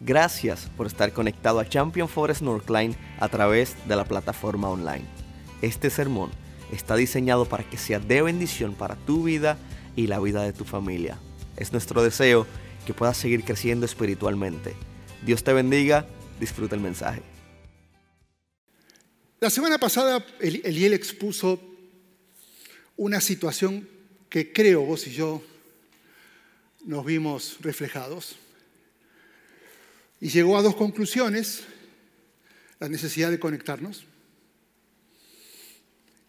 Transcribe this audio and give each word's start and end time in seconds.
Gracias 0.00 0.70
por 0.76 0.86
estar 0.86 1.12
conectado 1.12 1.58
a 1.58 1.68
Champion 1.68 2.08
Forest 2.08 2.42
Northline 2.42 2.96
a 3.18 3.28
través 3.28 3.74
de 3.88 3.96
la 3.96 4.04
plataforma 4.04 4.70
online. 4.70 5.04
Este 5.60 5.90
sermón 5.90 6.30
está 6.72 6.94
diseñado 6.94 7.46
para 7.46 7.68
que 7.68 7.78
sea 7.78 7.98
de 7.98 8.22
bendición 8.22 8.74
para 8.74 8.94
tu 8.94 9.24
vida 9.24 9.58
y 9.96 10.06
la 10.06 10.20
vida 10.20 10.42
de 10.42 10.52
tu 10.52 10.64
familia. 10.64 11.18
Es 11.56 11.72
nuestro 11.72 12.04
deseo 12.04 12.46
que 12.86 12.94
puedas 12.94 13.16
seguir 13.16 13.42
creciendo 13.42 13.86
espiritualmente. 13.86 14.74
Dios 15.26 15.42
te 15.42 15.52
bendiga, 15.52 16.06
disfruta 16.38 16.76
el 16.76 16.80
mensaje. 16.80 17.22
La 19.40 19.50
semana 19.50 19.78
pasada 19.78 20.24
Eliel 20.40 20.92
expuso 20.92 21.60
una 22.96 23.20
situación 23.20 23.88
que 24.28 24.52
creo 24.52 24.82
vos 24.82 25.08
y 25.08 25.12
yo 25.12 25.42
nos 26.84 27.04
vimos 27.04 27.56
reflejados. 27.60 28.36
Y 30.20 30.28
llegó 30.30 30.58
a 30.58 30.62
dos 30.62 30.74
conclusiones, 30.74 31.62
la 32.80 32.88
necesidad 32.88 33.30
de 33.30 33.38
conectarnos 33.38 34.04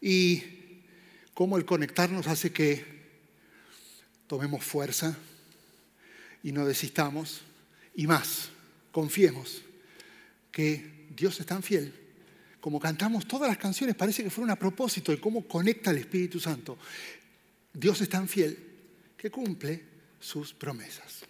y 0.02 0.44
cómo 1.34 1.58
el 1.58 1.66
conectarnos 1.66 2.28
hace 2.28 2.52
que 2.52 2.84
tomemos 4.28 4.64
fuerza 4.64 5.18
y 6.44 6.52
no 6.52 6.66
desistamos 6.66 7.42
y 7.96 8.08
más, 8.08 8.50
confiemos 8.92 9.62
que 10.52 11.08
Dios 11.16 11.40
es 11.40 11.46
tan 11.46 11.64
fiel. 11.64 11.94
Como 12.62 12.80
cantamos 12.80 13.28
todas 13.28 13.48
las 13.50 13.58
canciones, 13.58 13.96
parece 13.96 14.24
que 14.24 14.30
fueron 14.30 14.52
a 14.52 14.60
propósito 14.60 15.12
de 15.12 15.20
cómo 15.20 15.48
conecta 15.48 15.92
el 15.92 15.98
Espíritu 15.98 16.40
Santo. 16.40 16.78
Dios 17.74 18.02
es 18.02 18.10
tan 18.10 18.28
fiel 18.28 18.58
que 19.18 19.32
cumple 19.32 19.84
sus 20.20 20.54
promesas. 20.54 21.29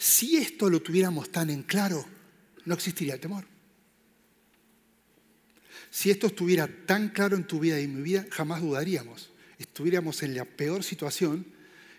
Si 0.00 0.38
esto 0.38 0.70
lo 0.70 0.80
tuviéramos 0.80 1.30
tan 1.30 1.50
en 1.50 1.62
claro, 1.62 2.02
no 2.64 2.72
existiría 2.72 3.12
el 3.12 3.20
temor. 3.20 3.44
Si 5.90 6.10
esto 6.10 6.28
estuviera 6.28 6.66
tan 6.86 7.10
claro 7.10 7.36
en 7.36 7.46
tu 7.46 7.60
vida 7.60 7.78
y 7.78 7.84
en 7.84 7.96
mi 7.96 8.00
vida, 8.00 8.24
jamás 8.30 8.62
dudaríamos. 8.62 9.30
Estuviéramos 9.58 10.22
en 10.22 10.34
la 10.34 10.46
peor 10.46 10.82
situación 10.84 11.44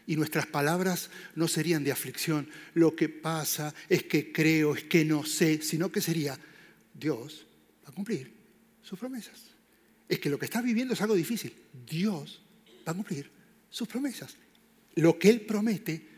y 0.07 0.15
nuestras 0.15 0.47
palabras 0.47 1.11
no 1.35 1.47
serían 1.47 1.83
de 1.83 1.91
aflicción. 1.91 2.49
Lo 2.73 2.95
que 2.95 3.07
pasa 3.07 3.71
es 3.87 4.01
que 4.01 4.31
creo, 4.31 4.73
es 4.73 4.85
que 4.85 5.05
no 5.05 5.23
sé, 5.23 5.61
sino 5.61 5.91
que 5.91 6.01
sería, 6.01 6.39
Dios 6.95 7.45
va 7.85 7.89
a 7.89 7.93
cumplir 7.93 8.33
sus 8.81 8.97
promesas. 8.97 9.39
Es 10.09 10.17
que 10.17 10.31
lo 10.31 10.39
que 10.39 10.45
estás 10.45 10.63
viviendo 10.63 10.95
es 10.95 11.01
algo 11.01 11.13
difícil. 11.13 11.53
Dios 11.87 12.41
va 12.79 12.93
a 12.93 12.95
cumplir 12.95 13.29
sus 13.69 13.87
promesas. 13.87 14.35
Lo 14.95 15.19
que 15.19 15.29
Él 15.29 15.41
promete, 15.41 16.10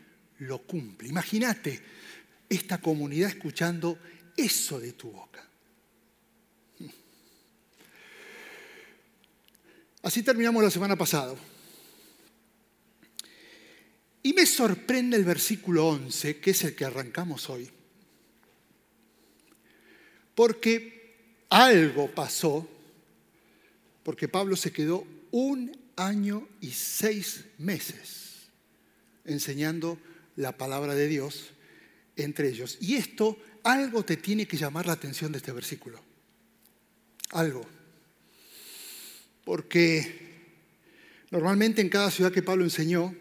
lo 0.44 0.62
cumple. 0.62 1.08
Imagínate 1.08 1.80
esta 2.48 2.78
comunidad 2.78 3.30
escuchando 3.30 3.98
eso 4.36 4.78
de 4.78 4.92
tu 4.92 5.10
boca. 5.10 5.46
Así 10.02 10.22
terminamos 10.22 10.62
la 10.62 10.70
semana 10.70 10.96
pasada. 10.96 11.34
Y 14.22 14.32
me 14.32 14.46
sorprende 14.46 15.16
el 15.16 15.24
versículo 15.24 15.88
11, 15.88 16.40
que 16.40 16.50
es 16.50 16.64
el 16.64 16.74
que 16.74 16.84
arrancamos 16.84 17.48
hoy. 17.48 17.70
Porque 20.34 21.44
algo 21.48 22.10
pasó, 22.10 22.68
porque 24.02 24.28
Pablo 24.28 24.56
se 24.56 24.72
quedó 24.72 25.06
un 25.30 25.76
año 25.96 26.48
y 26.60 26.70
seis 26.70 27.44
meses 27.58 28.48
enseñando 29.24 29.98
la 30.36 30.56
palabra 30.56 30.94
de 30.94 31.08
Dios 31.08 31.50
entre 32.16 32.48
ellos. 32.48 32.78
Y 32.80 32.94
esto, 32.94 33.38
algo 33.62 34.04
te 34.04 34.16
tiene 34.16 34.46
que 34.46 34.56
llamar 34.56 34.86
la 34.86 34.92
atención 34.92 35.32
de 35.32 35.38
este 35.38 35.52
versículo. 35.52 36.00
Algo. 37.30 37.66
Porque 39.44 40.20
normalmente 41.30 41.80
en 41.80 41.88
cada 41.88 42.10
ciudad 42.10 42.32
que 42.32 42.42
Pablo 42.42 42.64
enseñó, 42.64 43.14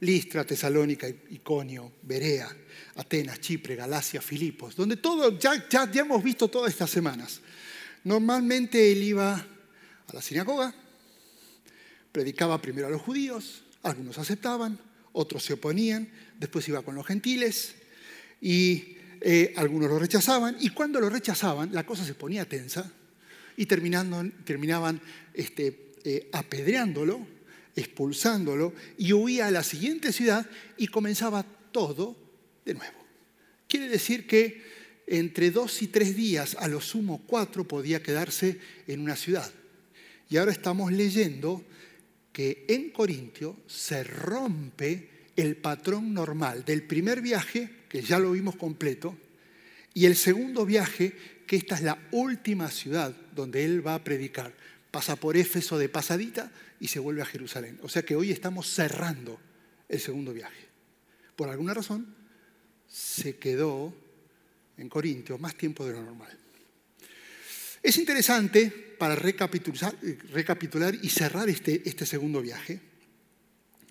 Listra, 0.00 0.44
Tesalónica, 0.44 1.08
Iconio, 1.08 1.92
Berea, 2.02 2.54
Atenas, 2.96 3.40
Chipre, 3.40 3.74
Galacia, 3.74 4.20
Filipos, 4.20 4.76
donde 4.76 4.96
todo, 4.96 5.38
ya, 5.38 5.66
ya, 5.68 5.90
ya 5.90 6.02
hemos 6.02 6.22
visto 6.22 6.48
todas 6.48 6.72
estas 6.72 6.90
semanas. 6.90 7.40
Normalmente 8.02 8.92
él 8.92 9.02
iba 9.02 9.34
a 9.34 10.12
la 10.12 10.20
sinagoga, 10.20 10.74
predicaba 12.12 12.60
primero 12.60 12.88
a 12.88 12.90
los 12.90 13.00
judíos, 13.00 13.64
algunos 13.82 14.18
aceptaban, 14.18 14.78
otros 15.12 15.44
se 15.44 15.54
oponían, 15.54 16.10
después 16.38 16.68
iba 16.68 16.82
con 16.82 16.94
los 16.94 17.06
gentiles 17.06 17.74
y 18.40 18.96
eh, 19.20 19.54
algunos 19.56 19.88
lo 19.88 19.98
rechazaban 19.98 20.56
y 20.60 20.70
cuando 20.70 21.00
lo 21.00 21.08
rechazaban 21.08 21.72
la 21.72 21.86
cosa 21.86 22.04
se 22.04 22.14
ponía 22.14 22.48
tensa 22.48 22.92
y 23.56 23.66
terminando, 23.66 24.22
terminaban 24.44 25.00
este, 25.32 25.92
eh, 26.04 26.28
apedreándolo, 26.32 27.26
expulsándolo 27.74 28.74
y 28.98 29.12
huía 29.12 29.46
a 29.46 29.50
la 29.50 29.62
siguiente 29.62 30.12
ciudad 30.12 30.46
y 30.76 30.88
comenzaba 30.88 31.44
todo 31.72 32.16
de 32.64 32.74
nuevo. 32.74 33.04
Quiere 33.68 33.88
decir 33.88 34.26
que 34.26 34.62
entre 35.06 35.50
dos 35.50 35.82
y 35.82 35.88
tres 35.88 36.16
días, 36.16 36.56
a 36.58 36.68
lo 36.68 36.80
sumo 36.80 37.22
cuatro, 37.26 37.66
podía 37.66 38.02
quedarse 38.02 38.58
en 38.86 39.00
una 39.00 39.16
ciudad. 39.16 39.50
Y 40.30 40.36
ahora 40.36 40.52
estamos 40.52 40.92
leyendo 40.92 41.64
que 42.32 42.64
en 42.68 42.90
Corintio 42.90 43.56
se 43.66 44.02
rompe 44.02 45.13
el 45.36 45.56
patrón 45.56 46.14
normal 46.14 46.64
del 46.64 46.82
primer 46.82 47.20
viaje, 47.20 47.70
que 47.88 48.02
ya 48.02 48.18
lo 48.18 48.32
vimos 48.32 48.56
completo, 48.56 49.16
y 49.92 50.06
el 50.06 50.16
segundo 50.16 50.66
viaje, 50.66 51.16
que 51.46 51.56
esta 51.56 51.76
es 51.76 51.82
la 51.82 51.98
última 52.10 52.70
ciudad 52.70 53.14
donde 53.34 53.64
él 53.64 53.86
va 53.86 53.94
a 53.94 54.04
predicar. 54.04 54.52
Pasa 54.90 55.16
por 55.16 55.36
Éfeso 55.36 55.78
de 55.78 55.88
pasadita 55.88 56.50
y 56.80 56.88
se 56.88 56.98
vuelve 56.98 57.22
a 57.22 57.26
Jerusalén. 57.26 57.78
O 57.82 57.88
sea 57.88 58.02
que 58.02 58.16
hoy 58.16 58.30
estamos 58.30 58.68
cerrando 58.68 59.40
el 59.88 60.00
segundo 60.00 60.32
viaje. 60.32 60.68
Por 61.36 61.48
alguna 61.48 61.74
razón 61.74 62.14
se 62.88 63.36
quedó 63.36 63.94
en 64.76 64.88
Corintio 64.88 65.38
más 65.38 65.56
tiempo 65.56 65.86
de 65.86 65.92
lo 65.92 66.02
normal. 66.02 66.38
Es 67.82 67.96
interesante 67.98 68.70
para 68.98 69.14
recapitular, 69.14 69.94
recapitular 70.32 70.94
y 71.02 71.08
cerrar 71.10 71.48
este, 71.48 71.82
este 71.88 72.06
segundo 72.06 72.40
viaje, 72.40 72.80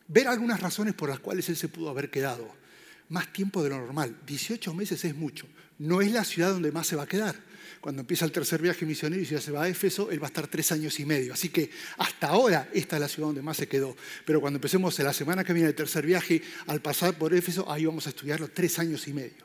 ver 0.07 0.27
algunas 0.27 0.59
razones 0.59 0.93
por 0.93 1.09
las 1.09 1.19
cuales 1.19 1.47
él 1.49 1.55
se 1.55 1.69
pudo 1.69 1.89
haber 1.89 2.09
quedado 2.09 2.63
más 3.09 3.31
tiempo 3.31 3.63
de 3.63 3.69
lo 3.69 3.77
normal. 3.77 4.17
18 4.25 4.73
meses 4.73 5.03
es 5.05 5.15
mucho. 5.15 5.45
No 5.79 6.01
es 6.01 6.11
la 6.11 6.23
ciudad 6.23 6.51
donde 6.51 6.71
más 6.71 6.87
se 6.87 6.95
va 6.95 7.03
a 7.03 7.07
quedar. 7.07 7.35
Cuando 7.79 8.01
empieza 8.01 8.23
el 8.25 8.31
tercer 8.31 8.61
viaje 8.61 8.85
misionero 8.85 9.21
y 9.21 9.25
ya 9.25 9.41
se 9.41 9.51
va 9.51 9.63
a 9.63 9.67
Éfeso, 9.67 10.09
él 10.09 10.21
va 10.21 10.27
a 10.27 10.29
estar 10.29 10.47
tres 10.47 10.71
años 10.71 10.99
y 10.99 11.05
medio. 11.05 11.33
Así 11.33 11.49
que 11.49 11.69
hasta 11.97 12.27
ahora 12.27 12.69
esta 12.73 12.95
es 12.95 13.01
la 13.01 13.07
ciudad 13.07 13.27
donde 13.27 13.41
más 13.41 13.57
se 13.57 13.67
quedó. 13.67 13.95
Pero 14.25 14.39
cuando 14.39 14.57
empecemos 14.57 14.97
la 14.99 15.13
semana 15.13 15.43
que 15.43 15.53
viene 15.53 15.69
el 15.69 15.75
tercer 15.75 16.05
viaje, 16.05 16.41
al 16.67 16.81
pasar 16.81 17.17
por 17.17 17.33
Éfeso, 17.33 17.69
ahí 17.69 17.85
vamos 17.85 18.07
a 18.07 18.09
estudiarlo 18.09 18.47
tres 18.47 18.79
años 18.79 19.07
y 19.07 19.13
medio. 19.13 19.43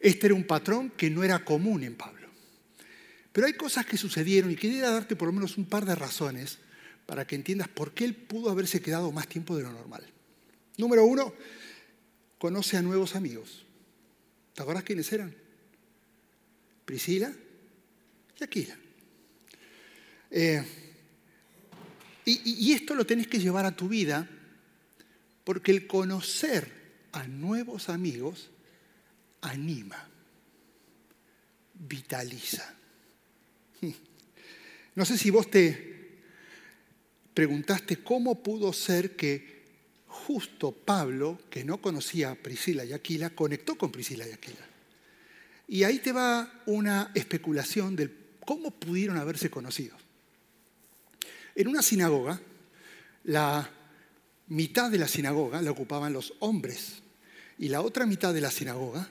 Este 0.00 0.26
era 0.26 0.34
un 0.34 0.44
patrón 0.44 0.90
que 0.90 1.08
no 1.08 1.22
era 1.22 1.44
común 1.44 1.84
en 1.84 1.94
Pablo. 1.94 2.28
Pero 3.32 3.46
hay 3.46 3.54
cosas 3.54 3.86
que 3.86 3.96
sucedieron 3.96 4.50
y 4.50 4.56
quería 4.56 4.90
darte 4.90 5.14
por 5.14 5.28
lo 5.28 5.32
menos 5.32 5.56
un 5.56 5.64
par 5.64 5.86
de 5.86 5.94
razones 5.94 6.58
para 7.12 7.26
que 7.26 7.34
entiendas 7.34 7.68
por 7.68 7.92
qué 7.92 8.06
él 8.06 8.14
pudo 8.14 8.48
haberse 8.48 8.80
quedado 8.80 9.12
más 9.12 9.28
tiempo 9.28 9.54
de 9.54 9.64
lo 9.64 9.70
normal. 9.70 10.02
Número 10.78 11.04
uno, 11.04 11.34
conoce 12.38 12.78
a 12.78 12.80
nuevos 12.80 13.14
amigos. 13.14 13.66
¿Te 14.54 14.62
acuerdas 14.62 14.82
quiénes 14.82 15.12
eran? 15.12 15.36
Priscila 16.86 17.30
y 18.40 18.42
Aquila. 18.42 18.78
Eh, 20.30 20.64
y, 22.24 22.68
y 22.68 22.72
esto 22.72 22.94
lo 22.94 23.04
tenés 23.04 23.26
que 23.26 23.40
llevar 23.40 23.66
a 23.66 23.76
tu 23.76 23.88
vida 23.88 24.26
porque 25.44 25.70
el 25.70 25.86
conocer 25.86 26.72
a 27.12 27.26
nuevos 27.26 27.90
amigos 27.90 28.48
anima, 29.42 30.08
vitaliza. 31.74 32.74
No 34.94 35.06
sé 35.06 35.16
si 35.16 35.30
vos 35.30 35.50
te 35.50 35.91
preguntaste 37.34 37.98
cómo 37.98 38.42
pudo 38.42 38.72
ser 38.72 39.16
que 39.16 39.62
justo 40.06 40.72
Pablo, 40.72 41.38
que 41.50 41.64
no 41.64 41.78
conocía 41.78 42.30
a 42.30 42.34
Priscila 42.34 42.84
y 42.84 42.92
Aquila, 42.92 43.30
conectó 43.30 43.76
con 43.76 43.90
Priscila 43.90 44.26
y 44.28 44.32
Aquila. 44.32 44.66
Y 45.68 45.84
ahí 45.84 45.98
te 46.00 46.12
va 46.12 46.62
una 46.66 47.10
especulación 47.14 47.96
de 47.96 48.10
cómo 48.44 48.70
pudieron 48.70 49.16
haberse 49.16 49.50
conocido. 49.50 49.96
En 51.54 51.68
una 51.68 51.82
sinagoga, 51.82 52.40
la 53.24 53.70
mitad 54.48 54.90
de 54.90 54.98
la 54.98 55.08
sinagoga 55.08 55.62
la 55.62 55.70
ocupaban 55.70 56.12
los 56.12 56.34
hombres 56.40 57.02
y 57.58 57.68
la 57.68 57.80
otra 57.80 58.06
mitad 58.06 58.34
de 58.34 58.40
la 58.40 58.50
sinagoga 58.50 59.08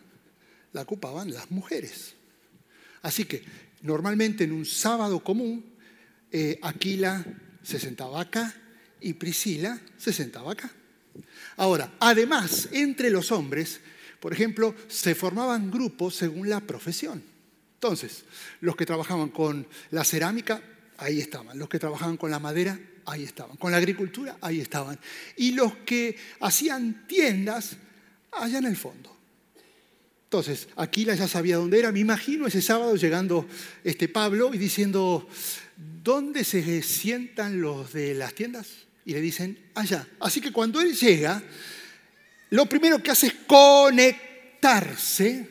la 0.74 0.82
ocupaban 0.82 1.34
las 1.34 1.50
mujeres. 1.50 2.16
Así 3.02 3.26
que 3.26 3.44
normalmente 3.82 4.44
en 4.44 4.52
un 4.52 4.66
sábado 4.66 5.24
común, 5.24 5.66
eh, 6.32 6.60
Aquila 6.62 7.26
se 7.64 7.80
sentaba 7.80 8.22
acá 8.22 8.54
y 9.00 9.14
Priscila 9.14 9.80
se 9.98 10.14
sentaba 10.14 10.52
acá. 10.52 10.72
Ahora, 11.58 11.94
además, 12.00 12.70
entre 12.72 13.10
los 13.10 13.32
hombres, 13.32 13.82
Por 14.22 14.32
ejemplo, 14.32 14.76
se 14.88 15.16
formaban 15.16 15.72
grupos 15.72 16.16
según 16.16 16.48
la 16.48 16.62
profesión. 16.62 17.22
Entonces, 17.74 18.24
los 18.62 18.76
que 18.76 18.86
trabajaban 18.86 19.30
con 19.30 19.68
la 19.90 20.04
cerámica, 20.04 20.62
ahí 20.98 21.20
estaban. 21.20 21.58
Los 21.58 21.68
que 21.68 21.80
trabajaban 21.80 22.18
con 22.18 22.30
la 22.30 22.38
madera, 22.38 22.80
ahí 23.08 23.24
estaban. 23.24 23.58
Con 23.58 23.72
la 23.72 23.78
agricultura, 23.78 24.38
ahí 24.40 24.62
estaban. 24.62 25.00
Y 25.38 25.54
los 25.54 25.76
que 25.78 26.16
hacían 26.40 27.08
tiendas, 27.08 27.78
allá 28.32 28.60
en 28.60 28.68
el 28.68 28.78
fondo. 28.78 29.18
Entonces, 30.26 30.68
Aquila 30.76 31.16
ya 31.16 31.28
sabía 31.28 31.58
dónde 31.58 31.80
era. 31.80 31.92
Me 31.92 32.00
imagino 32.00 32.46
ese 32.46 32.62
sábado 32.62 32.96
llegando 32.96 33.48
este 33.84 34.08
Pablo 34.08 34.54
y 34.54 34.60
diciendo, 34.60 35.28
¿dónde 36.04 36.44
se 36.44 36.82
sientan 36.82 37.62
los 37.62 37.94
de 37.94 38.14
las 38.14 38.34
tiendas? 38.34 38.68
Y 39.06 39.14
le 39.14 39.22
dicen, 39.22 39.58
allá. 39.76 40.06
Así 40.20 40.42
que 40.42 40.52
cuando 40.52 40.82
él 40.82 40.94
llega, 40.96 41.42
lo 42.52 42.68
primero 42.68 43.02
que 43.02 43.10
hace 43.12 43.28
es 43.28 43.34
conectarse 43.48 45.50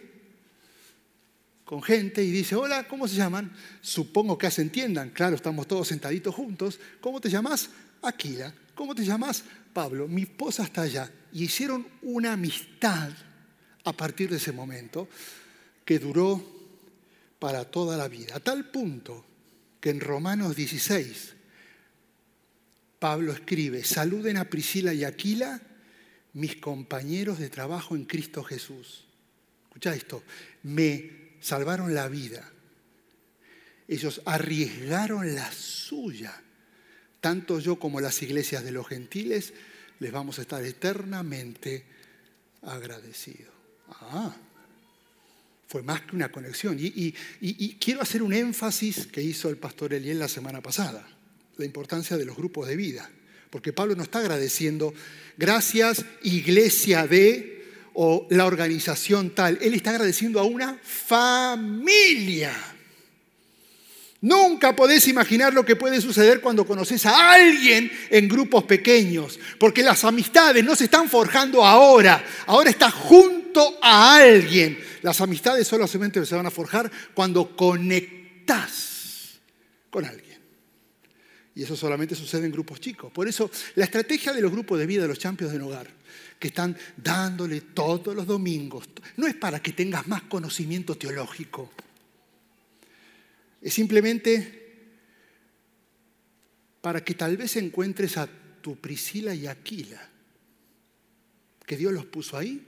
con 1.65 1.83
gente 1.83 2.23
y 2.23 2.31
dice, 2.31 2.57
hola, 2.57 2.87
¿cómo 2.89 3.09
se 3.09 3.17
llaman? 3.17 3.51
Supongo 3.81 4.37
que 4.37 4.51
se 4.51 4.61
entiendan, 4.63 5.11
claro, 5.11 5.37
estamos 5.37 5.67
todos 5.67 5.89
sentaditos 5.89 6.35
juntos. 6.35 6.79
¿Cómo 7.01 7.21
te 7.21 7.31
llamas? 7.31 7.71
Aquila. 8.03 8.53
¿Cómo 8.75 8.95
te 8.95 9.05
llamas? 9.05 9.45
Pablo. 9.73 10.09
Mi 10.09 10.23
esposa 10.23 10.65
está 10.65 10.83
allá. 10.83 11.11
Y 11.33 11.45
hicieron 11.45 11.87
una 12.03 12.33
amistad 12.33 13.11
a 13.85 13.93
partir 13.93 14.31
de 14.31 14.37
ese 14.37 14.53
momento 14.53 15.09
que 15.85 15.99
duró 15.99 16.45
para 17.39 17.65
toda 17.65 17.97
la 17.97 18.09
vida. 18.09 18.37
A 18.37 18.41
tal 18.41 18.71
punto 18.71 19.30
que 19.81 19.91
en 19.91 20.01
Romanos 20.01 20.57
16 20.57 21.35
Pablo 23.01 23.33
escribe, 23.33 23.83
saluden 23.83 24.37
a 24.37 24.45
Priscila 24.45 24.93
y 24.93 25.05
Aquila, 25.05 25.61
mis 26.35 26.57
compañeros 26.57 27.39
de 27.39 27.49
trabajo 27.49 27.97
en 27.97 28.05
Cristo 28.05 28.45
Jesús. 28.45 29.07
Escucha 29.65 29.95
esto, 29.95 30.23
me 30.63 31.31
salvaron 31.41 31.95
la 31.95 32.09
vida. 32.09 32.49
Ellos 33.89 34.21
arriesgaron 34.27 35.35
la 35.35 35.51
suya. 35.51 36.43
Tanto 37.21 37.59
yo 37.59 37.79
como 37.79 38.01
las 38.01 38.23
iglesias 38.23 38.63
de 38.63 38.73
los 38.73 38.87
gentiles 38.87 39.55
les 39.99 40.13
vamos 40.13 40.39
a 40.39 40.43
estar 40.43 40.63
eternamente 40.63 41.87
agradecidos. 42.63 43.53
Ah, 43.89 44.37
fue 45.71 45.83
más 45.85 46.01
que 46.01 46.17
una 46.17 46.33
conexión. 46.33 46.77
Y, 46.81 47.13
quiero 47.79 48.03
hacer 48.03 48.25
un 48.25 48.33
énfasis 48.33 49.07
que 49.07 49.23
hizo 49.23 49.49
el 49.49 49.57
pastor 49.57 49.95
Eliel 49.95 50.19
la 50.19 50.27
semana 50.27 50.61
pasada, 50.61 51.07
la 51.59 51.65
importancia 51.65 52.17
de 52.17 52.25
los 52.25 52.37
grupos 52.37 52.67
de 52.67 52.75
vida. 52.75 53.09
Porque 53.51 53.73
Pablo 53.73 53.95
no 53.95 54.03
está 54.03 54.19
agradeciendo, 54.19 54.93
gracias 55.37 56.05
iglesia 56.25 57.07
de 57.07 57.65
o 57.95 58.27
la 58.31 58.47
organización 58.47 59.31
tal, 59.31 59.59
él 59.61 59.75
está 59.75 59.91
agradeciendo 59.91 60.41
a 60.41 60.45
una 60.45 60.77
familia. 60.83 62.53
Nunca 64.23 64.75
podés 64.75 65.07
imaginar 65.07 65.55
lo 65.55 65.65
que 65.65 65.77
puede 65.77 66.01
suceder 66.01 66.41
cuando 66.41 66.67
conoces 66.67 67.07
a 67.07 67.33
alguien 67.33 67.93
en 68.11 68.29
grupos 68.29 68.65
pequeños, 68.65 69.39
porque 69.59 69.85
las 69.85 70.05
amistades 70.05 70.65
no 70.65 70.75
se 70.75 70.85
están 70.85 71.09
forjando 71.09 71.65
ahora, 71.65 72.25
ahora 72.47 72.71
está 72.71 72.91
junto 72.91 73.79
a 73.81 74.17
alguien. 74.17 74.90
Las 75.03 75.21
amistades 75.21 75.67
solamente 75.67 76.25
se 76.25 76.35
van 76.35 76.47
a 76.47 76.51
forjar 76.51 76.91
cuando 77.15 77.57
conectas 77.57 79.41
con 79.91 80.05
alguien. 80.05 80.39
Y 81.55 81.63
eso 81.63 81.77
solamente 81.77 82.15
sucede 82.15 82.47
en 82.47 82.53
grupos 82.53 82.81
chicos. 82.81 83.13
Por 83.13 83.29
eso 83.29 83.51
la 83.75 83.85
estrategia 83.85 84.33
de 84.33 84.41
los 84.41 84.53
grupos 84.53 84.79
de 84.79 84.87
vida 84.87 85.03
de 85.03 85.09
los 85.09 85.19
champions 85.19 85.53
del 85.53 85.63
hogar, 85.63 85.89
que 86.39 86.49
están 86.49 86.77
dándole 86.97 87.61
todos 87.61 88.15
los 88.15 88.27
domingos, 88.27 88.89
no 89.17 89.27
es 89.27 89.35
para 89.35 89.61
que 89.61 89.73
tengas 89.73 90.07
más 90.07 90.23
conocimiento 90.23 90.97
teológico 90.97 91.71
es 93.61 93.75
simplemente 93.75 94.59
para 96.81 97.05
que 97.05 97.15
tal 97.15 97.37
vez 97.37 97.57
encuentres 97.57 98.17
a 98.17 98.29
tu 98.63 98.77
Priscila 98.77 99.35
y 99.35 99.47
Aquila, 99.47 100.09
que 101.67 101.77
Dios 101.77 101.93
los 101.93 102.07
puso 102.07 102.39
ahí 102.39 102.67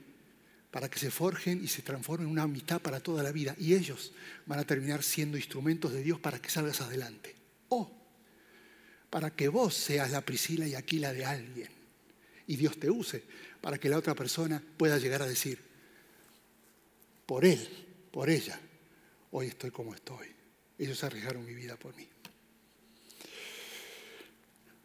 para 0.73 0.89
que 0.89 0.97
se 0.97 1.11
forjen 1.11 1.63
y 1.63 1.67
se 1.67 1.83
transformen 1.83 2.25
en 2.25 2.31
una 2.31 2.41
amistad 2.41 2.81
para 2.81 2.99
toda 2.99 3.21
la 3.21 3.31
vida. 3.31 3.55
Y 3.59 3.75
ellos 3.75 4.11
van 4.47 4.57
a 4.57 4.63
terminar 4.63 5.03
siendo 5.03 5.37
instrumentos 5.37 5.93
de 5.93 6.01
Dios 6.01 6.19
para 6.19 6.41
que 6.41 6.49
salgas 6.49 6.81
adelante. 6.81 7.35
O 7.69 7.91
para 9.11 9.29
que 9.35 9.49
vos 9.49 9.75
seas 9.75 10.09
la 10.09 10.21
Priscila 10.21 10.67
y 10.67 10.73
Aquila 10.73 11.13
de 11.13 11.25
alguien. 11.25 11.69
Y 12.47 12.55
Dios 12.55 12.79
te 12.79 12.89
use 12.89 13.23
para 13.61 13.77
que 13.77 13.87
la 13.87 13.99
otra 13.99 14.15
persona 14.15 14.63
pueda 14.75 14.97
llegar 14.97 15.21
a 15.21 15.27
decir, 15.27 15.59
por 17.27 17.45
él, 17.45 17.69
por 18.11 18.31
ella, 18.31 18.59
hoy 19.29 19.49
estoy 19.49 19.69
como 19.69 19.93
estoy. 19.93 20.25
Ellos 20.79 21.03
arriesgaron 21.03 21.45
mi 21.45 21.53
vida 21.53 21.77
por 21.77 21.95
mí. 21.95 22.07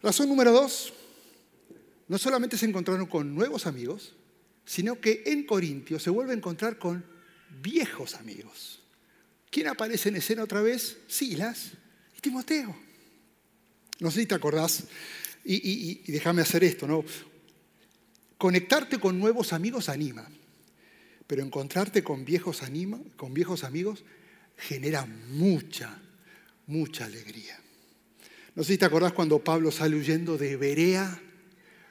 Razón 0.03 0.29
número 0.29 0.53
dos, 0.53 0.93
no 2.09 2.19
solamente 2.19 2.59
se 2.59 2.67
encontraron 2.67 3.07
con 3.07 3.35
nuevos 3.35 3.67
amigos, 3.67 4.18
sino 4.69 5.01
que 5.01 5.23
en 5.25 5.45
Corintio 5.45 5.99
se 5.99 6.11
vuelve 6.11 6.33
a 6.33 6.37
encontrar 6.37 6.79
con 6.79 7.03
viejos 7.63 8.15
amigos. 8.15 8.83
¿Quién 9.51 9.67
aparece 9.67 10.11
en 10.11 10.17
escena 10.17 10.43
otra 10.43 10.61
vez? 10.61 10.99
Silas 11.09 11.71
y 12.15 12.21
Timoteo. 12.21 12.77
No 13.99 14.11
sé 14.11 14.21
si 14.21 14.27
te 14.27 14.35
acordás, 14.35 14.85
y, 15.43 16.13
déjame 16.13 16.43
hacer 16.43 16.65
esto, 16.65 16.87
¿no? 16.87 17.03
Conectarte 18.37 18.99
con 18.99 19.19
nuevos 19.19 19.55
amigos 19.55 19.89
anima, 19.89 20.29
pero 21.27 21.43
encontrarte 21.43 22.05
con 22.05 22.27
viejos, 22.27 22.63
anima, 22.63 23.01
con 23.17 23.33
viejos 23.33 23.65
amigos 23.65 24.05
genera 24.59 25.07
mucha, 25.07 25.99
mucha 26.67 27.07
alegría. 27.07 27.59
No 28.55 28.65
sé 28.65 28.75
si 28.75 28.79
te 28.79 28.85
acordás 28.85 29.15
cuando 29.15 29.43
Pablo 29.43 29.71
sale 29.71 29.97
huyendo 29.97 30.37
de 30.37 30.59
Berea 30.59 31.23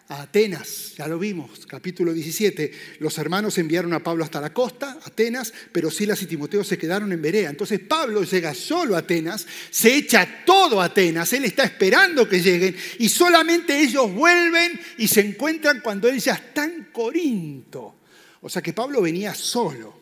a 0.09 0.21
Atenas, 0.21 0.94
ya 0.98 1.07
lo 1.07 1.19
vimos, 1.19 1.65
capítulo 1.65 2.13
17. 2.13 2.71
Los 3.00 3.18
hermanos 3.18 3.57
enviaron 3.57 3.94
a 3.94 4.04
Pablo 4.04 4.24
hasta 4.24 4.39
la 4.39 4.54
costa, 4.54 5.00
Atenas, 5.04 5.54
pero 5.74 5.92
Silas 5.92 6.21
y 6.21 6.27
Timoteo 6.27 6.63
se 6.63 6.77
quedaron 6.77 7.12
en 7.12 7.21
Berea. 7.21 7.50
Entonces 7.50 7.81
Pablo 7.81 8.24
llega 8.24 8.54
solo 8.54 8.95
a 8.95 9.00
Atenas, 9.00 9.45
se 9.69 9.94
echa 9.95 10.44
todo 10.45 10.80
a 10.81 10.86
Atenas, 10.86 11.33
él 11.33 11.44
está 11.44 11.65
esperando 11.65 12.27
que 12.27 12.42
lleguen 12.42 12.75
y 13.00 13.09
solamente 13.09 13.77
ellos 13.77 14.13
vuelven 14.13 14.80
y 14.98 15.09
se 15.09 15.21
encuentran 15.21 15.81
cuando 15.81 16.07
él 16.07 16.19
ya 16.19 16.36
está 16.36 16.63
en 16.63 16.86
Corinto. 16.94 17.95
O 18.42 18.50
sea 18.50 18.62
que 18.62 18.71
Pablo 18.71 19.01
venía 19.01 19.36
solo. 19.36 19.98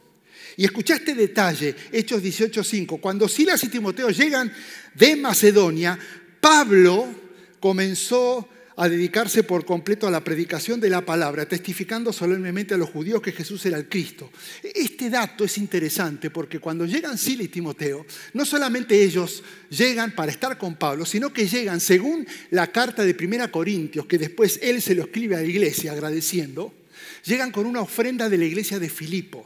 Y 0.57 0.65
escucha 0.65 0.95
este 0.95 1.15
detalle, 1.15 1.75
Hechos 1.91 2.21
18:5. 2.21 3.01
Cuando 3.01 3.27
Silas 3.27 3.63
y 3.63 3.69
Timoteo 3.69 4.09
llegan 4.11 4.53
de 4.93 5.15
Macedonia, 5.15 5.97
Pablo 6.39 7.07
comenzó 7.59 8.47
a 8.77 8.89
dedicarse 8.89 9.43
por 9.43 9.65
completo 9.65 10.07
a 10.07 10.11
la 10.11 10.23
predicación 10.23 10.79
de 10.79 10.89
la 10.89 11.05
palabra, 11.05 11.47
testificando 11.47 12.11
solemnemente 12.11 12.73
a 12.73 12.77
los 12.77 12.89
judíos 12.89 13.21
que 13.21 13.31
Jesús 13.31 13.65
era 13.65 13.77
el 13.77 13.87
Cristo. 13.87 14.31
Este 14.61 15.09
dato 15.09 15.45
es 15.45 15.57
interesante 15.57 16.29
porque 16.29 16.59
cuando 16.59 16.85
llegan 16.85 17.17
Silas 17.17 17.45
y 17.45 17.49
Timoteo, 17.49 18.05
no 18.33 18.45
solamente 18.45 19.01
ellos 19.01 19.43
llegan 19.69 20.13
para 20.13 20.31
estar 20.31 20.57
con 20.57 20.75
Pablo, 20.75 21.05
sino 21.05 21.31
que 21.31 21.47
llegan, 21.47 21.79
según 21.79 22.27
la 22.51 22.71
carta 22.71 23.03
de 23.03 23.13
Primera 23.13 23.49
Corintios, 23.49 24.05
que 24.07 24.17
después 24.17 24.59
él 24.61 24.81
se 24.81 24.95
lo 24.95 25.03
escribe 25.03 25.35
a 25.35 25.39
la 25.39 25.45
iglesia 25.45 25.93
agradeciendo, 25.93 26.73
llegan 27.23 27.51
con 27.51 27.65
una 27.65 27.81
ofrenda 27.81 28.29
de 28.29 28.37
la 28.37 28.45
iglesia 28.45 28.79
de 28.79 28.89
Filipos. 28.89 29.45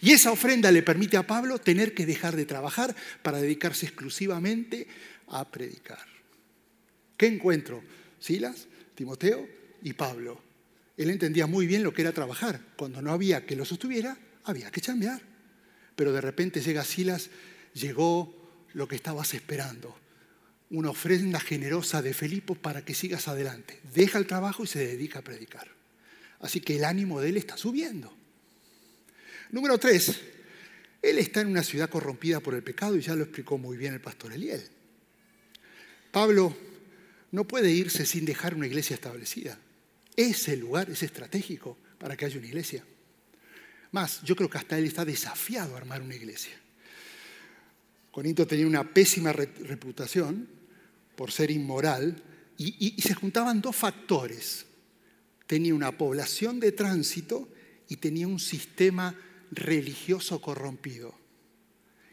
Y 0.00 0.10
esa 0.10 0.32
ofrenda 0.32 0.72
le 0.72 0.82
permite 0.82 1.16
a 1.16 1.26
Pablo 1.26 1.58
tener 1.58 1.94
que 1.94 2.06
dejar 2.06 2.34
de 2.34 2.44
trabajar 2.44 2.96
para 3.22 3.40
dedicarse 3.40 3.86
exclusivamente 3.86 4.88
a 5.28 5.48
predicar. 5.48 6.04
¿Qué 7.16 7.26
encuentro? 7.26 7.84
Silas, 8.22 8.68
Timoteo 8.94 9.48
y 9.82 9.92
Pablo. 9.94 10.40
Él 10.96 11.10
entendía 11.10 11.46
muy 11.46 11.66
bien 11.66 11.82
lo 11.82 11.92
que 11.92 12.02
era 12.02 12.12
trabajar. 12.12 12.60
Cuando 12.76 13.02
no 13.02 13.10
había 13.10 13.44
que 13.44 13.56
lo 13.56 13.64
sostuviera, 13.64 14.16
había 14.44 14.70
que 14.70 14.80
chambear. 14.80 15.20
Pero 15.96 16.12
de 16.12 16.20
repente 16.20 16.60
llega 16.60 16.84
Silas, 16.84 17.30
llegó 17.74 18.32
lo 18.74 18.86
que 18.86 18.96
estabas 18.96 19.34
esperando. 19.34 19.98
Una 20.70 20.90
ofrenda 20.90 21.40
generosa 21.40 22.00
de 22.00 22.14
Felipe 22.14 22.54
para 22.54 22.84
que 22.84 22.94
sigas 22.94 23.26
adelante. 23.28 23.80
Deja 23.92 24.18
el 24.18 24.26
trabajo 24.26 24.64
y 24.64 24.68
se 24.68 24.86
dedica 24.86 25.18
a 25.18 25.22
predicar. 25.22 25.68
Así 26.40 26.60
que 26.60 26.76
el 26.76 26.84
ánimo 26.84 27.20
de 27.20 27.30
él 27.30 27.36
está 27.36 27.56
subiendo. 27.56 28.14
Número 29.50 29.78
tres, 29.78 30.20
él 31.02 31.18
está 31.18 31.40
en 31.40 31.48
una 31.48 31.62
ciudad 31.62 31.90
corrompida 31.90 32.40
por 32.40 32.54
el 32.54 32.62
pecado 32.62 32.96
y 32.96 33.00
ya 33.00 33.16
lo 33.16 33.24
explicó 33.24 33.58
muy 33.58 33.76
bien 33.76 33.94
el 33.94 34.00
pastor 34.00 34.32
Eliel. 34.32 34.62
Pablo 36.10 36.56
no 37.32 37.48
puede 37.48 37.70
irse 37.70 38.06
sin 38.06 38.24
dejar 38.24 38.54
una 38.54 38.66
iglesia 38.66 38.94
establecida. 38.94 39.58
Ese 40.14 40.56
lugar 40.56 40.90
es 40.90 41.02
estratégico 41.02 41.78
para 41.98 42.16
que 42.16 42.26
haya 42.26 42.38
una 42.38 42.46
iglesia. 42.46 42.84
Más, 43.90 44.22
yo 44.22 44.36
creo 44.36 44.48
que 44.48 44.58
hasta 44.58 44.78
él 44.78 44.84
está 44.84 45.04
desafiado 45.04 45.74
a 45.74 45.78
armar 45.78 46.02
una 46.02 46.14
iglesia. 46.14 46.52
Corinto 48.10 48.46
tenía 48.46 48.66
una 48.66 48.84
pésima 48.84 49.32
reputación 49.32 50.46
por 51.16 51.32
ser 51.32 51.50
inmoral 51.50 52.22
y, 52.58 52.94
y 52.96 53.00
se 53.00 53.14
juntaban 53.14 53.62
dos 53.62 53.76
factores. 53.76 54.66
Tenía 55.46 55.74
una 55.74 55.96
población 55.96 56.60
de 56.60 56.72
tránsito 56.72 57.48
y 57.88 57.96
tenía 57.96 58.28
un 58.28 58.40
sistema 58.40 59.14
religioso 59.50 60.40
corrompido. 60.40 61.14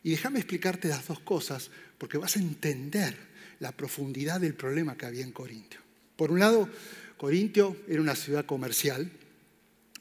Y 0.03 0.11
déjame 0.11 0.39
explicarte 0.39 0.87
las 0.87 1.07
dos 1.07 1.19
cosas 1.19 1.69
porque 1.97 2.17
vas 2.17 2.37
a 2.37 2.39
entender 2.39 3.28
la 3.59 3.71
profundidad 3.71 4.39
del 4.39 4.53
problema 4.53 4.95
que 4.95 5.05
había 5.05 5.23
en 5.23 5.31
Corintio. 5.31 5.79
Por 6.15 6.31
un 6.31 6.39
lado, 6.39 6.69
Corintio 7.17 7.75
era 7.87 8.01
una 8.01 8.15
ciudad 8.15 8.45
comercial, 8.45 9.11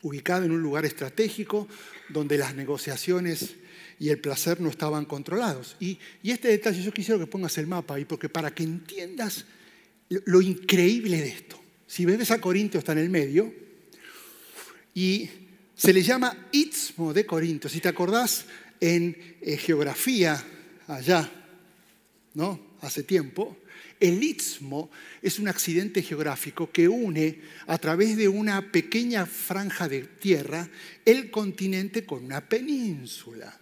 ubicada 0.03 0.47
en 0.47 0.53
un 0.53 0.63
lugar 0.63 0.85
estratégico 0.85 1.69
donde 2.09 2.39
las 2.39 2.55
negociaciones 2.55 3.57
y 3.99 4.11
el 4.11 4.19
placer 4.19 4.61
no 4.61 4.69
estaban 4.69 5.05
controlados. 5.05 5.77
Y, 5.81 5.99
este 6.23 6.49
detalle 6.49 6.83
yo 6.83 6.93
quisiera 6.93 7.19
que 7.19 7.27
pongas 7.27 7.59
el 7.59 7.67
mapa 7.67 7.95
ahí, 7.95 8.05
porque 8.05 8.29
para 8.29 8.55
que 8.55 8.63
entiendas 8.63 9.45
lo, 10.09 10.41
increíble 10.41 11.21
de 11.21 11.29
esto. 11.29 11.61
Si 11.87 12.05
ves 12.05 12.31
a 12.31 12.41
Corintio 12.41 12.79
está 12.79 12.93
en 12.93 12.99
el 12.99 13.11
medio, 13.11 13.53
y 14.95 15.29
se 15.75 15.93
le 15.93 16.03
llama 16.03 16.49
Istmo 16.53 17.13
de 17.13 17.25
Corinto. 17.27 17.69
Si 17.69 17.81
te 17.81 17.89
acordás 17.89 18.47
en 18.81 19.37
eh, 19.41 19.57
geografía 19.57 20.43
allá, 20.87 21.31
¿no? 22.35 22.68
Hace 22.81 23.03
tiempo, 23.03 23.57
el 23.99 24.23
istmo 24.23 24.91
es 25.21 25.39
un 25.39 25.49
accidente 25.49 26.03
geográfico 26.03 26.71
que 26.71 26.89
une 26.89 27.41
a 27.67 27.79
través 27.79 28.17
de 28.17 28.29
una 28.29 28.71
pequeña 28.71 29.27
franja 29.27 29.89
de 29.89 30.03
tierra 30.03 30.69
el 31.05 31.31
continente 31.31 32.05
con 32.07 32.25
una 32.25 32.49
península. 32.49 33.59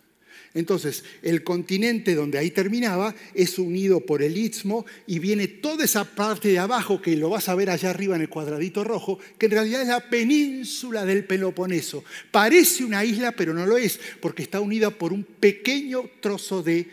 Entonces, 0.52 1.04
el 1.20 1.44
continente 1.44 2.14
donde 2.14 2.38
ahí 2.38 2.50
terminaba 2.50 3.14
es 3.34 3.58
unido 3.58 4.00
por 4.00 4.22
el 4.22 4.38
istmo 4.38 4.86
y 5.06 5.18
viene 5.18 5.48
toda 5.48 5.84
esa 5.84 6.04
parte 6.04 6.48
de 6.48 6.58
abajo 6.58 7.02
que 7.02 7.14
lo 7.14 7.28
vas 7.28 7.50
a 7.50 7.54
ver 7.54 7.68
allá 7.68 7.90
arriba 7.90 8.16
en 8.16 8.22
el 8.22 8.30
cuadradito 8.30 8.82
rojo, 8.82 9.18
que 9.36 9.46
en 9.46 9.52
realidad 9.52 9.82
es 9.82 9.88
la 9.88 10.08
península 10.08 11.04
del 11.04 11.26
Peloponeso. 11.26 12.04
Parece 12.30 12.84
una 12.84 13.04
isla, 13.04 13.32
pero 13.32 13.52
no 13.52 13.66
lo 13.66 13.76
es, 13.76 14.00
porque 14.20 14.42
está 14.42 14.60
unida 14.60 14.90
por 14.90 15.12
un 15.12 15.24
pequeño 15.24 16.08
trozo 16.20 16.62
de 16.62 16.88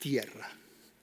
tierra. 0.00 0.50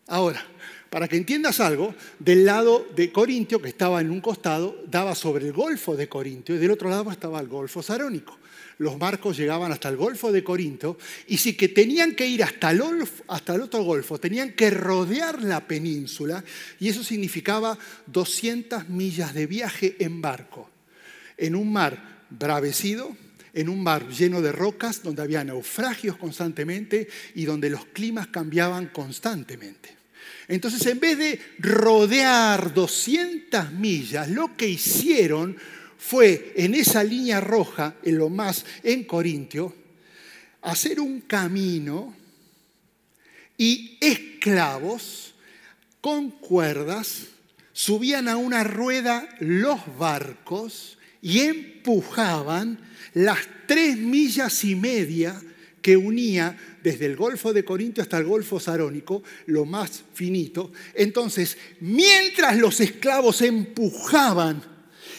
Ahora, 0.07 0.45
para 0.91 1.07
que 1.07 1.15
entiendas 1.15 1.61
algo, 1.61 1.95
del 2.19 2.43
lado 2.43 2.85
de 2.93 3.13
Corintio, 3.13 3.61
que 3.61 3.69
estaba 3.69 4.01
en 4.01 4.11
un 4.11 4.19
costado, 4.19 4.83
daba 4.91 5.15
sobre 5.15 5.45
el 5.45 5.53
Golfo 5.53 5.95
de 5.95 6.09
Corintio 6.09 6.53
y 6.53 6.57
del 6.57 6.71
otro 6.71 6.89
lado 6.89 7.09
estaba 7.09 7.39
el 7.39 7.47
Golfo 7.47 7.81
Sarónico. 7.81 8.37
Los 8.77 8.99
barcos 8.99 9.37
llegaban 9.37 9.71
hasta 9.71 9.87
el 9.87 9.95
Golfo 9.95 10.33
de 10.33 10.43
Corinto 10.43 10.97
y 11.27 11.37
si 11.37 11.55
que 11.55 11.69
tenían 11.69 12.13
que 12.13 12.27
ir 12.27 12.43
hasta 12.43 12.71
el, 12.71 12.81
hasta 13.29 13.55
el 13.55 13.61
otro 13.61 13.83
Golfo, 13.83 14.19
tenían 14.19 14.51
que 14.51 14.69
rodear 14.69 15.41
la 15.41 15.65
península 15.65 16.43
y 16.77 16.89
eso 16.89 17.05
significaba 17.05 17.77
200 18.07 18.89
millas 18.89 19.33
de 19.33 19.47
viaje 19.47 19.95
en 19.97 20.21
barco, 20.21 20.69
en 21.37 21.55
un 21.55 21.71
mar 21.71 22.25
bravecido, 22.29 23.15
en 23.53 23.69
un 23.69 23.81
mar 23.81 24.09
lleno 24.09 24.41
de 24.41 24.51
rocas, 24.51 25.03
donde 25.03 25.21
había 25.21 25.45
naufragios 25.45 26.17
constantemente 26.17 27.07
y 27.33 27.45
donde 27.45 27.69
los 27.69 27.85
climas 27.85 28.27
cambiaban 28.27 28.87
constantemente. 28.87 30.00
Entonces, 30.51 30.85
en 30.87 30.99
vez 30.99 31.17
de 31.17 31.39
rodear 31.59 32.73
200 32.73 33.71
millas, 33.71 34.29
lo 34.29 34.57
que 34.57 34.67
hicieron 34.67 35.55
fue 35.97 36.51
en 36.57 36.75
esa 36.75 37.05
línea 37.05 37.39
roja, 37.39 37.95
en 38.03 38.17
lo 38.17 38.27
más 38.27 38.65
en 38.83 39.05
Corintio, 39.05 39.73
hacer 40.61 40.99
un 40.99 41.21
camino 41.21 42.13
y 43.57 43.97
esclavos 44.01 45.35
con 46.01 46.31
cuerdas 46.31 47.27
subían 47.71 48.27
a 48.27 48.35
una 48.35 48.65
rueda 48.65 49.29
los 49.39 49.79
barcos 49.97 50.97
y 51.21 51.39
empujaban 51.39 52.77
las 53.13 53.39
tres 53.67 53.95
millas 53.95 54.65
y 54.65 54.75
media 54.75 55.41
que 55.81 55.97
unía 55.97 56.57
desde 56.83 57.05
el 57.05 57.15
Golfo 57.15 57.53
de 57.53 57.65
Corintio 57.65 58.03
hasta 58.03 58.17
el 58.17 58.25
Golfo 58.25 58.59
Sarónico, 58.59 59.23
lo 59.47 59.65
más 59.65 60.03
finito. 60.13 60.71
Entonces, 60.93 61.57
mientras 61.79 62.57
los 62.57 62.79
esclavos 62.79 63.41
empujaban 63.41 64.63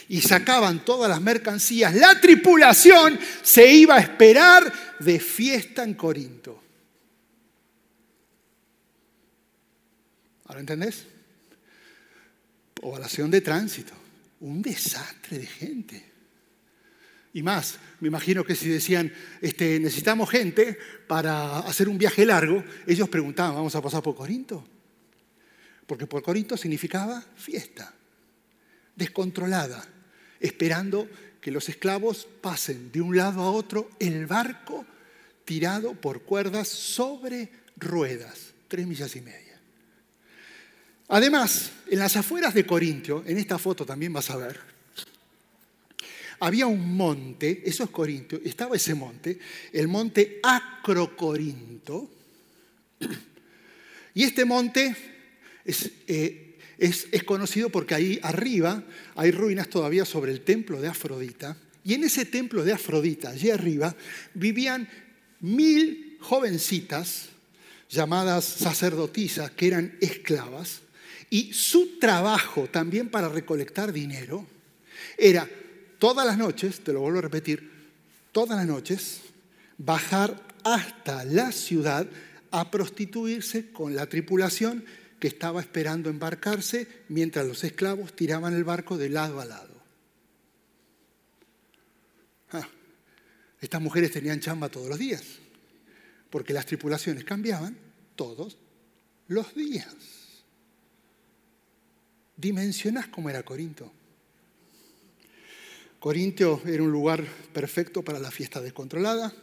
y 0.09 0.21
sacaban 0.21 0.83
todas 0.85 1.09
las 1.09 1.21
mercancías, 1.21 1.95
la 1.95 2.19
tripulación 2.19 3.19
se 3.41 3.71
iba 3.73 3.95
a 3.95 4.01
esperar 4.01 4.71
de 4.99 5.19
fiesta 5.19 5.83
en 5.83 5.93
Corinto. 5.93 6.61
¿Ahora 10.45 10.59
entendés? 10.59 11.05
Población 12.73 13.31
de 13.31 13.41
tránsito, 13.41 13.93
un 14.41 14.61
desastre 14.61 15.39
de 15.39 15.45
gente. 15.47 16.13
Y 17.33 17.41
más, 17.41 17.79
me 18.03 18.09
imagino 18.09 18.43
que 18.43 18.53
si 18.53 18.67
decían, 18.67 19.13
este, 19.39 19.79
necesitamos 19.79 20.29
gente 20.29 20.77
para 21.07 21.59
hacer 21.59 21.87
un 21.87 21.97
viaje 21.97 22.25
largo, 22.25 22.61
ellos 22.85 23.07
preguntaban, 23.07 23.55
¿vamos 23.55 23.73
a 23.75 23.81
pasar 23.81 24.03
por 24.03 24.13
Corinto? 24.13 24.67
Porque 25.87 26.05
por 26.05 26.21
Corinto 26.21 26.57
significaba 26.57 27.23
fiesta, 27.37 27.93
descontrolada, 28.93 29.87
esperando 30.41 31.07
que 31.39 31.49
los 31.49 31.69
esclavos 31.69 32.27
pasen 32.41 32.91
de 32.91 32.99
un 32.99 33.15
lado 33.15 33.41
a 33.41 33.51
otro 33.51 33.89
el 33.99 34.25
barco 34.25 34.85
tirado 35.45 35.93
por 35.93 36.23
cuerdas 36.23 36.67
sobre 36.67 37.53
ruedas, 37.77 38.53
tres 38.67 38.85
millas 38.85 39.15
y 39.15 39.21
media. 39.21 39.61
Además, 41.07 41.71
en 41.87 41.99
las 41.99 42.17
afueras 42.17 42.53
de 42.53 42.65
Corintio, 42.65 43.23
en 43.25 43.37
esta 43.37 43.57
foto 43.57 43.85
también 43.85 44.11
vas 44.11 44.29
a 44.29 44.35
ver, 44.35 44.72
había 46.43 46.67
un 46.67 46.97
monte, 46.97 47.63
eso 47.65 47.85
es 47.85 47.89
Corinto, 47.89 48.37
estaba 48.43 48.75
ese 48.75 48.93
monte, 48.93 49.39
el 49.71 49.87
monte 49.87 50.41
Acrocorinto. 50.43 52.11
Y 54.13 54.23
este 54.23 54.43
monte 54.43 54.93
eh, 55.65 56.57
es, 56.77 57.07
es, 57.11 57.23
conocido 57.23 57.69
porque 57.69 57.95
ahí 57.95 58.19
arriba 58.21 58.83
hay 59.15 59.31
ruinas 59.31 59.69
todavía 59.69 60.03
sobre 60.03 60.33
el 60.33 60.41
templo 60.41 60.81
de 60.81 60.89
Afrodita. 60.89 61.57
Y 61.85 61.93
en 61.93 62.03
ese 62.03 62.25
templo 62.25 62.65
de 62.65 62.73
Afrodita, 62.73 63.29
allí 63.29 63.49
arriba, 63.49 63.95
vivían 64.33 64.89
mil 65.39 66.17
jovencitas 66.19 67.29
llamadas 67.89 68.43
sacerdotisas, 68.43 69.51
que 69.51 69.67
eran 69.67 69.97
esclavas, 70.01 70.81
y 71.29 71.53
su 71.53 71.99
trabajo 71.99 72.67
también 72.67 73.09
para 73.09 73.29
recolectar 73.29 73.93
dinero 73.93 74.45
era 75.17 75.49
todas 76.03 76.27
las 76.27 76.37
noches, 76.37 76.83
te 76.83 76.91
lo 76.91 76.99
vuelvo 76.99 77.19
a 77.19 77.21
repetir, 77.21 77.71
todas 78.33 78.57
las 78.57 78.67
noches, 78.67 79.21
bajar 79.77 80.37
hasta 80.65 81.23
la 81.23 81.53
ciudad 81.53 82.05
a 82.51 82.69
prostituirse 82.69 83.71
con 83.71 83.95
la 83.95 84.07
tripulación 84.07 84.83
que 85.17 85.29
estaba 85.29 85.61
esperando 85.61 86.09
embarcarse 86.09 86.89
mientras 87.07 87.47
los 87.47 87.63
esclavos 87.63 88.13
tiraban 88.17 88.53
el 88.53 88.65
barco 88.65 88.97
de 88.97 89.07
lado 89.07 89.39
a 89.39 89.45
lado. 89.45 89.81
Ah, 92.51 92.67
estas 93.61 93.81
mujeres 93.81 94.11
tenían 94.11 94.41
chamba 94.41 94.67
todos 94.67 94.89
los 94.89 94.99
días, 94.99 95.23
porque 96.29 96.51
las 96.51 96.65
tripulaciones 96.65 97.23
cambiaban 97.23 97.77
todos 98.17 98.57
los 99.29 99.55
días. 99.55 99.95
¿Dimensionás 102.35 103.07
cómo 103.07 103.29
era 103.29 103.43
Corinto? 103.43 104.02
Corintio 106.03 106.61
era 106.65 106.83
un 106.83 106.91
lugar 106.91 107.23
perfecto 107.53 108.01
para 108.01 108.19
la 108.19 108.29
fiesta 108.29 108.59
descontrolada. 108.59 109.33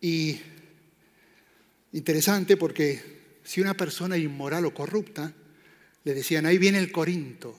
Y 0.00 0.36
interesante 1.92 2.56
porque 2.56 3.00
si 3.44 3.60
una 3.60 3.74
persona 3.74 4.16
inmoral 4.16 4.66
o 4.66 4.74
corrupta, 4.74 5.32
le 6.02 6.12
decían, 6.12 6.44
ahí 6.44 6.58
viene 6.58 6.80
el 6.80 6.90
Corinto. 6.90 7.56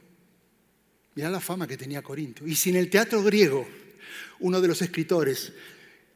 Mirá 1.16 1.30
la 1.30 1.40
fama 1.40 1.66
que 1.70 1.78
tenía 1.78 2.02
Corinto. 2.02 2.46
Y 2.46 2.54
si 2.54 2.72
en 2.72 2.76
el 2.76 2.90
teatro 2.90 3.24
griego 3.24 3.66
uno 4.42 4.60
de 4.60 4.68
los 4.68 4.82
escritores 4.82 5.54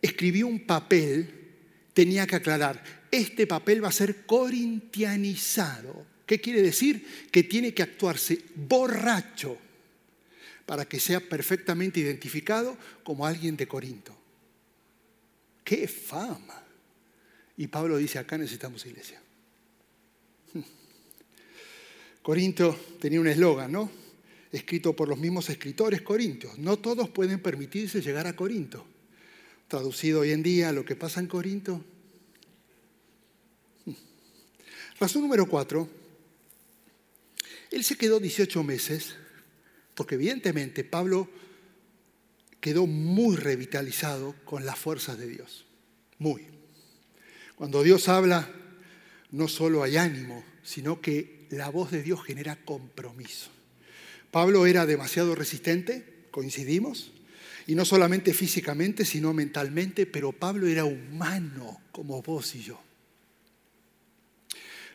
escribió 0.01 0.47
un 0.47 0.65
papel, 0.65 1.31
tenía 1.93 2.27
que 2.27 2.35
aclarar, 2.35 2.83
este 3.09 3.47
papel 3.47 3.81
va 3.81 3.87
a 3.87 3.93
ser 3.93 4.25
corintianizado. 4.25 6.05
¿Qué 6.25 6.41
quiere 6.41 6.61
decir? 6.61 7.29
Que 7.31 7.43
tiene 7.43 7.73
que 7.73 7.83
actuarse 7.83 8.37
borracho 8.53 9.70
para 10.65 10.85
que 10.85 10.99
sea 10.99 11.19
perfectamente 11.19 11.99
identificado 11.99 12.77
como 13.03 13.25
alguien 13.25 13.57
de 13.57 13.67
Corinto. 13.67 14.15
¡Qué 15.63 15.87
fama! 15.87 16.63
Y 17.57 17.67
Pablo 17.67 17.97
dice, 17.97 18.19
acá 18.19 18.37
necesitamos 18.37 18.85
iglesia. 18.85 19.21
Corinto 22.21 22.77
tenía 22.99 23.19
un 23.19 23.27
eslogan, 23.27 23.71
¿no? 23.71 23.91
Escrito 24.51 24.95
por 24.95 25.07
los 25.07 25.17
mismos 25.17 25.49
escritores 25.49 26.01
corintios. 26.01 26.57
No 26.57 26.79
todos 26.79 27.09
pueden 27.09 27.41
permitirse 27.41 28.01
llegar 28.01 28.27
a 28.27 28.35
Corinto. 28.35 28.85
Traducido 29.67 30.21
hoy 30.21 30.31
en 30.31 30.43
día, 30.43 30.71
lo 30.71 30.83
que 30.83 30.95
pasa 30.95 31.19
en 31.19 31.27
Corinto. 31.27 31.83
Razón 34.99 35.21
número 35.21 35.45
cuatro. 35.45 35.87
Él 37.69 37.83
se 37.85 37.95
quedó 37.95 38.19
18 38.19 38.63
meses 38.63 39.15
porque 40.01 40.15
evidentemente 40.15 40.83
Pablo 40.83 41.29
quedó 42.59 42.87
muy 42.87 43.35
revitalizado 43.35 44.33
con 44.45 44.65
las 44.65 44.79
fuerzas 44.79 45.19
de 45.19 45.27
Dios. 45.27 45.67
Muy. 46.17 46.47
Cuando 47.53 47.83
Dios 47.83 48.09
habla, 48.09 48.49
no 49.29 49.47
solo 49.47 49.83
hay 49.83 49.97
ánimo, 49.97 50.43
sino 50.63 51.01
que 51.01 51.45
la 51.51 51.69
voz 51.69 51.91
de 51.91 52.01
Dios 52.01 52.23
genera 52.23 52.55
compromiso. 52.55 53.51
Pablo 54.31 54.65
era 54.65 54.87
demasiado 54.87 55.35
resistente, 55.35 56.25
coincidimos, 56.31 57.11
y 57.67 57.75
no 57.75 57.85
solamente 57.85 58.33
físicamente, 58.33 59.05
sino 59.05 59.35
mentalmente, 59.35 60.07
pero 60.07 60.31
Pablo 60.31 60.65
era 60.65 60.83
humano 60.83 61.79
como 61.91 62.23
vos 62.23 62.55
y 62.55 62.63
yo. 62.63 62.81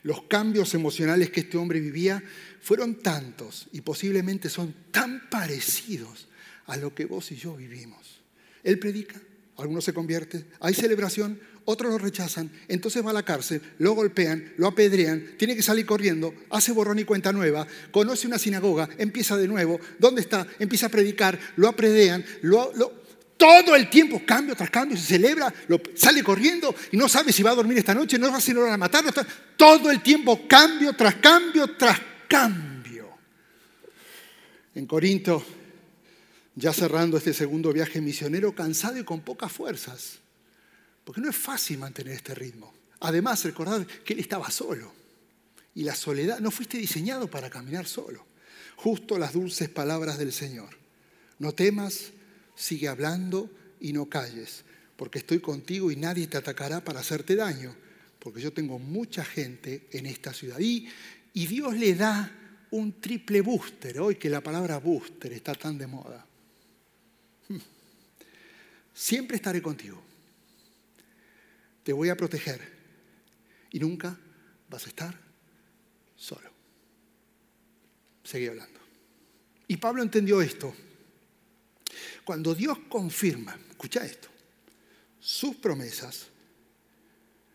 Los 0.02 0.22
cambios 0.24 0.74
emocionales 0.74 1.30
que 1.30 1.40
este 1.40 1.56
hombre 1.56 1.80
vivía 1.80 2.22
fueron 2.60 2.96
tantos 2.96 3.68
y 3.72 3.80
posiblemente 3.80 4.48
son 4.48 4.74
tan 4.90 5.28
parecidos 5.30 6.28
a 6.66 6.76
lo 6.76 6.94
que 6.94 7.06
vos 7.06 7.30
y 7.32 7.36
yo 7.36 7.56
vivimos. 7.56 8.20
Él 8.62 8.78
predica, 8.78 9.20
algunos 9.56 9.84
se 9.84 9.94
convierten, 9.94 10.46
hay 10.60 10.74
celebración, 10.74 11.40
otros 11.64 11.92
lo 11.92 11.98
rechazan, 11.98 12.50
entonces 12.68 13.04
va 13.04 13.10
a 13.10 13.14
la 13.14 13.24
cárcel, 13.24 13.60
lo 13.78 13.92
golpean, 13.92 14.52
lo 14.56 14.68
apedrean, 14.68 15.34
tiene 15.36 15.56
que 15.56 15.62
salir 15.62 15.84
corriendo, 15.84 16.34
hace 16.50 16.72
borrón 16.72 16.98
y 16.98 17.04
cuenta 17.04 17.32
nueva, 17.32 17.66
conoce 17.90 18.26
una 18.26 18.38
sinagoga, 18.38 18.88
empieza 18.98 19.36
de 19.36 19.48
nuevo, 19.48 19.80
¿dónde 19.98 20.20
está? 20.20 20.46
Empieza 20.58 20.86
a 20.86 20.90
predicar, 20.90 21.38
lo 21.56 21.68
apredean, 21.68 22.24
lo, 22.42 22.72
todo 23.36 23.76
el 23.76 23.90
tiempo, 23.90 24.22
cambio 24.24 24.54
tras 24.54 24.70
cambio, 24.70 24.96
se 24.96 25.04
celebra, 25.04 25.52
lo, 25.68 25.80
sale 25.94 26.22
corriendo 26.22 26.74
y 26.92 26.96
no 26.96 27.08
sabe 27.08 27.32
si 27.32 27.42
va 27.42 27.50
a 27.50 27.54
dormir 27.54 27.78
esta 27.78 27.94
noche, 27.94 28.18
no 28.18 28.30
va 28.30 28.38
a 28.38 28.40
ser 28.40 28.56
hora 28.58 28.72
de 28.72 28.78
matarlo. 28.78 29.10
Todo 29.56 29.90
el 29.90 30.02
tiempo, 30.02 30.46
cambio 30.48 30.94
tras 30.94 31.16
cambio 31.16 31.76
tras 31.76 32.00
cambio. 32.28 33.10
En 34.74 34.86
Corinto, 34.86 35.44
ya 36.54 36.72
cerrando 36.72 37.16
este 37.16 37.34
segundo 37.34 37.72
viaje 37.72 38.00
misionero, 38.00 38.54
cansado 38.54 38.98
y 38.98 39.04
con 39.04 39.20
pocas 39.20 39.52
fuerzas, 39.52 40.18
porque 41.04 41.20
no 41.20 41.30
es 41.30 41.36
fácil 41.36 41.78
mantener 41.78 42.14
este 42.14 42.34
ritmo. 42.34 42.72
Además, 43.00 43.44
recordad 43.44 43.86
que 44.04 44.14
él 44.14 44.20
estaba 44.20 44.50
solo. 44.50 44.92
Y 45.74 45.84
la 45.84 45.94
soledad, 45.94 46.40
no 46.40 46.50
fuiste 46.50 46.78
diseñado 46.78 47.28
para 47.28 47.50
caminar 47.50 47.86
solo. 47.86 48.24
Justo 48.76 49.18
las 49.18 49.34
dulces 49.34 49.68
palabras 49.68 50.16
del 50.16 50.32
Señor. 50.32 50.70
No 51.38 51.52
temas, 51.52 52.12
sigue 52.56 52.88
hablando 52.88 53.48
y 53.78 53.92
no 53.92 54.06
calles, 54.08 54.64
porque 54.96 55.20
estoy 55.20 55.38
contigo 55.38 55.92
y 55.92 55.96
nadie 55.96 56.26
te 56.26 56.38
atacará 56.38 56.82
para 56.82 56.98
hacerte 56.98 57.36
daño, 57.36 57.72
porque 58.18 58.40
yo 58.40 58.52
tengo 58.52 58.80
mucha 58.80 59.24
gente 59.24 59.86
en 59.92 60.06
esta 60.06 60.32
ciudad. 60.32 60.58
Y, 60.58 60.88
Dios 61.32 61.76
le 61.76 61.94
da 61.94 62.32
un 62.70 63.00
triple 63.00 63.42
booster, 63.42 64.00
hoy 64.00 64.16
que 64.16 64.30
la 64.30 64.40
palabra 64.40 64.78
booster 64.78 65.32
está 65.32 65.54
tan 65.54 65.78
de 65.78 65.86
moda. 65.86 66.26
Siempre 68.94 69.36
estaré 69.36 69.62
contigo 69.62 70.02
te 71.86 71.92
voy 71.92 72.08
a 72.08 72.16
proteger 72.16 72.60
y 73.70 73.78
nunca 73.78 74.18
vas 74.68 74.86
a 74.86 74.88
estar 74.88 75.16
solo. 76.16 76.50
Seguí 78.24 78.48
hablando. 78.48 78.80
Y 79.68 79.76
Pablo 79.76 80.02
entendió 80.02 80.42
esto. 80.42 80.74
Cuando 82.26 82.56
Dios 82.56 82.76
confirma, 82.88 83.56
escucha 83.70 84.04
esto, 84.04 84.26
sus 85.20 85.54
promesas, 85.54 86.26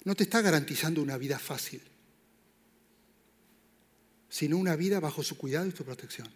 no 0.06 0.16
te 0.16 0.24
está 0.24 0.40
garantizando 0.40 1.02
una 1.02 1.18
vida 1.18 1.38
fácil, 1.38 1.82
sino 4.30 4.58
una 4.58 4.78
vida 4.78 5.02
bajo 5.02 5.24
su 5.24 5.38
cuidado 5.38 5.68
y 5.68 5.74
su 5.74 5.84
protección. 5.84 6.30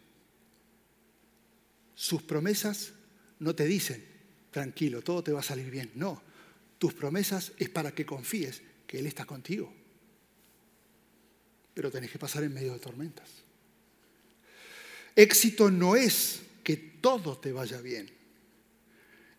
Sus 1.94 2.24
promesas 2.24 2.92
no 3.40 3.56
te 3.56 3.64
dicen, 3.64 4.06
tranquilo, 4.52 5.02
todo 5.02 5.24
te 5.24 5.32
va 5.32 5.40
a 5.40 5.44
salir 5.44 5.72
bien. 5.72 5.92
No, 5.96 6.22
tus 6.78 6.94
promesas 6.94 7.54
es 7.58 7.70
para 7.70 7.94
que 7.94 8.06
confíes 8.06 8.62
que 8.86 9.00
Él 9.00 9.08
está 9.08 9.24
contigo. 9.24 9.74
Pero 11.74 11.90
tenés 11.90 12.12
que 12.12 12.20
pasar 12.20 12.44
en 12.44 12.54
medio 12.54 12.74
de 12.74 12.80
tormentas. 12.80 13.30
Éxito 15.16 15.72
no 15.72 15.96
es 15.96 16.42
que 16.66 16.76
todo 16.76 17.38
te 17.38 17.54
vaya 17.54 17.80
bien. 17.80 18.15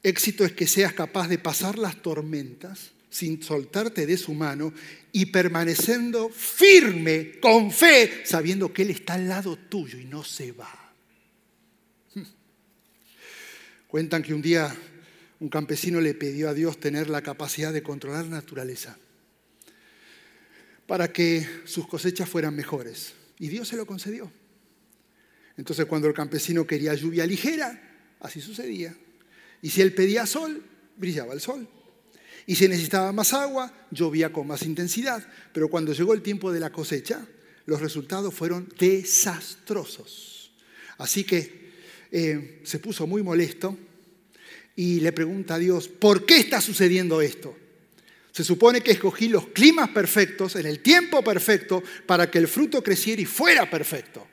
Éxito 0.07 0.45
es 0.45 0.53
que 0.53 0.69
seas 0.69 0.93
capaz 0.93 1.27
de 1.27 1.37
pasar 1.37 1.79
las 1.79 2.01
tormentas 2.01 2.93
sin 3.11 3.43
soltarte 3.43 4.07
de 4.07 4.17
su 4.17 4.35
mano 4.35 4.73
y 5.11 5.27
permaneciendo 5.27 6.29
firme, 6.29 7.41
con 7.41 7.73
fe, 7.73 8.23
sabiendo 8.25 8.73
que 8.73 8.83
Él 8.83 8.91
está 8.91 9.15
al 9.15 9.27
lado 9.27 9.57
tuyo 9.57 9.99
y 9.99 10.05
no 10.05 10.23
se 10.23 10.53
va. 10.53 10.93
Hmm. 12.15 12.23
Cuentan 13.89 14.23
que 14.23 14.33
un 14.33 14.43
día 14.43 14.73
un 15.41 15.49
campesino 15.49 16.01
le 16.01 16.15
pidió 16.15 16.51
a 16.51 16.55
Dios 16.55 16.79
tener 16.79 17.11
la 17.11 17.23
capacidad 17.23 17.73
de 17.73 17.83
controlar 17.83 18.27
la 18.27 18.37
naturaleza 18.37 18.97
para 20.87 21.13
que 21.13 21.45
sus 21.65 21.89
cosechas 21.89 22.29
fueran 22.29 22.55
mejores. 22.55 23.15
Y 23.41 23.49
Dios 23.49 23.67
se 23.67 23.77
lo 23.77 23.87
concedió. 23.87 24.31
Entonces 25.57 25.87
cuando 25.87 26.07
el 26.07 26.15
campesino 26.15 26.65
quería 26.65 26.95
lluvia 26.95 27.27
ligera, 27.27 28.17
así 28.21 28.41
sucedía. 28.41 28.97
Y 29.67 29.71
si 29.71 29.83
él 29.83 29.93
pedía 29.93 30.27
sol, 30.27 30.63
brillaba 30.97 31.35
el 31.35 31.41
sol. 31.41 31.67
Y 32.47 32.55
si 32.55 32.69
necesitaba 32.69 33.11
más 33.11 33.33
agua, 33.33 33.75
llovía 33.91 34.33
con 34.33 34.47
más 34.47 34.63
intensidad. 34.63 35.27
Pero 35.53 35.69
cuando 35.69 35.93
llegó 35.93 36.15
el 36.15 36.23
tiempo 36.23 36.53
de 36.53 36.61
la 36.61 36.71
cosecha, 36.71 37.27
los 37.65 37.81
resultados 37.81 38.33
fueron 38.33 38.73
desastrosos. 38.79 40.53
Así 40.99 41.25
que 41.25 41.73
eh, 42.13 42.61
se 42.63 42.79
puso 42.79 43.09
muy 43.09 43.25
molesto 43.25 43.77
y 44.77 45.01
le 45.01 45.11
pregunta 45.11 45.57
a 45.57 45.59
Dios, 45.59 45.89
¿por 45.89 46.25
qué 46.25 46.37
está 46.37 46.61
sucediendo 46.61 47.21
esto? 47.21 47.57
Se 48.31 48.45
supone 48.45 48.83
que 48.83 48.93
escogí 48.93 49.27
los 49.27 49.49
climas 49.49 49.89
perfectos, 49.89 50.55
en 50.55 50.67
el 50.67 50.79
tiempo 50.79 51.25
perfecto, 51.25 51.83
para 52.07 52.31
que 52.31 52.39
el 52.39 52.47
fruto 52.47 52.85
creciera 52.85 53.21
y 53.21 53.25
fuera 53.25 53.69
perfecto. 53.69 54.29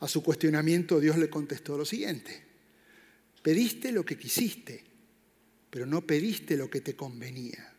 A 0.00 0.06
su 0.06 0.22
cuestionamiento 0.22 1.00
Dios 1.00 1.16
le 1.16 1.30
contestó 1.30 1.78
lo 1.78 1.86
siguiente, 1.86 2.49
pediste 3.42 3.92
lo 3.92 4.04
que 4.04 4.18
quisiste, 4.18 4.84
pero 5.70 5.86
no 5.86 6.06
pediste 6.06 6.56
lo 6.56 6.68
que 6.68 6.80
te 6.80 6.96
convenía. 6.96 7.72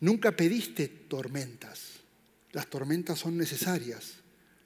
Nunca 0.00 0.36
pediste 0.36 0.88
tormentas. 0.88 2.00
Las 2.52 2.68
tormentas 2.68 3.18
son 3.18 3.36
necesarias, 3.36 4.14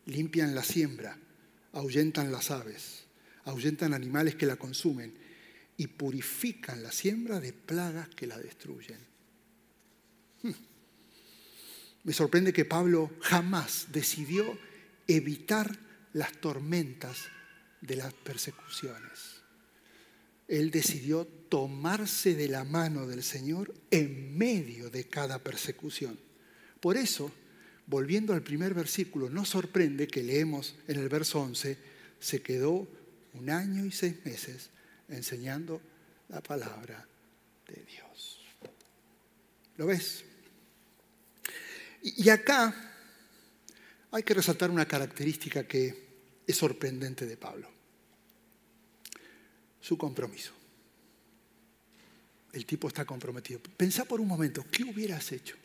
limpian 0.06 0.54
la 0.54 0.62
siembra, 0.62 1.18
ahuyentan 1.72 2.32
las 2.32 2.50
aves 2.50 3.04
ahuyentan 3.44 3.94
animales 3.94 4.34
que 4.34 4.46
la 4.46 4.56
consumen 4.56 5.14
y 5.76 5.86
purifican 5.88 6.82
la 6.82 6.92
siembra 6.92 7.40
de 7.40 7.52
plagas 7.52 8.08
que 8.10 8.26
la 8.26 8.38
destruyen. 8.38 8.98
Hmm. 10.42 10.52
Me 12.04 12.12
sorprende 12.12 12.52
que 12.52 12.64
Pablo 12.64 13.12
jamás 13.20 13.88
decidió 13.92 14.58
evitar 15.06 15.78
las 16.12 16.32
tormentas 16.32 17.28
de 17.86 17.96
las 17.96 18.12
persecuciones. 18.14 19.42
Él 20.48 20.70
decidió 20.70 21.26
tomarse 21.26 22.34
de 22.34 22.48
la 22.48 22.64
mano 22.64 23.06
del 23.06 23.22
Señor 23.22 23.74
en 23.90 24.36
medio 24.36 24.90
de 24.90 25.04
cada 25.04 25.38
persecución. 25.38 26.18
Por 26.80 26.96
eso, 26.96 27.32
volviendo 27.86 28.34
al 28.34 28.42
primer 28.42 28.74
versículo, 28.74 29.30
no 29.30 29.44
sorprende 29.44 30.06
que 30.06 30.22
leemos 30.22 30.74
en 30.86 30.98
el 30.98 31.08
verso 31.08 31.40
11, 31.40 31.78
se 32.18 32.42
quedó 32.42 32.86
un 33.34 33.50
año 33.50 33.84
y 33.84 33.90
seis 33.90 34.16
meses 34.24 34.70
enseñando 35.08 35.80
la 36.28 36.42
palabra 36.42 37.06
de 37.68 37.82
Dios. 37.84 38.40
¿Lo 39.76 39.86
ves? 39.86 40.24
Y 42.02 42.28
acá 42.28 42.74
hay 44.10 44.22
que 44.22 44.34
resaltar 44.34 44.70
una 44.70 44.86
característica 44.86 45.66
que 45.66 46.04
es 46.46 46.56
sorprendente 46.56 47.26
de 47.26 47.36
Pablo. 47.36 47.73
Su 49.84 49.98
compromiso. 49.98 50.52
El 52.54 52.64
tipo 52.64 52.88
está 52.88 53.04
comprometido. 53.04 53.60
Pensá 53.76 54.06
por 54.06 54.18
un 54.18 54.28
momento, 54.28 54.64
¿qué 54.70 54.82
hubieras 54.82 55.30
hecho? 55.32 55.56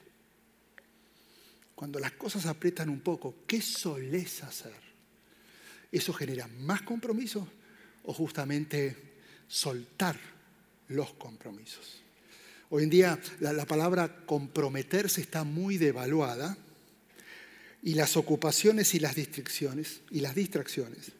Cuando 1.73 1.99
las 1.99 2.11
cosas 2.11 2.45
aprietan 2.45 2.89
un 2.89 2.99
poco, 2.99 3.35
¿qué 3.47 3.61
solés 3.61 4.43
hacer? 4.43 4.73
¿Eso 5.89 6.11
genera 6.11 6.47
más 6.47 6.81
compromiso 6.81 7.47
o 8.03 8.13
justamente 8.13 9.09
soltar 9.47 10.19
los 10.89 11.13
compromisos. 11.13 12.01
Hoy 12.69 12.83
en 12.83 12.89
día 12.89 13.19
la, 13.39 13.65
palabra 13.65 14.25
comprometerse 14.25 15.21
está 15.21 15.43
muy 15.43 15.77
devaluada 15.77 16.57
y 17.81 17.93
las 17.93 18.17
ocupaciones 18.17 18.93
y 18.93 18.99
las 18.99 19.15
y 19.17 20.19
las 20.19 20.35
distracciones 20.35 21.13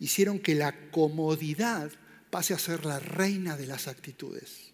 hicieron 0.00 0.40
que 0.40 0.54
la 0.54 0.90
comodidad 0.90 1.90
pase 2.30 2.54
a 2.54 2.58
ser 2.58 2.86
la 2.86 2.98
reina 2.98 3.56
de 3.56 3.66
las 3.66 3.88
actitudes. 3.88 4.72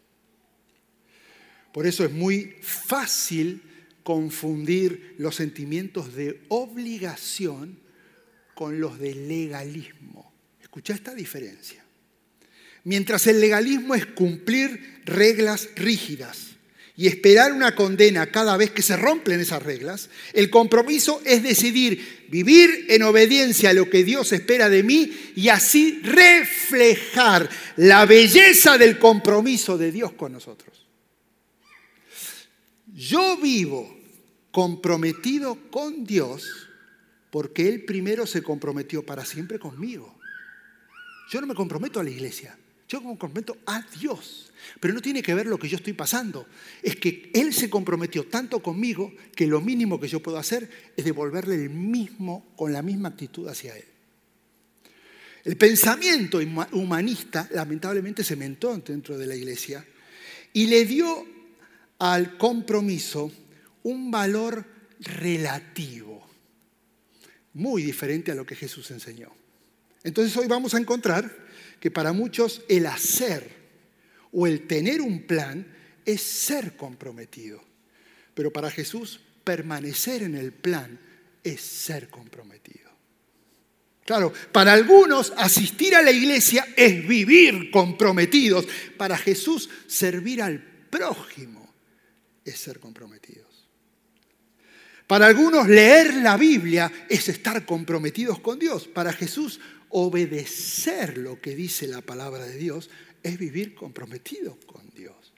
Por 1.72 1.86
eso 1.86 2.04
es 2.04 2.12
muy 2.12 2.56
fácil 2.62 3.62
confundir 4.02 5.16
los 5.18 5.34
sentimientos 5.34 6.14
de 6.14 6.44
obligación 6.48 7.78
con 8.54 8.80
los 8.80 8.98
de 8.98 9.14
legalismo. 9.14 10.32
Escucha 10.60 10.94
esta 10.94 11.14
diferencia. 11.14 11.84
Mientras 12.84 13.26
el 13.26 13.40
legalismo 13.40 13.94
es 13.94 14.06
cumplir 14.06 15.02
reglas 15.04 15.68
rígidas 15.74 16.55
y 16.96 17.06
esperar 17.06 17.52
una 17.52 17.74
condena 17.74 18.26
cada 18.30 18.56
vez 18.56 18.70
que 18.70 18.80
se 18.80 18.96
rompen 18.96 19.40
esas 19.40 19.62
reglas, 19.62 20.08
el 20.32 20.48
compromiso 20.48 21.20
es 21.26 21.42
decidir 21.42 22.26
vivir 22.30 22.86
en 22.88 23.02
obediencia 23.02 23.70
a 23.70 23.74
lo 23.74 23.90
que 23.90 24.02
Dios 24.02 24.32
espera 24.32 24.68
de 24.70 24.82
mí 24.82 25.12
y 25.36 25.48
así 25.48 26.00
reflejar 26.02 27.48
la 27.76 28.06
belleza 28.06 28.78
del 28.78 28.98
compromiso 28.98 29.76
de 29.76 29.92
Dios 29.92 30.12
con 30.12 30.32
nosotros. 30.32 30.86
Yo 32.94 33.36
vivo 33.36 33.94
comprometido 34.50 35.58
con 35.70 36.04
Dios 36.04 36.66
porque 37.30 37.68
Él 37.68 37.84
primero 37.84 38.26
se 38.26 38.42
comprometió 38.42 39.04
para 39.04 39.26
siempre 39.26 39.58
conmigo. 39.58 40.18
Yo 41.30 41.42
no 41.42 41.46
me 41.46 41.54
comprometo 41.54 42.00
a 42.00 42.04
la 42.04 42.08
iglesia, 42.08 42.56
yo 42.88 43.02
me 43.02 43.08
comprometo 43.08 43.58
a 43.66 43.82
Dios. 44.00 44.45
Pero 44.80 44.94
no 44.94 45.00
tiene 45.00 45.22
que 45.22 45.34
ver 45.34 45.46
lo 45.46 45.58
que 45.58 45.68
yo 45.68 45.76
estoy 45.76 45.92
pasando. 45.92 46.46
Es 46.82 46.96
que 46.96 47.30
Él 47.34 47.52
se 47.52 47.70
comprometió 47.70 48.24
tanto 48.24 48.60
conmigo 48.62 49.12
que 49.34 49.46
lo 49.46 49.60
mínimo 49.60 50.00
que 50.00 50.08
yo 50.08 50.20
puedo 50.20 50.38
hacer 50.38 50.68
es 50.96 51.04
devolverle 51.04 51.54
el 51.54 51.70
mismo, 51.70 52.52
con 52.56 52.72
la 52.72 52.82
misma 52.82 53.10
actitud 53.10 53.48
hacia 53.48 53.76
Él. 53.76 53.84
El 55.44 55.56
pensamiento 55.56 56.40
humanista 56.72 57.48
lamentablemente 57.52 58.24
se 58.24 58.34
mentó 58.34 58.76
dentro 58.76 59.16
de 59.16 59.26
la 59.26 59.36
iglesia 59.36 59.86
y 60.52 60.66
le 60.66 60.84
dio 60.84 61.24
al 61.98 62.36
compromiso 62.36 63.30
un 63.84 64.10
valor 64.10 64.64
relativo, 64.98 66.26
muy 67.54 67.82
diferente 67.82 68.32
a 68.32 68.34
lo 68.34 68.44
que 68.44 68.56
Jesús 68.56 68.90
enseñó. 68.90 69.30
Entonces 70.02 70.36
hoy 70.36 70.46
vamos 70.46 70.74
a 70.74 70.78
encontrar 70.78 71.32
que 71.78 71.90
para 71.90 72.12
muchos 72.12 72.62
el 72.68 72.86
hacer 72.86 73.55
o 74.32 74.46
el 74.46 74.66
tener 74.66 75.00
un 75.00 75.22
plan 75.26 75.66
es 76.04 76.22
ser 76.22 76.76
comprometido. 76.76 77.62
Pero 78.34 78.52
para 78.52 78.70
Jesús 78.70 79.20
permanecer 79.44 80.22
en 80.22 80.34
el 80.34 80.52
plan 80.52 80.98
es 81.42 81.60
ser 81.60 82.08
comprometido. 82.08 82.90
Claro, 84.04 84.32
para 84.52 84.72
algunos 84.72 85.32
asistir 85.36 85.96
a 85.96 86.02
la 86.02 86.12
iglesia 86.12 86.66
es 86.76 87.06
vivir 87.06 87.72
comprometidos. 87.72 88.66
Para 88.96 89.18
Jesús 89.18 89.68
servir 89.88 90.40
al 90.42 90.62
prójimo 90.62 91.74
es 92.44 92.58
ser 92.58 92.78
comprometidos. 92.78 93.46
Para 95.08 95.26
algunos 95.26 95.68
leer 95.68 96.14
la 96.14 96.36
Biblia 96.36 96.92
es 97.08 97.28
estar 97.28 97.64
comprometidos 97.64 98.38
con 98.40 98.58
Dios. 98.58 98.86
Para 98.86 99.12
Jesús 99.12 99.60
obedecer 99.88 101.18
lo 101.18 101.40
que 101.40 101.54
dice 101.54 101.86
la 101.86 102.00
palabra 102.00 102.44
de 102.44 102.56
Dios 102.58 102.90
es 103.26 103.38
vivir 103.38 103.74
comprometido 103.74 104.56
con 104.66 104.88
Dios. 104.90 105.32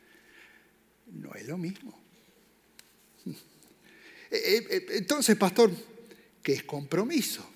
No 1.07 1.35
es 1.35 1.47
lo 1.47 1.59
mismo. 1.59 1.99
Eh, 4.31 4.37
eh, 4.37 4.67
eh, 4.69 4.87
entonces, 4.91 5.39
pastor, 5.39 5.73
¿qué 6.43 6.53
es 6.53 6.65
compromiso? 6.65 7.49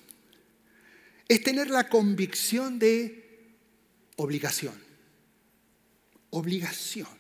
Es 1.29 1.43
tener 1.43 1.69
la 1.69 1.87
convicción 1.87 2.79
de 2.79 3.51
obligación. 4.17 4.73
Obligación 6.31 7.11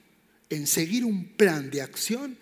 en 0.48 0.66
seguir 0.66 1.04
un 1.04 1.36
plan 1.36 1.68
de 1.68 1.82
acción 1.82 2.38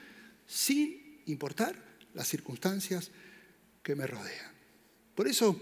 sin 0.46 1.20
importar 1.26 1.74
las 2.14 2.28
circunstancias 2.28 3.10
que 3.82 3.96
me 3.96 4.06
rodean. 4.06 4.52
Por 5.16 5.26
eso, 5.26 5.60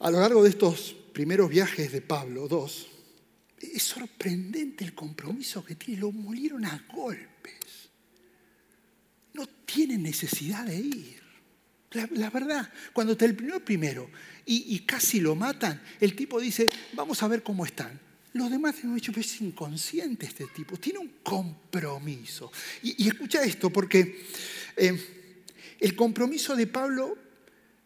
a 0.00 0.10
lo 0.10 0.18
largo 0.18 0.42
de 0.42 0.50
estos 0.50 0.96
primeros 1.12 1.48
viajes 1.48 1.92
de 1.92 2.02
Pablo, 2.02 2.48
dos, 2.48 2.89
es 3.60 3.82
sorprendente 3.82 4.84
el 4.84 4.94
compromiso 4.94 5.64
que 5.64 5.74
tiene. 5.74 6.00
Lo 6.00 6.12
molieron 6.12 6.64
a 6.64 6.84
golpes. 6.92 7.90
No 9.34 9.46
tiene 9.46 9.98
necesidad 9.98 10.66
de 10.66 10.76
ir. 10.76 11.20
La, 11.92 12.30
verdad, 12.30 12.72
cuando 12.92 13.16
terminó 13.16 13.58
primero 13.60 14.08
y, 14.46 14.78
casi 14.80 15.20
lo 15.20 15.34
matan, 15.34 15.82
el 16.00 16.14
tipo 16.14 16.40
dice, 16.40 16.68
vamos 16.92 17.20
a 17.22 17.28
ver 17.28 17.42
cómo 17.42 17.64
están. 17.66 17.98
Los 18.32 18.48
demás 18.48 18.76
han 18.84 18.94
dicho, 18.94 19.10
pero 19.10 19.26
es 19.26 19.40
inconsciente 19.40 20.26
este 20.26 20.46
tipo, 20.54 20.76
tiene 20.76 21.00
un 21.00 21.14
compromiso. 21.22 22.52
Y, 22.82 23.08
escucha 23.08 23.42
esto, 23.42 23.70
porque 23.70 24.24
eh, 24.76 25.36
el 25.80 25.96
compromiso 25.96 26.54
de 26.54 26.68
Pablo 26.68 27.18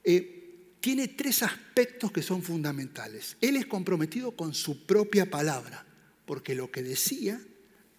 eh, 0.05 0.44
tiene 0.85 1.09
tres 1.09 1.43
aspectos 1.43 2.13
que 2.13 2.21
son 2.21 2.43
fundamentales. 2.43 3.39
Él 3.41 3.57
es 3.57 3.65
comprometido 3.65 4.33
con 4.33 4.53
su 4.53 4.85
propia 4.85 5.31
palabra, 5.31 5.83
porque 6.27 6.55
lo 6.55 6.71
que 6.71 6.83
decía, 6.83 7.41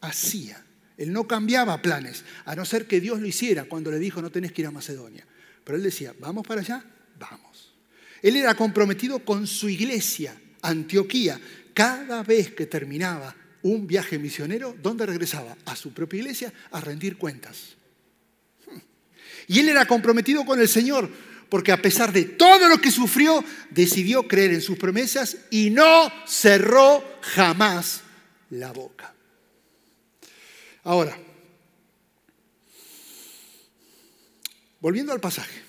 hacía. 0.01 0.63
Él 0.95 1.11
no 1.11 1.25
cambiaba 1.25 1.81
planes, 1.81 2.23
a 2.45 2.55
no 2.55 2.63
ser 2.63 2.85
que 2.85 3.01
Dios 3.01 3.19
lo 3.19 3.25
hiciera 3.25 3.63
cuando 3.63 3.89
le 3.89 3.97
dijo 3.97 4.21
no 4.21 4.29
tenés 4.29 4.51
que 4.51 4.61
ir 4.61 4.67
a 4.67 4.71
Macedonia. 4.71 5.25
Pero 5.63 5.79
él 5.79 5.83
decía, 5.83 6.13
vamos 6.19 6.45
para 6.45 6.61
allá, 6.61 6.85
vamos. 7.17 7.73
Él 8.21 8.35
era 8.35 8.53
comprometido 8.53 9.17
con 9.25 9.47
su 9.47 9.67
iglesia, 9.67 10.39
Antioquía. 10.61 11.41
Cada 11.73 12.21
vez 12.21 12.53
que 12.53 12.67
terminaba 12.67 13.35
un 13.63 13.87
viaje 13.87 14.19
misionero, 14.19 14.75
¿dónde 14.79 15.07
regresaba? 15.07 15.57
A 15.65 15.75
su 15.75 15.91
propia 15.91 16.19
iglesia 16.19 16.53
a 16.69 16.81
rendir 16.81 17.17
cuentas. 17.17 17.77
Y 19.47 19.59
él 19.59 19.69
era 19.69 19.87
comprometido 19.87 20.45
con 20.45 20.59
el 20.59 20.67
Señor 20.67 21.09
porque 21.49 21.71
a 21.71 21.81
pesar 21.81 22.11
de 22.11 22.25
todo 22.25 22.67
lo 22.67 22.79
que 22.79 22.91
sufrió, 22.91 23.43
decidió 23.69 24.27
creer 24.27 24.53
en 24.53 24.61
sus 24.61 24.77
promesas 24.77 25.37
y 25.49 25.69
no 25.69 26.11
cerró 26.27 27.03
jamás 27.21 28.01
la 28.49 28.71
boca. 28.71 29.13
Ahora, 30.83 31.17
volviendo 34.79 35.11
al 35.11 35.19
pasaje 35.19 35.61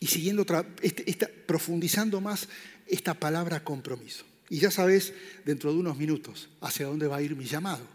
y 0.00 0.06
siguiendo 0.06 0.44
este, 0.82 1.26
profundizando 1.46 2.20
más 2.20 2.48
esta 2.86 3.14
palabra 3.14 3.64
compromiso. 3.64 4.24
Y 4.48 4.58
ya 4.58 4.70
sabes, 4.70 5.12
dentro 5.44 5.72
de 5.72 5.78
unos 5.78 5.96
minutos, 5.96 6.48
hacia 6.60 6.86
dónde 6.86 7.08
va 7.08 7.16
a 7.16 7.22
ir 7.22 7.34
mi 7.34 7.46
llamado. 7.46 7.86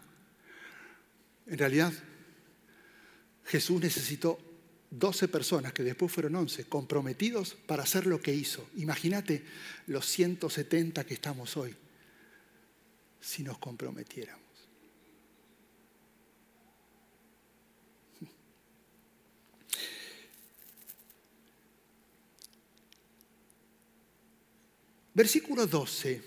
En 1.46 1.56
realidad, 1.56 1.92
Jesús 3.44 3.80
necesitó 3.80 4.38
12 4.92 5.28
personas, 5.28 5.72
que 5.72 5.82
después 5.82 6.12
fueron 6.12 6.36
11, 6.36 6.66
comprometidos 6.66 7.54
para 7.54 7.82
hacer 7.82 8.06
lo 8.06 8.20
que 8.20 8.34
hizo. 8.34 8.68
Imagínate 8.76 9.42
los 9.86 10.06
170 10.06 11.04
que 11.04 11.14
estamos 11.14 11.56
hoy, 11.56 11.74
si 13.18 13.42
nos 13.42 13.56
comprometiéramos. 13.56 14.42
Versículo 25.14 25.66
12 25.66 26.22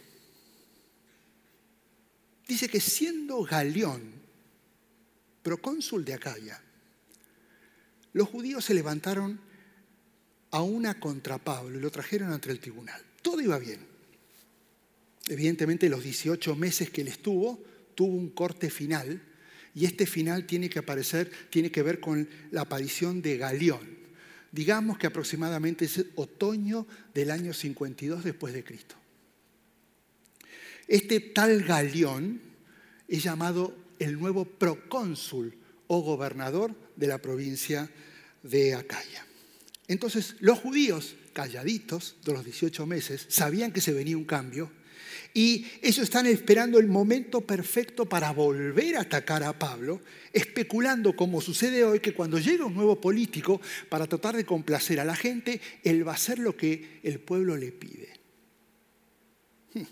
dice 2.48 2.70
que 2.70 2.80
siendo 2.80 3.44
Galeón, 3.44 4.14
procónsul 5.44 6.04
de 6.04 6.14
Acaya, 6.16 6.65
los 8.16 8.30
judíos 8.30 8.64
se 8.64 8.74
levantaron 8.74 9.38
a 10.52 10.62
una 10.62 11.02
contra 11.02 11.38
Pablo 11.38 11.78
y 11.78 11.82
lo 11.82 11.92
trajeron 11.92 12.32
ante 12.32 12.50
el 12.50 12.62
tribunal. 12.62 13.02
Todo 13.22 13.42
iba 13.42 13.60
bien. 13.60 13.82
Evidentemente 15.28 15.90
los 15.90 16.02
18 16.02 16.56
meses 16.56 16.90
que 16.90 17.02
él 17.02 17.10
estuvo 17.10 17.62
tuvo 17.94 18.16
un 18.16 18.30
corte 18.30 18.70
final 18.70 19.22
y 19.74 19.84
este 19.84 20.06
final 20.06 20.46
tiene 20.46 20.70
que 20.70 20.80
aparecer, 20.80 21.30
tiene 21.50 21.72
que 21.72 21.84
ver 21.84 22.00
con 22.00 22.30
la 22.52 22.62
aparición 22.62 23.22
de 23.22 23.38
Galeón. 23.38 23.98
Digamos 24.50 24.98
que 24.98 25.08
aproximadamente 25.08 25.84
es 25.84 26.06
otoño 26.16 26.88
del 27.14 27.32
año 27.32 27.54
52 27.54 28.24
después 28.24 28.54
de 28.54 28.64
Cristo. 28.64 28.96
Este 30.88 31.20
tal 31.20 31.64
Galeón 31.64 32.40
es 33.10 33.22
llamado 33.22 33.76
el 34.00 34.18
nuevo 34.18 34.46
procónsul 34.46 35.65
o 35.88 36.02
gobernador 36.02 36.76
de 36.96 37.08
la 37.08 37.18
provincia 37.18 37.90
de 38.44 38.76
Acaya. 38.76 39.26
Entonces, 39.88 40.36
los 40.40 40.60
judíos, 40.60 41.16
calladitos 41.34 42.16
de 42.26 42.34
los 42.34 42.46
18 42.46 42.86
meses, 42.86 43.26
sabían 43.30 43.72
que 43.72 43.82
se 43.82 43.94
venía 43.94 44.18
un 44.18 44.26
cambio 44.26 44.72
y 45.34 45.68
ellos 45.82 46.00
están 46.00 46.28
esperando 46.28 46.80
el 46.80 46.88
momento 46.88 47.42
perfecto 47.42 48.06
para 48.06 48.32
volver 48.32 48.96
a 48.96 49.02
atacar 49.02 49.44
a 49.44 49.60
Pablo, 49.60 50.02
especulando, 50.32 51.14
como 51.14 51.42
sucede 51.42 51.84
hoy, 51.84 52.00
que 52.00 52.14
cuando 52.14 52.40
llega 52.40 52.66
un 52.66 52.74
nuevo 52.74 53.02
político, 53.02 53.60
para 53.90 54.08
tratar 54.08 54.38
de 54.38 54.46
complacer 54.46 54.98
a 54.98 55.04
la 55.04 55.14
gente, 55.14 55.60
él 55.84 56.08
va 56.08 56.14
a 56.14 56.16
hacer 56.16 56.40
lo 56.40 56.56
que 56.56 57.02
el 57.04 57.20
pueblo 57.20 57.58
le 57.58 57.74
pide. 57.74 58.14
Hmm. 59.74 59.84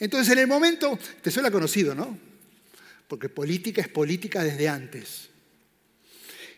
Entonces, 0.00 0.32
en 0.32 0.40
el 0.40 0.48
momento, 0.48 0.98
te 1.22 1.30
suena 1.30 1.52
conocido, 1.52 1.94
¿no? 1.94 2.18
Porque 3.06 3.28
política 3.28 3.80
es 3.80 3.88
política 3.88 4.42
desde 4.42 4.68
antes. 4.68 5.27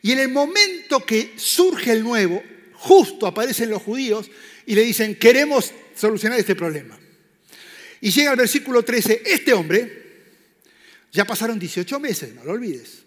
Y 0.02 0.12
en 0.12 0.18
el 0.18 0.28
momento 0.28 1.04
que 1.04 1.34
surge 1.36 1.92
el 1.92 2.02
nuevo, 2.02 2.42
justo 2.74 3.26
aparecen 3.26 3.70
los 3.70 3.82
judíos 3.82 4.30
y 4.66 4.74
le 4.74 4.82
dicen, 4.82 5.16
queremos 5.16 5.72
solucionar 5.94 6.38
este 6.38 6.56
problema. 6.56 6.98
Y 8.00 8.10
llega 8.10 8.30
al 8.30 8.36
versículo 8.36 8.82
13, 8.82 9.22
este 9.26 9.52
hombre, 9.52 10.00
ya 11.12 11.24
pasaron 11.24 11.58
18 11.58 12.00
meses, 12.00 12.34
no 12.34 12.44
lo 12.44 12.52
olvides, 12.52 13.04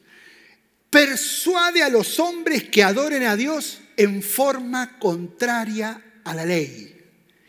persuade 0.90 1.82
a 1.82 1.90
los 1.90 2.20
hombres 2.20 2.66
que 2.66 2.84
adoren 2.84 3.24
a 3.24 3.36
Dios 3.36 3.82
en 3.98 4.22
forma 4.22 5.00
contraria 5.00 6.20
a 6.24 6.36
la 6.36 6.46
ley. 6.46 6.96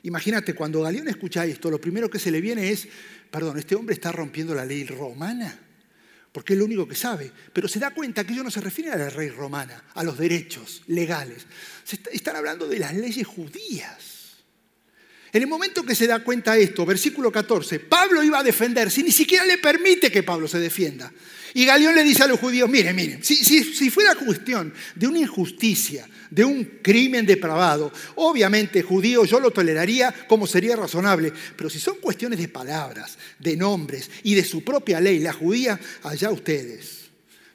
Imagínate, 0.05 0.55
cuando 0.55 0.83
Galeón 0.83 1.09
escucha 1.09 1.45
esto, 1.45 1.71
lo 1.71 1.81
primero 1.81 2.09
que 2.09 2.19
se 2.19 2.31
le 2.31 2.41
viene 2.41 2.71
es, 2.71 2.89
perdón, 3.31 3.59
este 3.59 3.75
hombre 3.75 3.95
está 3.95 4.13
rompiendo 4.13 4.55
la 4.55 4.65
ley 4.65 4.85
romana, 4.85 5.59
porque 6.35 6.55
es 6.55 6.59
lo 6.59 6.65
único 6.65 6.89
que 6.89 6.97
sabe, 6.97 7.31
pero 7.53 7.69
se 7.69 7.79
da 7.79 7.95
cuenta 7.95 8.25
que 8.25 8.33
ellos 8.33 8.45
no 8.45 8.51
se 8.51 8.61
refieren 8.61 8.93
a 8.93 8.97
la 8.97 9.09
ley 9.09 9.31
romana, 9.31 9.85
a 9.95 10.03
los 10.03 10.19
derechos 10.19 10.83
legales, 10.89 11.47
están 12.11 12.35
hablando 12.35 12.67
de 12.67 12.81
las 12.81 12.93
leyes 12.93 13.25
judías. 13.25 14.14
En 15.35 15.43
el 15.43 15.49
momento 15.49 15.83
que 15.83 15.97
se 15.97 16.07
da 16.07 16.23
cuenta 16.23 16.57
esto, 16.57 16.87
versículo 16.87 17.33
14, 17.33 17.81
Pablo 17.81 18.23
iba 18.23 18.39
a 18.39 18.43
defenderse 18.45 19.03
ni 19.03 19.11
siquiera 19.11 19.45
le 19.45 19.59
permite 19.59 20.09
que 20.09 20.23
Pablo 20.23 20.47
se 20.47 20.61
defienda. 20.61 21.13
Y 21.55 21.67
Galeón 21.67 21.97
le 21.97 22.05
dice 22.05 22.23
a 22.23 22.29
los 22.29 22.39
judíos, 22.39 22.71
miren, 22.71 22.95
miren, 22.95 23.25
si, 23.25 23.35
si, 23.43 23.91
fuera 23.91 24.15
cuestión 24.15 24.73
de 24.95 25.09
una 25.09 25.19
injusticia, 25.19 26.09
de 26.31 26.45
un 26.45 26.79
crimen 26.81 27.27
depravado, 27.27 27.93
obviamente 28.15 28.81
judío 28.83 29.25
yo 29.25 29.41
lo 29.41 29.51
toleraría 29.51 30.15
como 30.29 30.47
sería 30.47 30.77
razonable, 30.77 31.33
pero 31.57 31.69
si 31.69 31.81
son 31.81 31.97
cuestiones 31.97 32.39
de 32.39 32.47
palabras, 32.47 33.19
de 33.41 33.57
nombres 33.57 34.09
y 34.23 34.37
de 34.37 34.45
su 34.45 34.63
propia 34.63 35.01
ley, 35.01 35.19
la 35.19 35.33
judía, 35.33 35.81
allá 36.05 36.31
ustedes. 36.31 37.07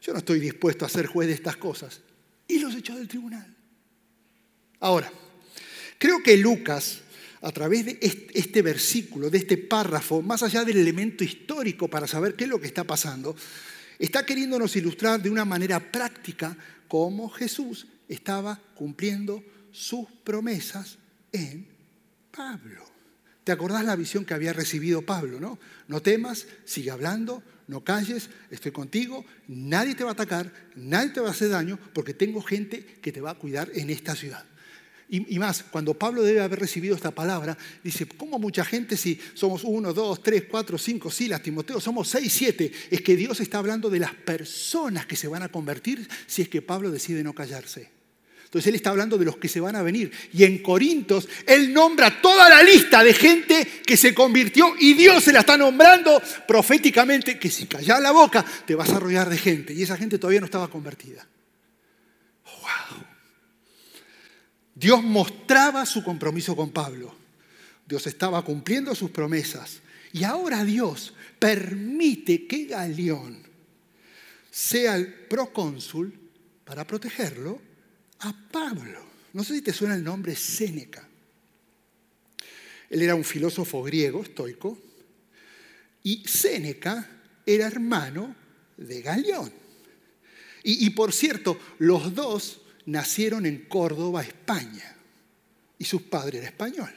Yo 0.01 0.11
no 0.11 0.19
estoy 0.19 0.41
dispuesto 0.41 0.83
a 0.83 0.89
ser 0.89 1.05
juez 1.05 1.29
de 1.29 1.35
estas 1.35 1.55
cosas. 1.55 2.01
Y 2.45 2.59
los 2.59 2.75
echó 2.75 2.93
del 2.97 3.07
tribunal. 3.07 3.55
Ahora, 4.81 5.09
creo 5.97 6.21
que 6.21 6.35
Lucas 6.35 7.03
a 7.41 7.51
través 7.51 7.85
de 7.85 7.99
este 8.33 8.61
versículo, 8.61 9.29
de 9.29 9.37
este 9.37 9.57
párrafo, 9.57 10.21
más 10.21 10.43
allá 10.43 10.65
del 10.65 10.77
elemento 10.77 11.23
histórico 11.23 11.87
para 11.87 12.07
saber 12.07 12.35
qué 12.35 12.43
es 12.43 12.49
lo 12.49 12.59
que 12.59 12.67
está 12.67 12.83
pasando, 12.83 13.35
está 13.97 14.25
queriéndonos 14.25 14.75
ilustrar 14.75 15.21
de 15.21 15.29
una 15.29 15.45
manera 15.45 15.91
práctica 15.91 16.57
cómo 16.87 17.29
Jesús 17.29 17.87
estaba 18.07 18.59
cumpliendo 18.75 19.43
sus 19.71 20.07
promesas 20.23 20.97
en 21.31 21.67
Pablo. 22.35 22.85
¿Te 23.43 23.51
acordás 23.51 23.85
la 23.85 23.95
visión 23.95 24.25
que 24.25 24.33
había 24.33 24.53
recibido 24.53 25.01
Pablo, 25.01 25.39
no? 25.39 25.59
No 25.87 26.01
temas, 26.01 26.45
sigue 26.65 26.91
hablando, 26.91 27.41
no 27.67 27.83
calles, 27.83 28.29
estoy 28.51 28.71
contigo, 28.71 29.25
nadie 29.47 29.95
te 29.95 30.03
va 30.03 30.11
a 30.11 30.13
atacar, 30.13 30.51
nadie 30.75 31.11
te 31.11 31.19
va 31.19 31.29
a 31.29 31.31
hacer 31.31 31.49
daño, 31.49 31.79
porque 31.93 32.13
tengo 32.13 32.41
gente 32.41 32.83
que 32.83 33.11
te 33.11 33.21
va 33.21 33.31
a 33.31 33.37
cuidar 33.39 33.69
en 33.73 33.89
esta 33.89 34.15
ciudad. 34.15 34.43
Y, 35.11 35.39
más, 35.39 35.63
cuando 35.63 35.95
Pablo 35.95 36.21
debe 36.21 36.39
haber 36.39 36.59
recibido 36.59 36.95
esta 36.95 37.09
palabra, 37.09 37.57
dice, 37.83 38.05
¿cómo 38.05 38.37
mucha 38.37 38.63
gente 38.63 38.95
si 38.95 39.19
somos 39.33 39.63
uno, 39.63 39.91
dos, 39.91 40.21
tres, 40.21 40.43
cuatro, 40.47 40.77
cinco, 40.77 41.11
las 41.27 41.41
Timoteo, 41.41 41.81
somos 41.81 42.07
seis, 42.07 42.31
siete? 42.31 42.71
Es 42.91 43.01
que 43.01 43.15
Dios 43.15 43.39
está 43.39 43.57
hablando 43.57 43.89
de 43.89 43.97
las 43.97 44.13
personas 44.13 45.07
que 45.07 45.15
se 45.15 45.27
van 45.27 45.41
a 45.41 45.49
convertir 45.49 46.07
si 46.27 46.43
es 46.43 46.49
que 46.49 46.61
Pablo 46.61 46.91
decide 46.91 47.23
no 47.23 47.33
callarse. 47.33 47.89
Entonces 48.43 48.67
él 48.67 48.75
está 48.75 48.91
hablando 48.91 49.17
de 49.17 49.25
los 49.25 49.37
que 49.37 49.47
se 49.47 49.59
van 49.59 49.75
a 49.75 49.81
venir. 49.81 50.11
Y 50.31 50.43
en 50.43 50.59
Corintios 50.59 51.27
él 51.47 51.73
nombra 51.73 52.21
toda 52.21 52.47
la 52.47 52.61
lista 52.61 53.03
de 53.03 53.13
gente 53.15 53.67
que 53.83 53.97
se 53.97 54.13
convirtió 54.13 54.75
y 54.79 54.93
Dios 54.93 55.23
se 55.23 55.33
la 55.33 55.39
está 55.39 55.57
nombrando 55.57 56.21
proféticamente 56.47 57.39
que 57.39 57.49
si 57.49 57.65
callas 57.65 57.99
la 57.99 58.11
boca 58.11 58.45
te 58.65 58.75
vas 58.75 58.89
a 58.89 58.97
arrollar 58.97 59.27
de 59.27 59.39
gente. 59.39 59.73
Y 59.73 59.81
esa 59.81 59.97
gente 59.97 60.19
todavía 60.19 60.39
no 60.39 60.45
estaba 60.45 60.67
convertida. 60.67 61.27
Dios 64.79 65.03
mostraba 65.03 65.85
su 65.85 66.03
compromiso 66.03 66.55
con 66.55 66.71
Pablo. 66.71 67.13
Dios 67.85 68.07
estaba 68.07 68.43
cumpliendo 68.45 68.95
sus 68.95 69.11
promesas. 69.11 69.81
Y 70.13 70.23
ahora 70.23 70.63
Dios 70.63 71.13
permite 71.37 72.47
que 72.47 72.65
Galeón 72.65 73.43
sea 74.49 74.95
el 74.95 75.13
procónsul 75.13 76.17
para 76.63 76.87
protegerlo 76.87 77.61
a 78.19 78.33
Pablo. 78.51 79.05
No 79.33 79.43
sé 79.43 79.55
si 79.55 79.61
te 79.61 79.73
suena 79.73 79.95
el 79.95 80.03
nombre 80.03 80.33
Séneca. 80.35 81.05
Él 82.89 83.01
era 83.01 83.15
un 83.15 83.25
filósofo 83.25 83.83
griego, 83.83 84.23
estoico, 84.23 84.79
y 86.03 86.23
Séneca 86.25 87.07
era 87.45 87.67
hermano 87.67 88.33
de 88.77 89.01
Galeón. 89.01 89.51
Y, 90.63 90.85
y 90.85 90.89
por 90.91 91.11
cierto, 91.11 91.59
los 91.79 92.15
dos 92.15 92.61
nacieron 92.91 93.45
en 93.45 93.65
Córdoba, 93.65 94.23
España, 94.23 94.95
y 95.77 95.85
su 95.85 96.09
padre 96.09 96.39
era 96.39 96.47
español. 96.47 96.91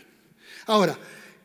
Ahora, 0.67 0.99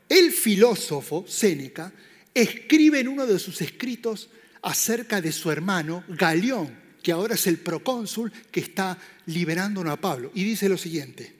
el 0.07 0.31
filósofo 0.31 1.25
Séneca 1.27 1.91
escribe 2.33 2.99
en 2.99 3.09
uno 3.09 3.25
de 3.25 3.39
sus 3.39 3.61
escritos 3.61 4.29
acerca 4.61 5.21
de 5.21 5.31
su 5.31 5.51
hermano 5.51 6.03
Galeón, 6.07 6.73
que 7.03 7.11
ahora 7.11 7.35
es 7.35 7.45
el 7.47 7.57
procónsul 7.57 8.31
que 8.51 8.61
está 8.61 8.97
liberando 9.25 9.81
a 9.89 9.99
Pablo, 9.99 10.31
y 10.33 10.43
dice 10.43 10.69
lo 10.69 10.77
siguiente, 10.77 11.35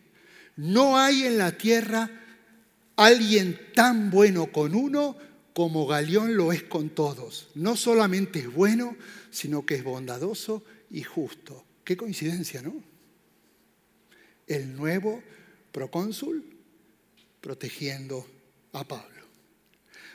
no 0.57 0.97
hay 0.97 1.23
en 1.23 1.37
la 1.37 1.57
tierra 1.57 2.09
alguien 2.95 3.59
tan 3.73 4.09
bueno 4.09 4.47
con 4.51 4.75
uno 4.75 5.15
como 5.53 5.87
Galeón 5.87 6.35
lo 6.35 6.51
es 6.51 6.63
con 6.63 6.89
todos. 6.89 7.49
No 7.55 7.75
solamente 7.75 8.39
es 8.39 8.53
bueno, 8.53 8.95
sino 9.31 9.65
que 9.65 9.75
es 9.75 9.83
bondadoso 9.83 10.63
y 10.91 11.03
justo. 11.03 11.65
Qué 11.83 11.95
coincidencia, 11.95 12.61
¿no? 12.61 12.83
El 14.47 14.75
nuevo 14.75 15.21
procónsul 15.71 16.43
protegiendo 17.41 18.27
a 18.73 18.87
Pablo. 18.87 19.23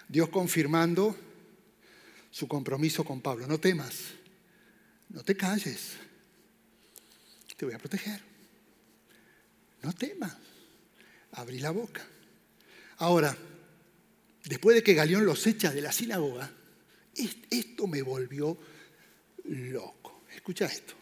Dios 0.09 0.29
confirmando 0.31 1.17
su 2.31 2.49
compromiso 2.49 3.05
con 3.05 3.21
Pablo. 3.21 3.47
No 3.47 3.61
temas, 3.61 4.13
no 5.11 5.23
te 5.23 5.37
calles, 5.37 5.93
te 7.57 7.65
voy 7.65 7.75
a 7.75 7.79
proteger. 7.79 8.21
No 9.83 9.93
temas, 9.93 10.37
abrí 11.33 11.59
la 11.59 11.71
boca. 11.71 12.05
Ahora, 12.99 13.37
después 14.45 14.77
de 14.77 14.83
que 14.83 14.95
Galeón 14.95 15.25
los 15.27 15.47
echa 15.47 15.71
de 15.71 15.81
la 15.81 15.93
sinagoga, 15.93 16.51
esto 17.51 17.87
me 17.87 18.03
volvió 18.03 18.57
loco. 19.45 20.23
Escucha 20.35 20.67
esto. 20.67 20.95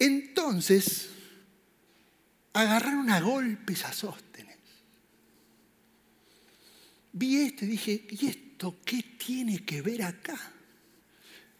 Entonces, 0.00 1.10
agarraron 2.54 3.10
a 3.10 3.20
golpes 3.20 3.84
a 3.84 3.92
Sóstenes. 3.92 4.56
Vi 7.12 7.42
esto 7.42 7.66
y 7.66 7.68
dije, 7.68 8.06
¿y 8.08 8.26
esto 8.26 8.78
qué 8.84 9.02
tiene 9.18 9.64
que 9.64 9.82
ver 9.82 10.02
acá? 10.02 10.38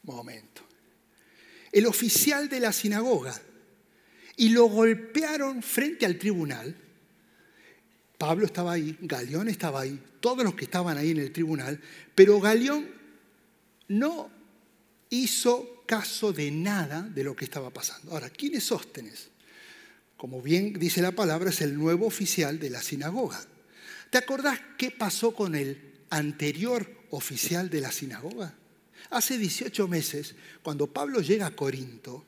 Momento. 0.04 0.62
El 1.70 1.86
oficial 1.86 2.48
de 2.48 2.60
la 2.60 2.72
sinagoga 2.72 3.38
y 4.36 4.48
lo 4.48 4.64
golpearon 4.64 5.62
frente 5.62 6.06
al 6.06 6.18
tribunal. 6.18 6.74
Pablo 8.16 8.46
estaba 8.46 8.72
ahí, 8.72 8.96
Galeón 9.02 9.48
estaba 9.48 9.82
ahí, 9.82 10.00
todos 10.20 10.44
los 10.44 10.54
que 10.54 10.64
estaban 10.64 10.96
ahí 10.96 11.10
en 11.10 11.18
el 11.18 11.32
tribunal, 11.32 11.78
pero 12.14 12.40
Galeón 12.40 12.88
no 13.88 14.30
hizo 15.10 15.79
caso 15.90 16.32
de 16.32 16.52
nada 16.52 17.02
de 17.02 17.24
lo 17.24 17.34
que 17.34 17.44
estaba 17.44 17.70
pasando. 17.70 18.12
Ahora, 18.12 18.30
¿quién 18.30 18.54
es 18.54 18.62
Sóstenes? 18.62 19.30
Como 20.16 20.40
bien 20.40 20.74
dice 20.74 21.02
la 21.02 21.10
palabra, 21.10 21.50
es 21.50 21.62
el 21.62 21.76
nuevo 21.76 22.06
oficial 22.06 22.60
de 22.60 22.70
la 22.70 22.80
sinagoga. 22.80 23.44
¿Te 24.08 24.18
acordás 24.18 24.60
qué 24.78 24.92
pasó 24.92 25.34
con 25.34 25.56
el 25.56 26.04
anterior 26.10 26.88
oficial 27.10 27.68
de 27.70 27.80
la 27.80 27.90
sinagoga? 27.90 28.54
Hace 29.10 29.36
18 29.36 29.88
meses, 29.88 30.36
cuando 30.62 30.86
Pablo 30.86 31.22
llega 31.22 31.46
a 31.46 31.56
Corinto 31.56 32.24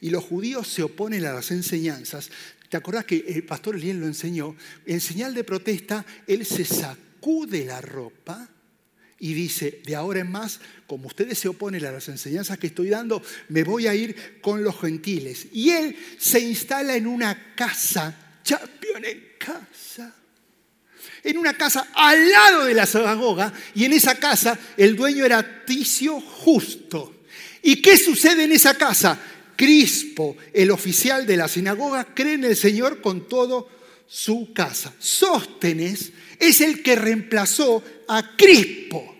y 0.00 0.08
los 0.08 0.24
judíos 0.24 0.66
se 0.68 0.82
oponen 0.82 1.26
a 1.26 1.34
las 1.34 1.50
enseñanzas, 1.50 2.30
¿te 2.70 2.78
acordás 2.78 3.04
que 3.04 3.26
el 3.28 3.44
pastor 3.44 3.76
Eliel 3.76 4.00
lo 4.00 4.06
enseñó? 4.06 4.56
En 4.86 5.02
señal 5.02 5.34
de 5.34 5.44
protesta, 5.44 6.06
él 6.26 6.46
se 6.46 6.64
sacude 6.64 7.66
la 7.66 7.82
ropa 7.82 8.48
y 9.22 9.34
dice, 9.34 9.80
de 9.86 9.94
ahora 9.94 10.18
en 10.18 10.32
más, 10.32 10.58
como 10.88 11.06
ustedes 11.06 11.38
se 11.38 11.46
oponen 11.46 11.86
a 11.86 11.92
las 11.92 12.08
enseñanzas 12.08 12.58
que 12.58 12.66
estoy 12.66 12.88
dando, 12.88 13.22
me 13.50 13.62
voy 13.62 13.86
a 13.86 13.94
ir 13.94 14.40
con 14.40 14.64
los 14.64 14.80
gentiles. 14.80 15.46
Y 15.52 15.70
él 15.70 15.96
se 16.18 16.40
instala 16.40 16.96
en 16.96 17.06
una 17.06 17.54
casa, 17.54 18.40
champion 18.42 19.04
en 19.04 19.22
casa, 19.38 20.12
en 21.22 21.38
una 21.38 21.54
casa 21.54 21.90
al 21.94 22.28
lado 22.32 22.64
de 22.64 22.74
la 22.74 22.84
sinagoga, 22.84 23.52
y 23.76 23.84
en 23.84 23.92
esa 23.92 24.16
casa 24.16 24.58
el 24.76 24.96
dueño 24.96 25.24
era 25.24 25.64
Ticio 25.64 26.20
Justo. 26.20 27.22
¿Y 27.62 27.80
qué 27.80 27.96
sucede 27.96 28.42
en 28.42 28.50
esa 28.50 28.76
casa? 28.76 29.20
Crispo, 29.54 30.36
el 30.52 30.72
oficial 30.72 31.28
de 31.28 31.36
la 31.36 31.46
sinagoga, 31.46 32.12
cree 32.12 32.34
en 32.34 32.42
el 32.42 32.56
Señor 32.56 33.00
con 33.00 33.28
todo 33.28 33.68
su 34.08 34.52
casa. 34.52 34.92
Sóstenes 34.98 36.10
es 36.40 36.60
el 36.60 36.82
que 36.82 36.96
reemplazó 36.96 37.84
a 38.08 38.36
Crispo. 38.36 39.11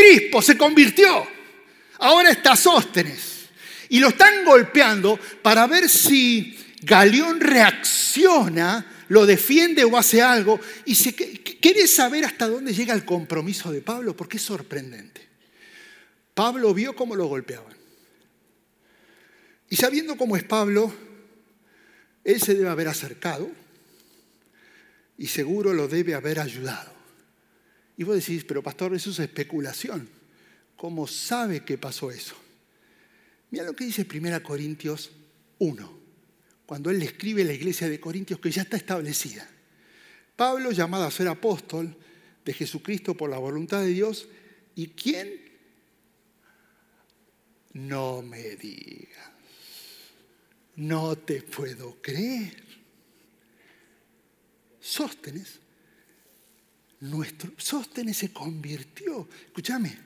Crispo 0.00 0.40
se 0.40 0.56
convirtió. 0.56 1.26
Ahora 1.98 2.30
está 2.30 2.56
Sóstenes. 2.56 3.48
Y 3.90 3.98
lo 3.98 4.08
están 4.08 4.44
golpeando 4.44 5.18
para 5.42 5.66
ver 5.66 5.88
si 5.88 6.56
Galeón 6.82 7.40
reacciona 7.40 8.86
lo 9.08 9.26
defiende 9.26 9.84
o 9.84 9.96
hace 9.96 10.22
algo. 10.22 10.60
Y 10.84 10.94
se, 10.94 11.14
¿querés 11.14 11.94
saber 11.94 12.24
hasta 12.24 12.46
dónde 12.46 12.72
llega 12.72 12.94
el 12.94 13.04
compromiso 13.04 13.72
de 13.72 13.82
Pablo? 13.82 14.16
Porque 14.16 14.36
es 14.36 14.42
sorprendente. 14.42 15.28
Pablo 16.32 16.72
vio 16.72 16.94
cómo 16.94 17.16
lo 17.16 17.26
golpeaban. 17.26 17.74
Y 19.68 19.76
sabiendo 19.76 20.16
cómo 20.16 20.36
es 20.36 20.44
Pablo, 20.44 20.94
él 22.22 22.40
se 22.40 22.54
debe 22.54 22.68
haber 22.68 22.86
acercado 22.88 23.50
y 25.18 25.26
seguro 25.26 25.74
lo 25.74 25.88
debe 25.88 26.14
haber 26.14 26.38
ayudado. 26.38 26.99
Y 27.96 28.04
vos 28.04 28.16
decís, 28.16 28.44
pero 28.44 28.62
pastor, 28.62 28.94
eso 28.94 29.10
es 29.10 29.18
especulación. 29.18 30.08
¿Cómo 30.76 31.06
sabe 31.06 31.64
que 31.64 31.76
pasó 31.76 32.10
eso? 32.10 32.34
Mira 33.50 33.64
lo 33.64 33.74
que 33.74 33.84
dice 33.84 34.06
1 34.10 34.42
Corintios 34.42 35.10
1, 35.58 36.00
cuando 36.64 36.90
él 36.90 36.98
le 36.98 37.04
escribe 37.06 37.42
a 37.42 37.46
la 37.46 37.52
iglesia 37.52 37.88
de 37.88 38.00
Corintios 38.00 38.40
que 38.40 38.50
ya 38.50 38.62
está 38.62 38.76
establecida. 38.76 39.48
Pablo, 40.36 40.70
llamado 40.70 41.04
a 41.04 41.10
ser 41.10 41.28
apóstol 41.28 41.94
de 42.44 42.54
Jesucristo 42.54 43.14
por 43.14 43.28
la 43.28 43.38
voluntad 43.38 43.80
de 43.80 43.88
Dios, 43.88 44.28
¿y 44.74 44.88
quién? 44.88 45.50
No 47.72 48.22
me 48.22 48.56
digas, 48.56 49.30
no 50.76 51.16
te 51.18 51.42
puedo 51.42 52.00
creer. 52.00 52.64
Sóstenes, 54.80 55.60
nuestro 57.00 57.52
Sóstenes 57.56 58.18
se 58.18 58.32
convirtió. 58.32 59.28
Escúchame, 59.46 59.96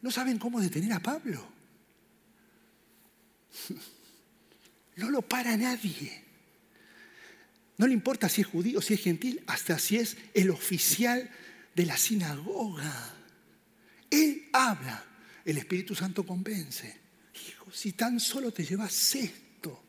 no 0.00 0.10
saben 0.10 0.38
cómo 0.38 0.60
detener 0.60 0.92
a 0.92 1.00
Pablo. 1.00 1.46
No 4.94 5.08
lo 5.08 5.22
para 5.22 5.56
nadie. 5.56 6.22
No 7.78 7.86
le 7.86 7.94
importa 7.94 8.28
si 8.28 8.42
es 8.42 8.46
judío, 8.46 8.82
si 8.82 8.92
es 8.92 9.00
gentil, 9.00 9.42
hasta 9.46 9.78
si 9.78 9.96
es 9.96 10.18
el 10.34 10.50
oficial 10.50 11.30
de 11.74 11.86
la 11.86 11.96
sinagoga. 11.96 13.14
Él 14.10 14.50
habla, 14.52 15.02
el 15.46 15.56
Espíritu 15.56 15.94
Santo 15.94 16.26
convence. 16.26 16.94
Hijo, 17.48 17.72
si 17.72 17.92
tan 17.92 18.20
solo 18.20 18.52
te 18.52 18.64
llevas 18.64 19.14
esto 19.14 19.82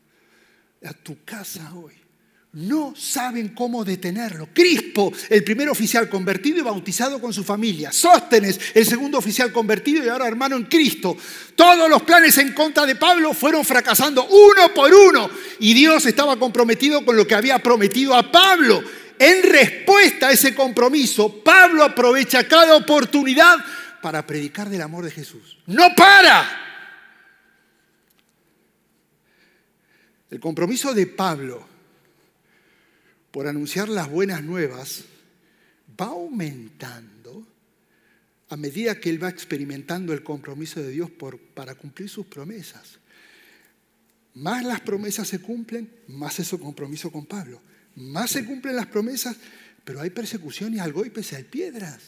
a 0.82 0.94
tu 0.94 1.22
casa 1.22 1.74
hoy, 1.74 1.92
no 2.54 2.94
saben 2.96 3.48
cómo 3.48 3.84
detenerlo. 3.84 4.48
Crispo, 4.52 5.12
el 5.28 5.42
primer 5.42 5.68
oficial 5.68 6.08
convertido 6.08 6.58
y 6.58 6.62
bautizado 6.62 7.20
con 7.20 7.32
su 7.32 7.42
familia. 7.42 7.90
Sóstenes, 7.90 8.60
el 8.74 8.86
segundo 8.86 9.18
oficial 9.18 9.52
convertido 9.52 10.04
y 10.04 10.08
ahora 10.08 10.28
hermano 10.28 10.56
en 10.56 10.64
Cristo. 10.64 11.16
Todos 11.56 11.90
los 11.90 12.02
planes 12.02 12.38
en 12.38 12.52
contra 12.52 12.86
de 12.86 12.94
Pablo 12.94 13.34
fueron 13.34 13.64
fracasando 13.64 14.24
uno 14.26 14.72
por 14.72 14.92
uno. 14.92 15.28
Y 15.58 15.74
Dios 15.74 16.06
estaba 16.06 16.38
comprometido 16.38 17.04
con 17.04 17.16
lo 17.16 17.26
que 17.26 17.34
había 17.34 17.58
prometido 17.58 18.14
a 18.14 18.30
Pablo. 18.30 18.82
En 19.18 19.42
respuesta 19.42 20.28
a 20.28 20.32
ese 20.32 20.54
compromiso, 20.54 21.42
Pablo 21.42 21.82
aprovecha 21.82 22.46
cada 22.46 22.76
oportunidad 22.76 23.56
para 24.00 24.24
predicar 24.24 24.68
del 24.68 24.82
amor 24.82 25.04
de 25.04 25.10
Jesús. 25.10 25.58
No 25.66 25.94
para. 25.96 26.60
El 30.30 30.38
compromiso 30.38 30.94
de 30.94 31.06
Pablo 31.06 31.73
por 33.34 33.48
anunciar 33.48 33.88
las 33.88 34.08
buenas 34.08 34.44
nuevas 34.44 35.06
va 36.00 36.06
aumentando 36.06 37.44
a 38.48 38.56
medida 38.56 39.00
que 39.00 39.10
él 39.10 39.20
va 39.20 39.28
experimentando 39.28 40.12
el 40.12 40.22
compromiso 40.22 40.80
de 40.80 40.90
Dios 40.90 41.10
para 41.52 41.74
cumplir 41.74 42.08
sus 42.08 42.26
promesas. 42.26 43.00
Más 44.34 44.64
las 44.64 44.82
promesas 44.82 45.26
se 45.26 45.40
cumplen, 45.40 45.90
más 46.06 46.38
ese 46.38 46.56
compromiso 46.60 47.10
con 47.10 47.26
Pablo. 47.26 47.60
Más 47.96 48.30
se 48.30 48.44
cumplen 48.44 48.76
las 48.76 48.86
promesas, 48.86 49.36
pero 49.84 50.00
hay 50.00 50.10
persecución 50.10 50.72
y 50.74 50.78
al 50.78 50.92
golpe 50.92 51.24
se 51.24 51.34
hay 51.34 51.42
piedras. 51.42 52.02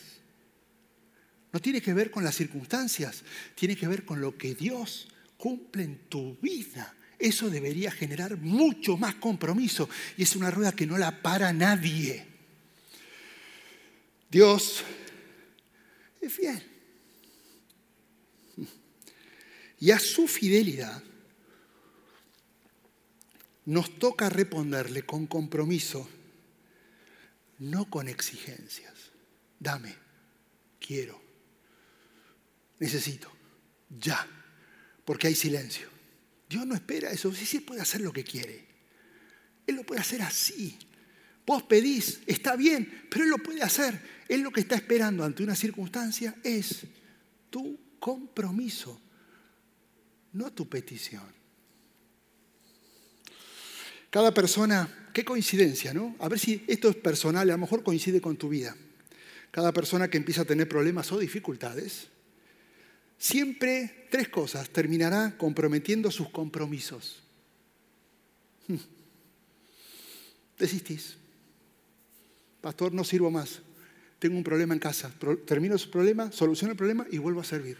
No 1.52 1.58
tiene 1.58 1.80
que 1.80 1.92
ver 1.92 2.12
con 2.12 2.22
las 2.22 2.36
circunstancias, 2.36 3.24
tiene 3.56 3.74
que 3.74 3.88
ver 3.88 4.04
con 4.04 4.20
lo 4.20 4.38
que 4.38 4.54
Dios 4.54 5.08
cumple 5.36 5.82
en 5.82 5.98
tu 6.08 6.36
vida 6.40 6.95
eso 7.18 7.48
debería 7.48 7.90
generar 7.90 8.36
mucho 8.36 8.96
más 8.96 9.14
compromiso 9.14 9.88
y 10.16 10.22
es 10.22 10.36
una 10.36 10.50
rueda 10.50 10.72
que 10.72 10.86
no 10.86 10.98
la 10.98 11.22
para 11.22 11.52
nadie. 11.52 12.26
Dios 14.30 14.84
es 16.20 16.32
fiel. 16.32 16.62
Y 19.78 19.90
a 19.90 19.98
su 19.98 20.26
fidelidad 20.26 21.02
nos 23.66 23.98
toca 23.98 24.28
responderle 24.28 25.04
con 25.04 25.26
compromiso, 25.26 26.08
no 27.58 27.88
con 27.90 28.08
exigencias. 28.08 28.94
Dame, 29.58 29.94
quiero, 30.78 31.20
necesito, 32.78 33.30
ya, 33.98 34.26
porque 35.04 35.28
hay 35.28 35.34
silencio. 35.34 35.95
Dios 36.48 36.66
no 36.66 36.74
espera 36.74 37.10
eso. 37.10 37.32
Sí, 37.32 37.44
sí 37.46 37.60
puede 37.60 37.80
hacer 37.80 38.00
lo 38.00 38.12
que 38.12 38.24
quiere. 38.24 38.64
Él 39.66 39.76
lo 39.76 39.82
puede 39.84 40.00
hacer 40.00 40.22
así. 40.22 40.78
Vos 41.46 41.62
pedís, 41.62 42.20
está 42.26 42.56
bien, 42.56 43.06
pero 43.08 43.24
Él 43.24 43.30
lo 43.30 43.38
puede 43.38 43.62
hacer. 43.62 44.00
Él 44.28 44.40
lo 44.40 44.50
que 44.50 44.60
está 44.60 44.74
esperando 44.74 45.24
ante 45.24 45.42
una 45.42 45.54
circunstancia 45.54 46.34
es 46.42 46.86
tu 47.50 47.78
compromiso, 48.00 49.00
no 50.32 50.52
tu 50.52 50.68
petición. 50.68 51.24
Cada 54.10 54.32
persona, 54.32 55.10
qué 55.12 55.24
coincidencia, 55.24 55.92
¿no? 55.92 56.16
A 56.18 56.28
ver 56.28 56.38
si 56.38 56.64
esto 56.66 56.88
es 56.88 56.96
personal, 56.96 57.48
a 57.48 57.52
lo 57.52 57.58
mejor 57.58 57.82
coincide 57.82 58.20
con 58.20 58.36
tu 58.36 58.48
vida. 58.48 58.76
Cada 59.50 59.72
persona 59.72 60.08
que 60.08 60.16
empieza 60.16 60.42
a 60.42 60.46
tener 60.46 60.68
problemas 60.68 61.12
o 61.12 61.18
dificultades, 61.18 62.08
siempre 63.18 64.05
tres 64.16 64.28
cosas, 64.30 64.70
terminará 64.70 65.36
comprometiendo 65.36 66.10
sus 66.10 66.30
compromisos. 66.30 67.22
Desistís. 70.58 71.18
Pastor, 72.62 72.94
no 72.94 73.04
sirvo 73.04 73.30
más. 73.30 73.60
Tengo 74.18 74.38
un 74.38 74.42
problema 74.42 74.72
en 74.72 74.80
casa. 74.80 75.12
Termino 75.44 75.76
su 75.76 75.90
problema, 75.90 76.32
soluciono 76.32 76.72
el 76.72 76.78
problema 76.78 77.06
y 77.10 77.18
vuelvo 77.18 77.42
a 77.42 77.44
servir. 77.44 77.76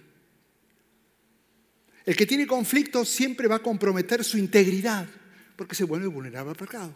El 2.04 2.14
que 2.14 2.26
tiene 2.26 2.46
conflicto 2.46 3.06
siempre 3.06 3.48
va 3.48 3.56
a 3.56 3.62
comprometer 3.62 4.22
su 4.22 4.36
integridad 4.36 5.08
porque 5.56 5.74
se 5.74 5.84
vuelve 5.84 6.06
vulnerable 6.06 6.50
al 6.50 6.56
pecado. 6.56 6.92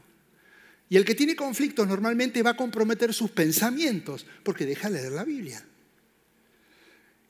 Y 0.91 0.99
el 0.99 1.07
que 1.07 1.15
tiene 1.15 1.35
conflicto 1.35 1.87
normalmente 1.87 2.43
va 2.43 2.51
a 2.51 2.57
comprometer 2.57 3.15
sus 3.15 3.31
pensamientos 3.31 4.27
porque 4.43 4.67
deja 4.67 4.91
de 4.91 5.01
leer 5.01 5.13
la 5.13 5.25
Biblia. 5.25 5.65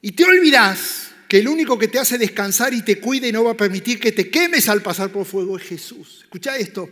Y 0.02 0.10
te 0.10 0.24
olvidas 0.24 1.10
que 1.30 1.38
el 1.38 1.46
único 1.46 1.78
que 1.78 1.86
te 1.86 2.00
hace 2.00 2.18
descansar 2.18 2.74
y 2.74 2.82
te 2.82 2.98
cuida 2.98 3.28
y 3.28 3.30
no 3.30 3.44
va 3.44 3.52
a 3.52 3.56
permitir 3.56 4.00
que 4.00 4.10
te 4.10 4.28
quemes 4.28 4.68
al 4.68 4.82
pasar 4.82 5.12
por 5.12 5.24
fuego 5.24 5.56
es 5.56 5.62
Jesús. 5.62 6.22
Escucha 6.22 6.56
esto. 6.56 6.90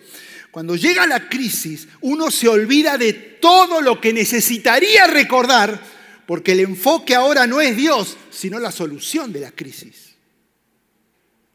Cuando 0.53 0.77
llega 0.77 1.09
la 1.09 1.29
crisis, 1.29 1.89
uno 2.03 2.31
se 2.31 2.47
olvida 2.47 2.97
de 2.97 3.13
todo 3.13 3.81
lo 3.81 4.01
que 4.01 4.13
necesitaría 4.13 5.09
recordar, 5.09 5.83
porque 6.25 6.53
el 6.53 6.61
enfoque 6.61 7.17
ahora 7.17 7.49
no 7.49 7.61
es 7.61 7.77
Dios, 7.77 8.17
sino 8.31 8.61
la 8.61 8.71
solución 8.71 9.33
de 9.33 9.41
la 9.41 9.51
crisis. 9.51 10.15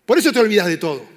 Por 0.06 0.18
eso 0.18 0.34
te 0.34 0.40
olvidas 0.40 0.68
de 0.68 0.76
todo. 0.76 1.08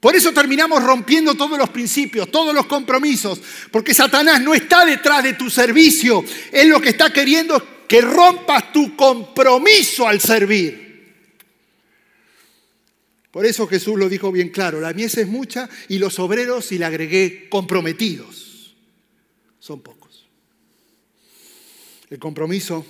Por 0.00 0.14
eso 0.14 0.34
terminamos 0.34 0.82
rompiendo 0.82 1.34
todos 1.34 1.56
los 1.56 1.70
principios, 1.70 2.30
todos 2.30 2.54
los 2.54 2.66
compromisos, 2.66 3.40
porque 3.70 3.94
Satanás 3.94 4.42
no 4.42 4.52
está 4.52 4.84
detrás 4.84 5.24
de 5.24 5.32
tu 5.32 5.48
servicio. 5.48 6.22
Él 6.52 6.68
lo 6.68 6.78
que 6.78 6.90
está 6.90 7.10
queriendo 7.10 7.56
es 7.56 7.62
que 7.88 8.00
rompas 8.00 8.72
tu 8.72 8.96
compromiso 8.96 10.06
al 10.06 10.20
servir. 10.20 10.84
Por 13.30 13.46
eso 13.46 13.66
Jesús 13.66 13.98
lo 13.98 14.08
dijo 14.08 14.30
bien 14.30 14.50
claro, 14.50 14.80
la 14.80 14.92
mies 14.92 15.16
es 15.18 15.26
mucha 15.26 15.68
y 15.88 15.98
los 15.98 16.18
obreros, 16.20 16.70
y 16.70 16.78
le 16.78 16.84
agregué 16.84 17.48
comprometidos, 17.48 18.76
son 19.58 19.82
pocos. 19.82 20.28
El 22.10 22.20
compromiso 22.20 22.86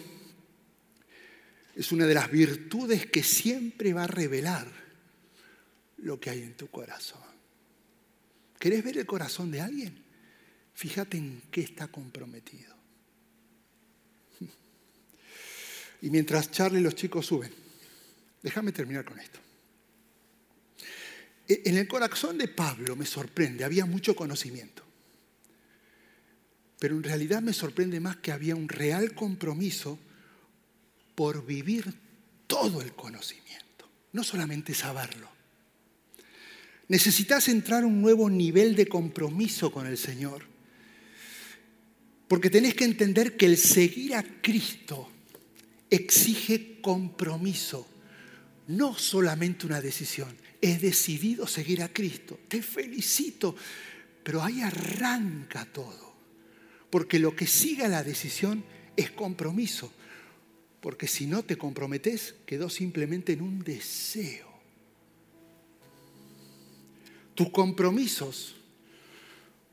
es 1.75 1.91
una 1.93 2.07
de 2.07 2.15
las 2.15 2.31
virtudes 2.31 3.07
que 3.07 3.23
siempre 3.23 3.95
va 3.95 4.05
a 4.05 4.07
revelar 4.07 4.67
lo 5.99 6.21
que 6.21 6.29
hay 6.29 6.43
en 6.43 6.55
tu 6.55 6.69
corazón. 6.69 7.23
¿Querés 8.59 8.85
ver 8.85 8.99
el 8.99 9.07
corazón 9.07 9.51
de 9.51 9.63
alguien? 9.63 10.05
Fíjate 10.75 11.17
en 11.17 11.43
qué 11.51 11.63
está 11.63 11.89
comprometido. 11.89 12.74
Y 16.05 16.11
mientras 16.11 16.51
Charlie 16.51 16.81
y 16.81 16.83
los 16.83 16.95
chicos 16.95 17.25
suben, 17.25 17.51
déjame 18.43 18.73
terminar 18.73 19.07
con 19.07 19.19
esto. 19.19 19.39
E, 21.49 21.63
en 21.65 21.79
el 21.79 21.89
corazón 21.89 22.37
de 22.37 22.47
Pablo 22.47 22.95
me 22.95 23.07
sorprende, 23.07 23.65
había 23.65 23.87
mucho 23.87 24.15
conocimiento. 24.15 24.83
Pero 26.79 26.95
en 26.97 27.05
realidad 27.05 27.41
me 27.41 27.55
sorprende 27.55 28.01
más 28.01 28.17
que 28.17 28.33
había 28.33 28.55
un 28.55 28.69
real 28.69 29.15
compromiso 29.15 29.99
por 31.15 31.47
vivir 31.47 31.95
todo 32.47 32.83
el 32.83 32.93
conocimiento, 32.93 33.89
no 34.13 34.23
solamente 34.23 34.75
saberlo. 34.75 35.31
Necesitas 36.89 37.49
entrar 37.49 37.83
a 37.83 37.87
un 37.87 38.03
nuevo 38.03 38.29
nivel 38.29 38.77
de 38.77 38.87
compromiso 38.89 39.73
con 39.73 39.87
el 39.87 39.97
Señor 39.97 40.45
Porque 42.29 42.51
tenés 42.51 42.75
que 42.75 42.85
entender 42.85 43.39
que 43.39 43.47
el 43.47 43.57
seguir 43.57 44.15
a 44.17 44.23
Cristo 44.23 45.14
exige 45.95 46.81
compromiso, 46.81 47.87
no 48.69 48.97
solamente 48.99 49.67
una 49.67 49.81
decisión. 49.81 50.35
He 50.61 50.79
decidido 50.79 51.47
seguir 51.47 51.83
a 51.83 51.93
Cristo. 51.93 52.41
Te 52.49 52.63
felicito, 52.63 53.55
pero 54.23 54.43
ahí 54.43 54.63
arranca 54.63 55.67
todo. 55.67 56.15
Porque 56.91 57.19
lo 57.19 57.35
que 57.37 57.47
sigue 57.47 57.85
a 57.85 57.89
la 57.89 58.03
decisión 58.03 58.65
es 58.97 59.11
compromiso. 59.11 59.93
Porque 60.81 61.07
si 61.07 61.27
no 61.27 61.43
te 61.43 61.57
comprometes, 61.57 62.35
quedó 62.47 62.69
simplemente 62.69 63.33
en 63.33 63.43
un 63.43 63.63
deseo. 63.63 64.49
Tus 67.35 67.51
compromisos 67.51 68.55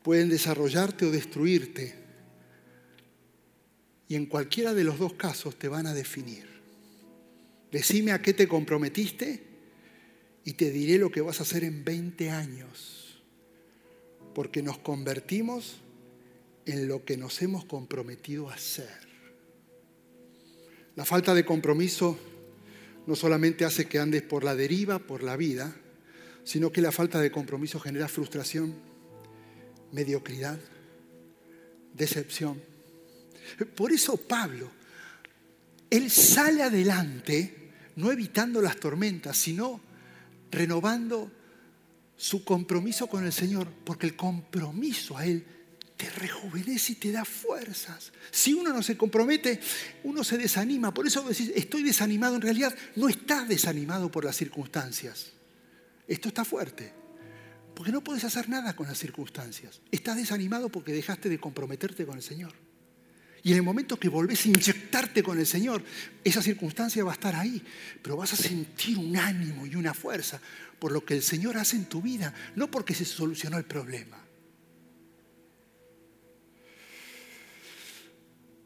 pueden 0.02 0.28
desarrollarte 0.28 1.06
o 1.06 1.10
destruirte. 1.10 2.01
Y 4.12 4.14
en 4.14 4.26
cualquiera 4.26 4.74
de 4.74 4.84
los 4.84 4.98
dos 4.98 5.14
casos 5.14 5.58
te 5.58 5.68
van 5.68 5.86
a 5.86 5.94
definir. 5.94 6.44
Decime 7.70 8.12
a 8.12 8.20
qué 8.20 8.34
te 8.34 8.46
comprometiste 8.46 9.42
y 10.44 10.52
te 10.52 10.70
diré 10.70 10.98
lo 10.98 11.10
que 11.10 11.22
vas 11.22 11.40
a 11.40 11.44
hacer 11.44 11.64
en 11.64 11.82
20 11.82 12.28
años. 12.28 13.22
Porque 14.34 14.62
nos 14.62 14.76
convertimos 14.76 15.80
en 16.66 16.88
lo 16.88 17.06
que 17.06 17.16
nos 17.16 17.40
hemos 17.40 17.64
comprometido 17.64 18.50
a 18.50 18.54
hacer. 18.56 19.08
La 20.94 21.06
falta 21.06 21.32
de 21.32 21.46
compromiso 21.46 22.18
no 23.06 23.16
solamente 23.16 23.64
hace 23.64 23.86
que 23.86 23.98
andes 23.98 24.20
por 24.20 24.44
la 24.44 24.54
deriva, 24.54 24.98
por 24.98 25.22
la 25.22 25.38
vida, 25.38 25.74
sino 26.44 26.70
que 26.70 26.82
la 26.82 26.92
falta 26.92 27.18
de 27.18 27.32
compromiso 27.32 27.80
genera 27.80 28.08
frustración, 28.08 28.74
mediocridad, 29.90 30.60
decepción. 31.94 32.71
Por 33.74 33.92
eso 33.92 34.16
Pablo, 34.16 34.70
él 35.90 36.10
sale 36.10 36.62
adelante, 36.62 37.70
no 37.96 38.10
evitando 38.10 38.62
las 38.62 38.76
tormentas, 38.76 39.36
sino 39.36 39.80
renovando 40.50 41.30
su 42.16 42.44
compromiso 42.44 43.08
con 43.08 43.24
el 43.24 43.32
Señor, 43.32 43.68
porque 43.84 44.06
el 44.06 44.16
compromiso 44.16 45.18
a 45.18 45.26
Él 45.26 45.44
te 45.96 46.08
rejuvenece 46.08 46.92
y 46.92 46.96
te 46.96 47.12
da 47.12 47.24
fuerzas. 47.24 48.12
Si 48.30 48.52
uno 48.52 48.72
no 48.72 48.82
se 48.82 48.96
compromete, 48.96 49.60
uno 50.04 50.24
se 50.24 50.38
desanima. 50.38 50.94
Por 50.94 51.06
eso 51.06 51.22
decís, 51.22 51.52
estoy 51.54 51.82
desanimado. 51.82 52.36
En 52.36 52.42
realidad 52.42 52.74
no 52.96 53.08
estás 53.08 53.48
desanimado 53.48 54.10
por 54.10 54.24
las 54.24 54.36
circunstancias. 54.36 55.32
Esto 56.08 56.28
está 56.28 56.44
fuerte. 56.44 56.92
Porque 57.74 57.92
no 57.92 58.02
puedes 58.02 58.24
hacer 58.24 58.48
nada 58.48 58.76
con 58.76 58.86
las 58.86 58.98
circunstancias. 58.98 59.80
Estás 59.90 60.16
desanimado 60.16 60.68
porque 60.68 60.92
dejaste 60.92 61.28
de 61.28 61.38
comprometerte 61.38 62.04
con 62.06 62.16
el 62.16 62.22
Señor. 62.22 62.52
Y 63.44 63.50
en 63.50 63.56
el 63.56 63.62
momento 63.62 63.98
que 63.98 64.08
volvés 64.08 64.44
a 64.44 64.48
inyectarte 64.48 65.22
con 65.22 65.38
el 65.38 65.46
Señor, 65.46 65.82
esa 66.22 66.40
circunstancia 66.40 67.02
va 67.02 67.10
a 67.10 67.14
estar 67.14 67.34
ahí, 67.34 67.62
pero 68.00 68.16
vas 68.16 68.32
a 68.32 68.36
sentir 68.36 68.98
un 68.98 69.16
ánimo 69.16 69.66
y 69.66 69.74
una 69.74 69.94
fuerza 69.94 70.40
por 70.78 70.92
lo 70.92 71.04
que 71.04 71.14
el 71.14 71.22
Señor 71.22 71.56
hace 71.56 71.76
en 71.76 71.86
tu 71.86 72.02
vida, 72.02 72.34
no 72.56 72.70
porque 72.70 72.94
se 72.94 73.04
solucionó 73.04 73.58
el 73.58 73.64
problema. 73.64 74.22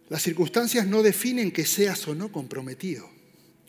Las 0.09 0.22
circunstancias 0.22 0.87
no 0.87 1.03
definen 1.03 1.51
que 1.51 1.66
seas 1.66 2.07
o 2.07 2.14
no 2.14 2.31
comprometido. 2.31 3.11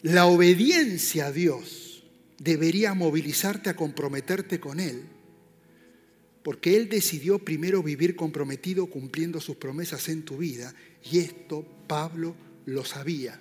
La 0.03 0.27
obediencia 0.27 1.27
a 1.27 1.31
Dios 1.31 2.03
debería 2.37 2.93
movilizarte 2.93 3.69
a 3.69 3.75
comprometerte 3.75 4.59
con 4.59 4.79
Él, 4.79 5.03
porque 6.43 6.77
Él 6.77 6.87
decidió 6.87 7.39
primero 7.39 7.81
vivir 7.81 8.15
comprometido 8.15 8.85
cumpliendo 8.85 9.41
sus 9.41 9.57
promesas 9.57 10.07
en 10.07 10.23
tu 10.23 10.37
vida, 10.37 10.73
y 11.11 11.19
esto 11.19 11.65
Pablo 11.87 12.35
lo 12.65 12.83
sabía, 12.83 13.39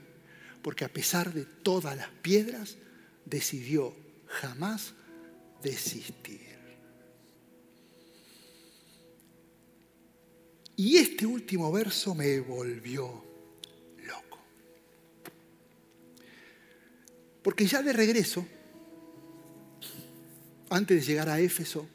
porque 0.62 0.84
a 0.84 0.92
pesar 0.92 1.32
de 1.32 1.44
todas 1.44 1.96
las 1.96 2.08
piedras, 2.22 2.76
decidió 3.24 3.94
jamás 4.26 4.94
desistir. 5.62 6.46
Y 10.76 10.98
este 10.98 11.24
último 11.24 11.72
verso 11.72 12.14
me 12.14 12.38
volvió 12.40 13.24
loco. 14.06 14.38
Porque 17.42 17.66
ya 17.66 17.82
de 17.82 17.94
regreso, 17.94 18.46
antes 20.68 21.00
de 21.00 21.06
llegar 21.06 21.30
a 21.30 21.40
Éfeso, 21.40 21.88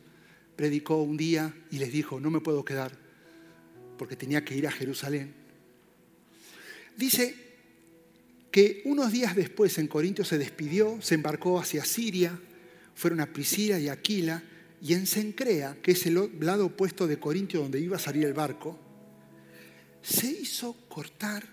predicó 0.55 1.01
un 1.01 1.15
día 1.15 1.53
y 1.69 1.78
les 1.78 1.91
dijo, 1.91 2.19
no 2.19 2.32
me 2.32 2.39
puedo 2.39 2.65
quedar 2.65 2.97
porque 3.97 4.15
tenía 4.15 4.43
que 4.43 4.55
ir 4.55 4.65
a 4.65 4.72
Jerusalén. 4.72 5.40
Dice 7.01 7.33
que 8.51 8.83
unos 8.85 9.11
días 9.11 9.35
después 9.35 9.79
en 9.79 9.87
Corintios 9.87 10.27
se 10.27 10.37
despidió, 10.37 11.01
se 11.01 11.15
embarcó 11.15 11.59
hacia 11.59 11.83
Siria, 11.83 12.39
fueron 12.93 13.21
a 13.21 13.33
Priscila 13.33 13.79
y 13.79 13.89
Aquila, 13.89 14.43
y 14.79 14.93
en 14.93 15.07
Sencrea, 15.07 15.79
que 15.81 15.93
es 15.93 16.05
el 16.05 16.29
lado 16.41 16.67
opuesto 16.67 17.07
de 17.07 17.17
Corintio 17.17 17.61
donde 17.61 17.79
iba 17.79 17.95
a 17.95 17.99
salir 17.99 18.25
el 18.25 18.35
barco, 18.35 18.77
se 20.03 20.27
hizo 20.27 20.73
cortar 20.89 21.43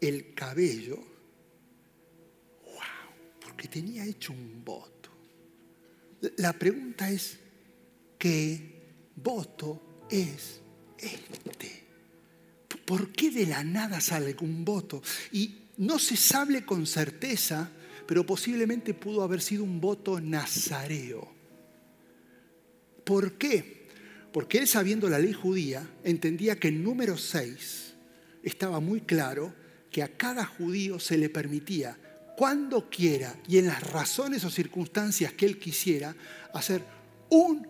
el 0.00 0.34
cabello, 0.34 0.96
wow, 2.64 3.14
porque 3.40 3.68
tenía 3.68 4.04
hecho 4.04 4.32
un 4.32 4.64
voto. 4.64 5.10
La 6.38 6.52
pregunta 6.52 7.08
es, 7.08 7.38
¿qué 8.18 9.12
voto 9.14 10.06
es 10.10 10.60
este? 10.98 11.89
¿Por 12.90 13.12
qué 13.12 13.30
de 13.30 13.46
la 13.46 13.62
nada 13.62 14.00
sale 14.00 14.34
un 14.40 14.64
voto? 14.64 15.00
Y 15.30 15.58
no 15.76 16.00
se 16.00 16.16
sabe 16.16 16.64
con 16.64 16.88
certeza, 16.88 17.70
pero 18.04 18.26
posiblemente 18.26 18.94
pudo 18.94 19.22
haber 19.22 19.42
sido 19.42 19.62
un 19.62 19.80
voto 19.80 20.20
nazareo 20.20 21.32
¿Por 23.04 23.34
qué? 23.38 23.86
Porque 24.32 24.58
él 24.58 24.66
sabiendo 24.66 25.08
la 25.08 25.20
ley 25.20 25.32
judía 25.32 25.88
entendía 26.02 26.58
que 26.58 26.66
en 26.66 26.82
número 26.82 27.16
6 27.16 27.94
estaba 28.42 28.80
muy 28.80 29.02
claro 29.02 29.54
que 29.92 30.02
a 30.02 30.16
cada 30.16 30.44
judío 30.44 30.98
se 30.98 31.16
le 31.16 31.30
permitía 31.30 31.96
cuando 32.36 32.90
quiera 32.90 33.36
y 33.46 33.58
en 33.58 33.68
las 33.68 33.88
razones 33.92 34.44
o 34.44 34.50
circunstancias 34.50 35.32
que 35.34 35.46
él 35.46 35.60
quisiera 35.60 36.16
hacer 36.52 36.82
un 37.28 37.68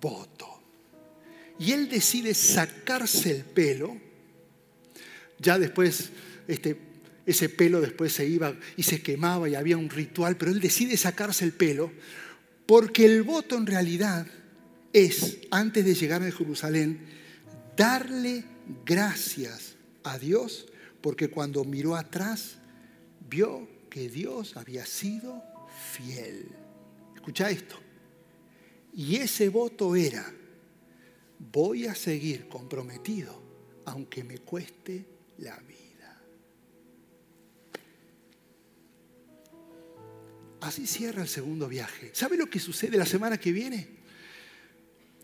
voto. 0.00 0.60
Y 1.60 1.70
él 1.70 1.88
decide 1.88 2.34
sacarse 2.34 3.30
el 3.30 3.44
pelo, 3.44 4.03
ya 5.44 5.58
después 5.58 6.10
este, 6.48 6.76
ese 7.26 7.48
pelo 7.48 7.80
después 7.80 8.12
se 8.12 8.26
iba 8.26 8.56
y 8.76 8.82
se 8.82 9.02
quemaba 9.02 9.48
y 9.48 9.54
había 9.54 9.76
un 9.76 9.90
ritual, 9.90 10.36
pero 10.36 10.50
él 10.50 10.60
decide 10.60 10.96
sacarse 10.96 11.44
el 11.44 11.52
pelo 11.52 11.92
porque 12.66 13.04
el 13.04 13.22
voto 13.22 13.56
en 13.56 13.66
realidad 13.66 14.26
es, 14.92 15.38
antes 15.50 15.84
de 15.84 15.94
llegar 15.94 16.22
a 16.22 16.30
Jerusalén, 16.30 17.00
darle 17.76 18.44
gracias 18.86 19.74
a 20.02 20.18
Dios, 20.18 20.66
porque 21.00 21.28
cuando 21.28 21.64
miró 21.64 21.96
atrás, 21.96 22.56
vio 23.28 23.68
que 23.90 24.08
Dios 24.08 24.56
había 24.56 24.86
sido 24.86 25.42
fiel. 25.92 26.48
Escucha 27.14 27.50
esto. 27.50 27.76
Y 28.94 29.16
ese 29.16 29.48
voto 29.48 29.96
era, 29.96 30.24
voy 31.38 31.86
a 31.86 31.94
seguir 31.94 32.48
comprometido, 32.48 33.42
aunque 33.84 34.24
me 34.24 34.38
cueste 34.38 35.13
la 35.38 35.56
vida. 35.58 36.20
Así 40.60 40.86
cierra 40.86 41.22
el 41.22 41.28
segundo 41.28 41.68
viaje. 41.68 42.10
¿Sabe 42.14 42.36
lo 42.36 42.46
que 42.46 42.58
sucede 42.58 42.96
la 42.96 43.06
semana 43.06 43.38
que 43.38 43.52
viene? 43.52 43.88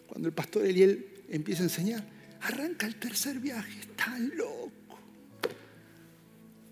Cuando 0.07 0.29
el 0.29 0.35
pastor 0.35 0.67
Eliel 0.67 1.25
empieza 1.29 1.63
a 1.63 1.67
enseñar, 1.67 2.05
arranca 2.43 2.87
el 2.87 2.97
tercer 2.97 3.39
viaje, 3.39 3.81
está 3.81 4.19
loco. 4.19 4.99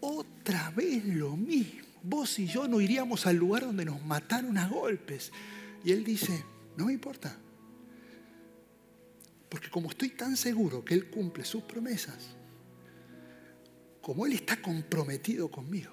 Otra 0.01 0.71
vez 0.71 1.05
lo 1.05 1.37
mismo. 1.37 1.87
Vos 2.03 2.39
y 2.39 2.47
yo 2.47 2.69
no 2.69 2.81
iríamos 2.81 3.27
al 3.27 3.37
lugar 3.37 3.63
donde 3.63 3.85
nos 3.85 4.05
mataron 4.05 4.57
a 4.59 4.69
golpes. 4.69 5.33
Y 5.85 5.93
él 5.93 6.05
dice, 6.05 6.45
no 6.77 6.87
me 6.87 6.93
importa. 6.93 7.37
Porque 9.49 9.71
como 9.71 9.91
estoy 9.91 10.11
tan 10.11 10.37
seguro 10.37 10.85
que 10.85 10.95
Él 10.95 11.11
cumple 11.11 11.45
sus 11.45 11.63
promesas, 11.63 12.37
como 14.09 14.25
Él 14.25 14.33
está 14.33 14.57
comprometido 14.63 15.51
conmigo, 15.51 15.93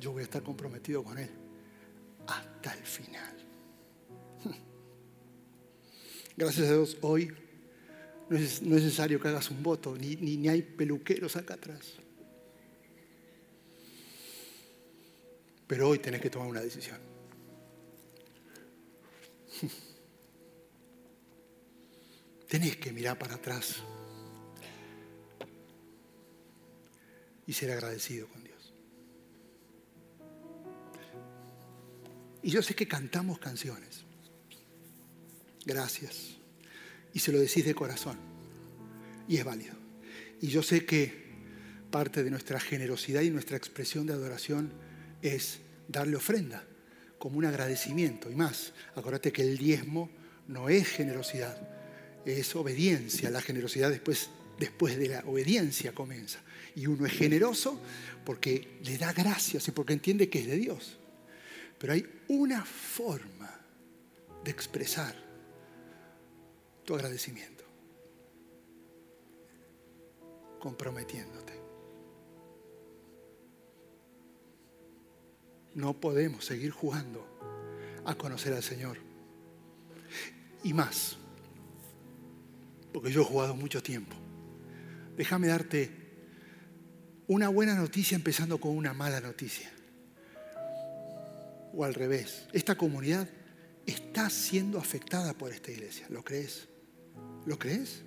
yo 0.00 0.12
voy 0.12 0.20
a 0.20 0.22
estar 0.22 0.40
comprometido 0.40 1.02
con 1.02 1.18
Él 1.18 1.30
hasta 2.28 2.74
el 2.74 2.84
final. 2.84 3.36
Gracias 6.36 6.68
a 6.68 6.74
Dios, 6.74 6.96
hoy 7.00 7.34
no 8.28 8.36
es, 8.36 8.62
necesario 8.62 9.18
que 9.18 9.26
hagas 9.26 9.50
un 9.50 9.64
voto, 9.64 9.96
ni, 9.96 10.14
ni 10.14 10.48
hay 10.48 10.62
peluqueros 10.62 11.34
acá 11.34 11.54
atrás. 11.54 11.94
Pero 15.66 15.88
hoy 15.88 15.98
tenés 15.98 16.20
que 16.20 16.30
tomar 16.30 16.46
una 16.46 16.60
decisión. 16.60 17.00
Tenés 22.48 22.76
que 22.76 22.92
mirar 22.92 23.18
para 23.18 23.34
atrás 23.34 23.82
ser 27.52 27.70
agradecido 27.70 28.28
con 28.28 28.42
Dios. 28.42 28.74
Y 32.42 32.50
yo 32.50 32.62
sé 32.62 32.74
que 32.74 32.86
cantamos 32.86 33.38
canciones. 33.38 34.04
Gracias. 35.64 36.36
Y 37.12 37.18
se 37.18 37.32
lo 37.32 37.38
decís 37.38 37.64
de 37.64 37.74
corazón. 37.74 38.18
Y 39.28 39.38
es 39.38 39.44
válido. 39.44 39.74
Y 40.40 40.48
yo 40.48 40.62
sé 40.62 40.84
que 40.84 41.24
parte 41.90 42.22
de 42.22 42.30
nuestra 42.30 42.60
generosidad 42.60 43.22
y 43.22 43.30
nuestra 43.30 43.56
expresión 43.56 44.06
de 44.06 44.12
adoración 44.12 44.72
es 45.22 45.60
darle 45.88 46.16
ofrenda 46.16 46.66
como 47.18 47.38
un 47.38 47.46
agradecimiento. 47.46 48.30
Y 48.30 48.34
más, 48.34 48.74
acuérdate 48.94 49.32
que 49.32 49.42
el 49.42 49.56
diezmo 49.56 50.10
no 50.48 50.68
es 50.68 50.88
generosidad, 50.88 51.56
es 52.26 52.54
obediencia. 52.54 53.30
La 53.30 53.40
generosidad 53.40 53.90
después, 53.90 54.28
después 54.58 54.98
de 54.98 55.08
la 55.08 55.20
obediencia 55.20 55.92
comienza. 55.92 56.40
Y 56.76 56.86
uno 56.86 57.06
es 57.06 57.12
generoso 57.12 57.80
porque 58.24 58.78
le 58.84 58.98
da 58.98 59.12
gracias 59.12 59.68
y 59.68 59.70
porque 59.70 59.92
entiende 59.92 60.28
que 60.28 60.40
es 60.40 60.46
de 60.46 60.56
Dios. 60.56 60.98
Pero 61.78 61.92
hay 61.92 62.06
una 62.28 62.64
forma 62.64 63.60
de 64.42 64.50
expresar 64.50 65.14
tu 66.84 66.94
agradecimiento. 66.94 67.64
Comprometiéndote. 70.58 71.52
No 75.74 75.92
podemos 76.00 76.44
seguir 76.44 76.70
jugando 76.70 77.26
a 78.04 78.14
conocer 78.14 78.52
al 78.52 78.62
Señor. 78.62 78.98
Y 80.62 80.72
más, 80.72 81.16
porque 82.92 83.10
yo 83.10 83.22
he 83.22 83.24
jugado 83.24 83.54
mucho 83.54 83.82
tiempo. 83.82 84.16
Déjame 85.16 85.48
darte 85.48 86.03
una 87.26 87.48
buena 87.48 87.74
noticia 87.74 88.16
empezando 88.16 88.58
con 88.58 88.76
una 88.76 88.92
mala 88.92 89.20
noticia. 89.20 89.70
O 91.72 91.84
al 91.84 91.94
revés, 91.94 92.46
esta 92.52 92.76
comunidad 92.76 93.28
está 93.86 94.30
siendo 94.30 94.78
afectada 94.78 95.34
por 95.34 95.52
esta 95.52 95.70
iglesia. 95.70 96.06
¿Lo 96.10 96.22
crees? 96.22 96.68
¿Lo 97.46 97.58
crees? 97.58 98.02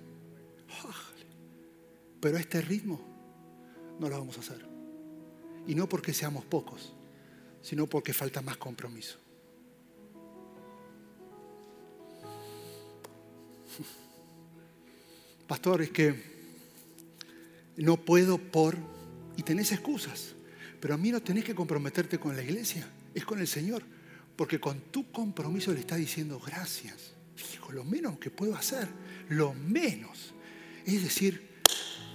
Pero 2.20 2.36
a 2.36 2.40
este 2.40 2.60
ritmo 2.60 3.00
no 3.98 4.08
lo 4.08 4.18
vamos 4.18 4.36
a 4.38 4.40
hacer. 4.40 4.66
Y 5.66 5.74
no 5.74 5.88
porque 5.88 6.14
seamos 6.14 6.44
pocos, 6.44 6.94
sino 7.62 7.86
porque 7.86 8.12
falta 8.12 8.40
más 8.40 8.56
compromiso. 8.56 9.18
Pastor, 15.46 15.82
es 15.82 15.90
que 15.90 16.14
no 17.76 17.96
puedo 17.96 18.38
por... 18.38 18.97
Y 19.38 19.44
tenés 19.44 19.70
excusas, 19.70 20.34
pero 20.80 20.94
a 20.94 20.96
mí 20.96 21.12
no 21.12 21.22
tenés 21.22 21.44
que 21.44 21.54
comprometerte 21.54 22.18
con 22.18 22.34
la 22.34 22.42
iglesia, 22.42 22.88
es 23.14 23.24
con 23.24 23.38
el 23.38 23.46
Señor, 23.46 23.84
porque 24.34 24.58
con 24.58 24.80
tu 24.90 25.12
compromiso 25.12 25.72
le 25.72 25.78
está 25.78 25.94
diciendo 25.94 26.40
gracias. 26.44 27.12
Hijo, 27.54 27.70
lo 27.70 27.84
menos 27.84 28.18
que 28.18 28.30
puedo 28.30 28.56
hacer, 28.56 28.88
lo 29.28 29.54
menos. 29.54 30.34
Es 30.84 31.04
decir, 31.04 31.50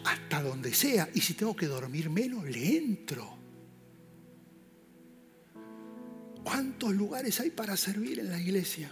hasta 0.04 0.44
donde 0.44 0.74
sea, 0.74 1.10
y 1.14 1.22
si 1.22 1.34
tengo 1.34 1.56
que 1.56 1.66
dormir 1.66 2.10
menos, 2.10 2.44
le 2.44 2.76
entro. 2.76 3.38
¿Cuántos 6.44 6.94
lugares 6.94 7.40
hay 7.40 7.52
para 7.52 7.78
servir 7.78 8.20
en 8.20 8.32
la 8.32 8.40
iglesia? 8.42 8.92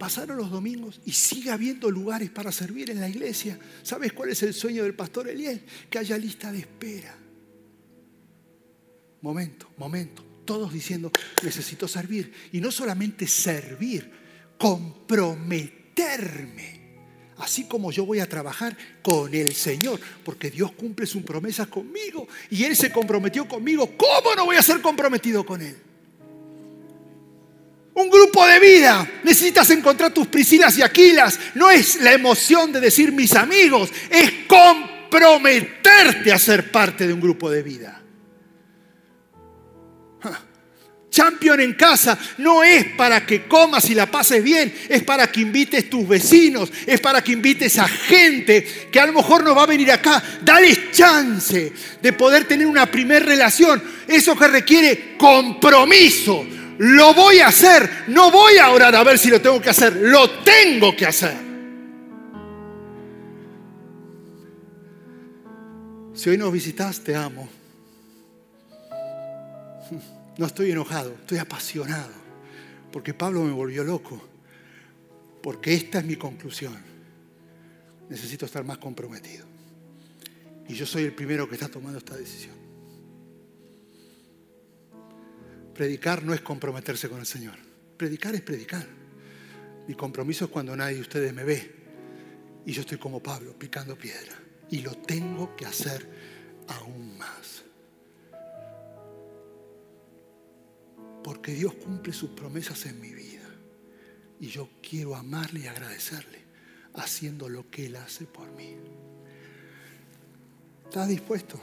Pasaron 0.00 0.36
los 0.36 0.50
domingos 0.50 1.00
y 1.04 1.12
sigue 1.12 1.52
habiendo 1.52 1.92
lugares 1.92 2.28
para 2.30 2.50
servir 2.50 2.90
en 2.90 2.98
la 2.98 3.08
iglesia. 3.08 3.56
¿Sabes 3.84 4.12
cuál 4.12 4.30
es 4.30 4.42
el 4.42 4.52
sueño 4.52 4.82
del 4.82 4.96
pastor 4.96 5.28
Eliel? 5.28 5.64
Que 5.88 6.00
haya 6.00 6.18
lista 6.18 6.50
de 6.50 6.58
espera. 6.58 7.16
Momento, 9.26 9.68
momento. 9.76 10.24
Todos 10.44 10.72
diciendo, 10.72 11.10
necesito 11.42 11.88
servir. 11.88 12.32
Y 12.52 12.60
no 12.60 12.70
solamente 12.70 13.26
servir, 13.26 14.08
comprometerme. 14.56 16.80
Así 17.38 17.64
como 17.64 17.90
yo 17.90 18.06
voy 18.06 18.20
a 18.20 18.28
trabajar 18.28 18.76
con 19.02 19.34
el 19.34 19.52
Señor, 19.52 19.98
porque 20.24 20.48
Dios 20.48 20.70
cumple 20.72 21.06
sus 21.06 21.24
promesas 21.24 21.66
conmigo 21.66 22.28
y 22.50 22.62
Él 22.62 22.76
se 22.76 22.92
comprometió 22.92 23.48
conmigo. 23.48 23.96
¿Cómo 23.96 24.32
no 24.36 24.44
voy 24.44 24.54
a 24.54 24.62
ser 24.62 24.80
comprometido 24.80 25.44
con 25.44 25.60
Él? 25.60 25.76
Un 27.94 28.08
grupo 28.08 28.46
de 28.46 28.60
vida. 28.60 29.10
Necesitas 29.24 29.68
encontrar 29.70 30.14
tus 30.14 30.28
Priscilas 30.28 30.78
y 30.78 30.82
Aquilas. 30.82 31.36
No 31.56 31.68
es 31.68 32.00
la 32.00 32.12
emoción 32.12 32.70
de 32.70 32.78
decir 32.78 33.10
mis 33.10 33.34
amigos, 33.34 33.90
es 34.08 34.30
comprometerte 34.46 36.32
a 36.32 36.38
ser 36.38 36.70
parte 36.70 37.08
de 37.08 37.12
un 37.12 37.20
grupo 37.20 37.50
de 37.50 37.64
vida. 37.64 38.05
Champion 41.16 41.60
en 41.60 41.72
casa 41.72 42.18
no 42.38 42.62
es 42.62 42.84
para 42.96 43.24
que 43.24 43.44
comas 43.44 43.88
y 43.88 43.94
la 43.94 44.04
pases 44.04 44.42
bien, 44.42 44.74
es 44.86 45.02
para 45.02 45.32
que 45.32 45.40
invites 45.40 45.88
tus 45.88 46.06
vecinos, 46.06 46.70
es 46.86 47.00
para 47.00 47.22
que 47.22 47.32
invites 47.32 47.78
a 47.78 47.88
gente 47.88 48.88
que 48.92 49.00
a 49.00 49.06
lo 49.06 49.14
mejor 49.14 49.42
no 49.42 49.54
va 49.54 49.62
a 49.62 49.66
venir 49.66 49.90
acá. 49.90 50.22
Dale 50.42 50.90
chance 50.90 51.72
de 52.02 52.12
poder 52.12 52.44
tener 52.44 52.66
una 52.66 52.90
primer 52.90 53.24
relación. 53.24 53.82
Eso 54.06 54.36
que 54.36 54.46
requiere 54.46 55.16
compromiso, 55.16 56.46
lo 56.78 57.14
voy 57.14 57.38
a 57.38 57.48
hacer. 57.48 58.04
No 58.08 58.30
voy 58.30 58.58
a 58.58 58.70
orar 58.70 58.94
a 58.94 59.02
ver 59.02 59.18
si 59.18 59.30
lo 59.30 59.40
tengo 59.40 59.58
que 59.58 59.70
hacer. 59.70 59.96
Lo 59.96 60.28
tengo 60.42 60.94
que 60.94 61.06
hacer. 61.06 61.34
Si 66.12 66.28
hoy 66.28 66.36
nos 66.36 66.52
visitas, 66.52 67.00
te 67.00 67.14
amo. 67.14 67.55
No 70.38 70.46
estoy 70.46 70.70
enojado, 70.70 71.12
estoy 71.12 71.38
apasionado. 71.38 72.12
Porque 72.92 73.14
Pablo 73.14 73.42
me 73.42 73.52
volvió 73.52 73.84
loco. 73.84 74.20
Porque 75.42 75.74
esta 75.74 75.98
es 75.98 76.04
mi 76.04 76.16
conclusión. 76.16 76.76
Necesito 78.08 78.46
estar 78.46 78.64
más 78.64 78.78
comprometido. 78.78 79.46
Y 80.68 80.74
yo 80.74 80.86
soy 80.86 81.04
el 81.04 81.14
primero 81.14 81.48
que 81.48 81.54
está 81.54 81.68
tomando 81.68 81.98
esta 81.98 82.16
decisión. 82.16 82.54
Predicar 85.74 86.22
no 86.24 86.32
es 86.32 86.40
comprometerse 86.40 87.08
con 87.08 87.20
el 87.20 87.26
Señor. 87.26 87.54
Predicar 87.96 88.34
es 88.34 88.42
predicar. 88.42 88.86
Mi 89.86 89.94
compromiso 89.94 90.46
es 90.46 90.50
cuando 90.50 90.74
nadie 90.74 90.96
de 90.96 91.02
ustedes 91.02 91.32
me 91.32 91.44
ve 91.44 91.76
y 92.66 92.72
yo 92.72 92.80
estoy 92.80 92.98
como 92.98 93.22
Pablo, 93.22 93.56
picando 93.56 93.96
piedra. 93.96 94.34
Y 94.70 94.80
lo 94.80 94.92
tengo 94.92 95.54
que 95.54 95.66
hacer 95.66 96.04
aún 96.66 97.16
más. 97.16 97.55
Porque 101.26 101.54
Dios 101.54 101.74
cumple 101.74 102.12
sus 102.12 102.30
promesas 102.30 102.86
en 102.86 103.00
mi 103.00 103.12
vida. 103.12 103.42
Y 104.38 104.46
yo 104.46 104.68
quiero 104.80 105.16
amarle 105.16 105.58
y 105.58 105.66
agradecerle 105.66 106.38
haciendo 106.94 107.48
lo 107.48 107.68
que 107.68 107.86
Él 107.86 107.96
hace 107.96 108.26
por 108.26 108.48
mí. 108.52 108.76
¿Estás 110.84 111.08
dispuesto? 111.08 111.58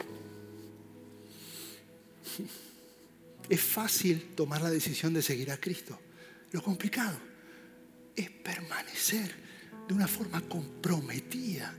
Es 3.48 3.60
fácil 3.62 4.34
tomar 4.34 4.60
la 4.60 4.70
decisión 4.70 5.14
de 5.14 5.22
seguir 5.22 5.50
a 5.50 5.56
Cristo. 5.56 5.98
Lo 6.52 6.62
complicado 6.62 7.18
es 8.14 8.28
permanecer 8.28 9.34
de 9.88 9.94
una 9.94 10.06
forma 10.06 10.42
comprometida, 10.42 11.74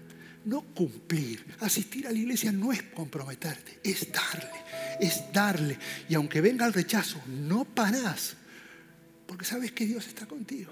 no 0.46 0.62
cumplir. 0.74 1.56
Asistir 1.60 2.08
a 2.08 2.12
la 2.12 2.18
iglesia 2.18 2.52
no 2.52 2.74
es 2.74 2.82
comprometerte, 2.82 3.80
es 3.84 4.12
darle, 4.12 4.65
es 5.00 5.32
darle. 5.32 5.78
Y 6.10 6.16
aunque 6.16 6.42
venga 6.42 6.66
el 6.66 6.74
rechazo, 6.74 7.22
no 7.28 7.66
parás, 7.66 8.36
porque 9.28 9.46
sabes 9.46 9.72
que 9.72 9.86
Dios 9.86 10.08
está 10.08 10.26
contigo. 10.26 10.72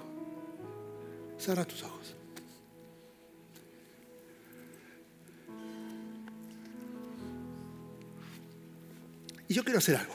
Cierra 1.38 1.64
tus 1.64 1.82
ojos. 1.82 2.14
Y 9.48 9.54
yo 9.54 9.62
quiero 9.62 9.78
hacer 9.78 9.96
algo 9.96 10.14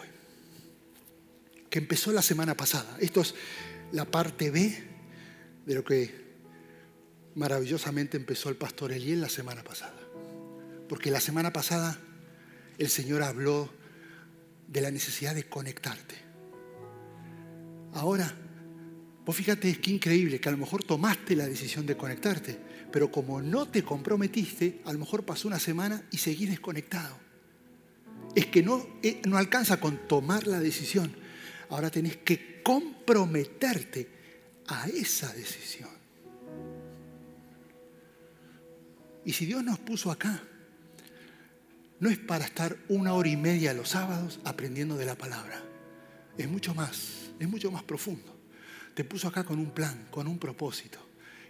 que 1.70 1.80
empezó 1.80 2.12
la 2.12 2.22
semana 2.22 2.56
pasada. 2.56 2.98
Esto 3.00 3.22
es 3.22 3.36
la 3.92 4.06
parte 4.06 4.50
B 4.50 4.84
de 5.66 5.76
lo 5.76 5.84
que 5.84 6.30
maravillosamente 7.36 8.18
empezó 8.18 8.50
el 8.50 8.56
pastor 8.56 8.92
Eliel 8.92 9.22
la 9.22 9.30
semana 9.30 9.64
pasada. 9.64 10.00
Porque 10.88 11.12
la 11.12 11.20
semana 11.20 11.54
pasada 11.54 12.00
el 12.80 12.90
Señor 12.90 13.22
habló 13.22 13.72
de 14.70 14.82
la 14.82 14.92
necesidad 14.92 15.36
de 15.36 15.50
conectarte. 15.50 16.16
Ahora, 17.94 18.32
vos 19.26 19.36
fíjate, 19.36 19.70
es 19.70 19.80
que 19.80 19.92
increíble 19.92 20.40
que 20.40 20.50
a 20.50 20.52
lo 20.52 20.58
mejor 20.58 20.84
tomaste 20.84 21.36
la 21.36 21.48
decisión 21.48 21.86
de 21.86 21.98
conectarte, 21.98 22.58
pero 22.92 23.12
como 23.12 23.42
no 23.42 23.68
te 23.68 23.84
comprometiste, 23.84 24.82
a 24.86 24.94
lo 24.94 25.00
mejor 25.00 25.26
pasó 25.26 25.48
una 25.48 25.60
semana 25.60 26.04
y 26.12 26.18
seguís 26.18 26.50
desconectado. 26.50 27.18
Es 28.36 28.46
que 28.46 28.62
no, 28.62 28.88
eh, 29.02 29.22
no 29.26 29.38
alcanza 29.38 29.80
con 29.80 30.08
tomar 30.08 30.46
la 30.46 30.60
decisión, 30.60 31.16
Ahora 31.70 31.92
tenés 31.92 32.18
que 32.18 32.62
comprometerte 32.64 34.10
a 34.68 34.88
esa 34.88 35.32
decisión. 35.34 35.90
Y 39.26 39.34
si 39.34 39.46
Dios 39.46 39.64
nos 39.64 39.78
puso 39.80 40.12
acá, 40.12 40.42
no 42.00 42.10
es 42.10 42.18
para 42.18 42.46
estar 42.46 42.78
una 42.88 43.14
hora 43.14 43.30
y 43.30 43.38
media 43.38 43.74
los 43.74 43.90
sábados 43.90 44.40
aprendiendo 44.46 44.96
de 44.96 45.06
la 45.06 45.18
palabra. 45.18 45.62
Es 46.38 46.48
mucho 46.48 46.74
más, 46.74 47.32
es 47.40 47.50
mucho 47.50 47.72
más 47.72 47.84
profundo. 47.84 48.38
Te 48.94 49.04
puso 49.04 49.28
acá 49.28 49.44
con 49.44 49.60
un 49.60 49.72
plan, 49.72 50.08
con 50.10 50.28
un 50.28 50.40
propósito. 50.40 51.00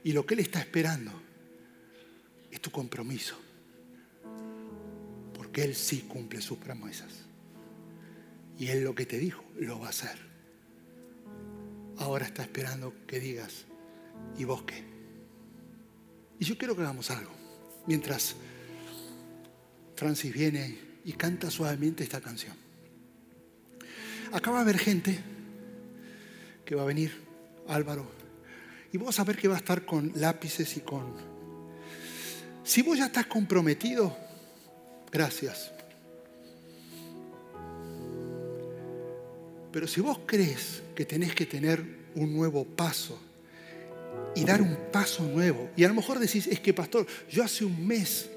Y 0.04 0.14
lo 0.14 0.26
que 0.26 0.34
Él 0.34 0.40
está 0.40 0.60
esperando 0.60 1.12
es 2.52 2.60
tu 2.62 2.72
compromiso. 2.72 3.36
Porque 5.36 5.64
Él 5.64 5.76
sí 5.76 6.06
cumple 6.08 6.42
sus 6.42 6.58
promesas. 6.58 7.12
Y 8.58 8.68
Él 8.68 8.84
lo 8.84 8.96
que 8.96 9.06
te 9.06 9.20
dijo, 9.20 9.44
lo 9.60 9.80
va 9.80 9.88
a 9.88 9.90
hacer. 9.90 10.18
Ahora 11.98 12.26
está 12.26 12.42
esperando 12.42 12.94
que 13.06 13.20
digas, 13.20 13.66
¿y 14.38 14.46
vos 14.46 14.64
qué? 14.64 14.84
Y 16.40 16.46
yo 16.46 16.58
quiero 16.58 16.76
que 16.76 16.82
hagamos 16.82 17.12
algo. 17.12 17.32
Mientras 17.86 18.36
Francis 20.00 20.34
viene 20.34 20.78
y 21.04 21.12
canta 21.12 21.52
suavemente 21.52 22.06
esta 22.06 22.22
canción. 22.22 22.56
Acá 24.32 24.50
va 24.50 24.60
a 24.60 24.62
haber 24.62 24.78
gente 24.78 25.20
que 26.64 26.74
va 26.74 26.84
a 26.84 26.86
venir, 26.86 27.12
Álvaro, 27.68 28.10
y 28.94 28.98
vos 28.98 29.20
a 29.20 29.26
ver 29.26 29.36
que 29.36 29.50
va 29.50 29.56
a 29.56 29.58
estar 29.58 29.86
con 29.86 30.14
lápices 30.16 30.78
y 30.78 30.80
con... 30.80 31.16
Si 32.64 32.82
vos 32.82 32.98
ya 32.98 33.08
estás 33.08 33.26
comprometido, 33.26 34.16
gracias. 35.12 35.74
Pero 39.74 39.86
si 39.86 40.00
vos 40.00 40.22
crees 40.26 40.82
que 40.96 41.04
tenés 41.04 41.36
que 41.36 41.46
tener 41.46 41.84
un 42.16 42.34
nuevo 42.34 42.64
paso 42.64 43.22
y 44.34 44.46
dar 44.46 44.62
un 44.62 44.78
paso 44.94 45.24
nuevo, 45.24 45.72
y 45.76 45.84
a 45.84 45.90
lo 45.90 45.94
mejor 45.94 46.20
decís, 46.20 46.48
es 46.48 46.62
que 46.62 46.74
pastor, 46.74 47.06
yo 47.30 47.44
hace 47.44 47.66
un 47.66 47.86
mes 47.86 48.30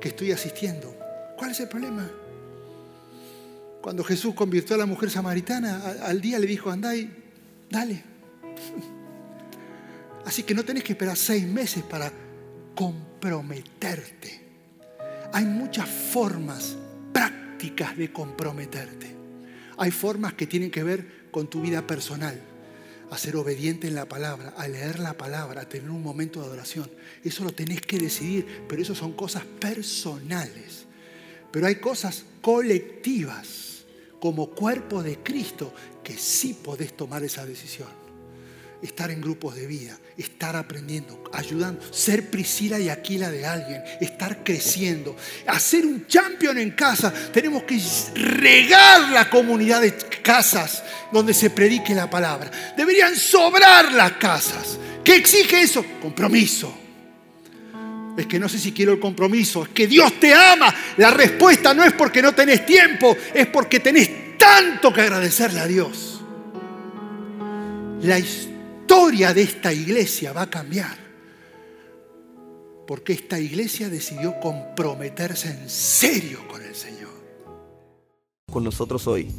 que 0.00 0.08
estoy 0.08 0.32
asistiendo, 0.32 1.03
¿cuál 1.36 1.50
es 1.50 1.60
el 1.60 1.68
problema? 1.68 2.10
Cuando 3.80 4.02
Jesús 4.02 4.34
convirtió 4.34 4.76
a 4.76 4.78
la 4.78 4.86
mujer 4.86 5.10
samaritana, 5.10 5.82
al 6.02 6.20
día 6.20 6.38
le 6.38 6.46
dijo, 6.46 6.70
andá 6.70 6.96
y 6.96 7.10
dale. 7.70 8.02
Así 10.24 10.42
que 10.42 10.54
no 10.54 10.64
tenés 10.64 10.84
que 10.84 10.92
esperar 10.92 11.16
seis 11.16 11.46
meses 11.46 11.82
para 11.82 12.10
comprometerte. 12.74 14.40
Hay 15.32 15.44
muchas 15.44 15.88
formas 15.88 16.76
prácticas 17.12 17.96
de 17.96 18.12
comprometerte. 18.12 19.14
Hay 19.76 19.90
formas 19.90 20.34
que 20.34 20.46
tienen 20.46 20.70
que 20.70 20.82
ver 20.82 21.30
con 21.30 21.48
tu 21.48 21.60
vida 21.60 21.86
personal, 21.86 22.40
a 23.10 23.18
ser 23.18 23.36
obediente 23.36 23.88
en 23.88 23.96
la 23.96 24.06
palabra, 24.06 24.54
a 24.56 24.68
leer 24.68 25.00
la 25.00 25.14
palabra, 25.14 25.62
a 25.62 25.68
tener 25.68 25.90
un 25.90 26.02
momento 26.02 26.40
de 26.40 26.46
adoración. 26.46 26.88
Eso 27.22 27.44
lo 27.44 27.52
tenés 27.52 27.80
que 27.80 27.98
decidir, 27.98 28.64
pero 28.68 28.80
eso 28.80 28.94
son 28.94 29.12
cosas 29.12 29.44
personales. 29.44 30.86
Pero 31.54 31.68
hay 31.68 31.76
cosas 31.76 32.24
colectivas, 32.42 33.84
como 34.18 34.50
cuerpo 34.50 35.04
de 35.04 35.20
Cristo, 35.20 35.72
que 36.02 36.18
sí 36.18 36.52
podés 36.52 36.96
tomar 36.96 37.22
esa 37.22 37.46
decisión 37.46 37.86
estar 38.82 39.10
en 39.12 39.20
grupos 39.20 39.54
de 39.54 39.66
vida, 39.66 39.96
estar 40.18 40.56
aprendiendo, 40.56 41.22
ayudando, 41.32 41.80
ser 41.92 42.28
Priscila 42.28 42.80
y 42.80 42.88
Aquila 42.88 43.30
de 43.30 43.46
alguien, 43.46 43.82
estar 44.00 44.42
creciendo, 44.42 45.16
hacer 45.46 45.86
un 45.86 46.08
champion 46.08 46.58
en 46.58 46.72
casa. 46.72 47.14
Tenemos 47.32 47.62
que 47.62 47.80
regar 48.14 49.10
la 49.10 49.30
comunidad 49.30 49.80
de 49.80 49.94
casas 50.22 50.82
donde 51.12 51.32
se 51.32 51.50
predique 51.50 51.94
la 51.94 52.10
palabra. 52.10 52.50
Deberían 52.76 53.14
sobrar 53.14 53.92
las 53.92 54.12
casas. 54.14 54.78
¿Qué 55.04 55.16
exige 55.16 55.62
eso? 55.62 55.84
Compromiso. 56.02 56.83
Es 58.16 58.26
que 58.26 58.38
no 58.38 58.48
sé 58.48 58.58
si 58.58 58.72
quiero 58.72 58.92
el 58.92 59.00
compromiso, 59.00 59.64
es 59.64 59.70
que 59.70 59.86
Dios 59.86 60.20
te 60.20 60.32
ama. 60.32 60.72
La 60.98 61.10
respuesta 61.10 61.74
no 61.74 61.82
es 61.82 61.92
porque 61.92 62.22
no 62.22 62.32
tenés 62.32 62.64
tiempo, 62.64 63.16
es 63.32 63.46
porque 63.48 63.80
tenés 63.80 64.38
tanto 64.38 64.92
que 64.92 65.00
agradecerle 65.00 65.60
a 65.60 65.66
Dios. 65.66 66.22
La 68.02 68.18
historia 68.18 69.34
de 69.34 69.42
esta 69.42 69.72
iglesia 69.72 70.32
va 70.32 70.42
a 70.42 70.50
cambiar. 70.50 70.96
Porque 72.86 73.14
esta 73.14 73.40
iglesia 73.40 73.88
decidió 73.88 74.38
comprometerse 74.40 75.48
en 75.48 75.68
serio 75.68 76.46
con 76.46 76.62
el 76.62 76.74
Señor. 76.74 77.10
Con 78.52 78.62
nosotros 78.62 79.06
hoy. 79.06 79.32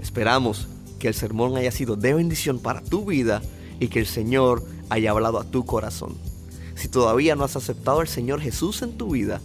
Esperamos 0.00 0.68
que 1.00 1.08
el 1.08 1.14
sermón 1.14 1.56
haya 1.56 1.72
sido 1.72 1.96
de 1.96 2.14
bendición 2.14 2.60
para 2.60 2.80
tu 2.80 3.04
vida 3.04 3.42
y 3.80 3.88
que 3.88 3.98
el 3.98 4.06
Señor 4.06 4.64
haya 4.88 5.10
hablado 5.10 5.40
a 5.40 5.44
tu 5.44 5.66
corazón. 5.66 6.31
Si 6.82 6.88
todavía 6.88 7.36
no 7.36 7.44
has 7.44 7.54
aceptado 7.54 8.00
al 8.00 8.08
Señor 8.08 8.40
Jesús 8.40 8.82
en 8.82 8.98
tu 8.98 9.10
vida, 9.12 9.40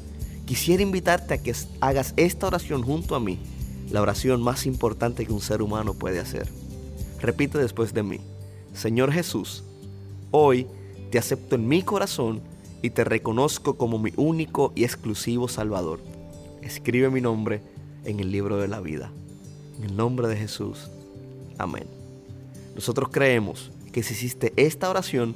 quisiera 0.48 0.82
invitarte 0.82 1.36
a 1.36 1.38
que 1.38 1.54
hagas 1.82 2.16
esta 2.18 2.48
oración 2.48 2.82
junto 2.82 3.14
a 3.14 3.20
mí, 3.20 3.38
la 3.92 4.02
oración 4.02 4.42
más 4.42 4.66
importante 4.66 5.24
que 5.24 5.32
un 5.32 5.40
ser 5.40 5.62
humano 5.62 5.94
puede 5.94 6.20
hacer. 6.20 6.50
Repite 7.22 7.60
después 7.60 7.94
de 7.94 8.02
mí. 8.02 8.22
Señor 8.74 9.12
Jesús, 9.12 9.64
hoy 10.32 10.66
te 11.12 11.20
acepto 11.20 11.54
en 11.54 11.68
mi 11.68 11.84
corazón 11.84 12.42
y 12.82 12.90
te 12.90 13.04
reconozco 13.04 13.78
como 13.78 14.00
mi 14.00 14.14
único 14.16 14.74
y 14.74 14.84
exclusivo 14.84 15.48
Salvador. 15.48 16.00
Escribe 16.64 17.12
mi 17.12 17.22
nombre 17.22 17.62
en 18.04 18.20
el 18.20 18.32
libro 18.32 18.58
de 18.58 18.68
la 18.68 18.82
vida. 18.82 19.12
En 19.78 19.84
el 19.84 19.96
nombre 19.96 20.28
de 20.28 20.38
Jesús. 20.38 20.90
Amén. 21.60 21.86
Nosotros 22.74 23.10
creemos 23.12 23.72
que 23.92 24.02
si 24.02 24.16
hiciste 24.16 24.54
esta 24.56 24.90
oración, 24.90 25.36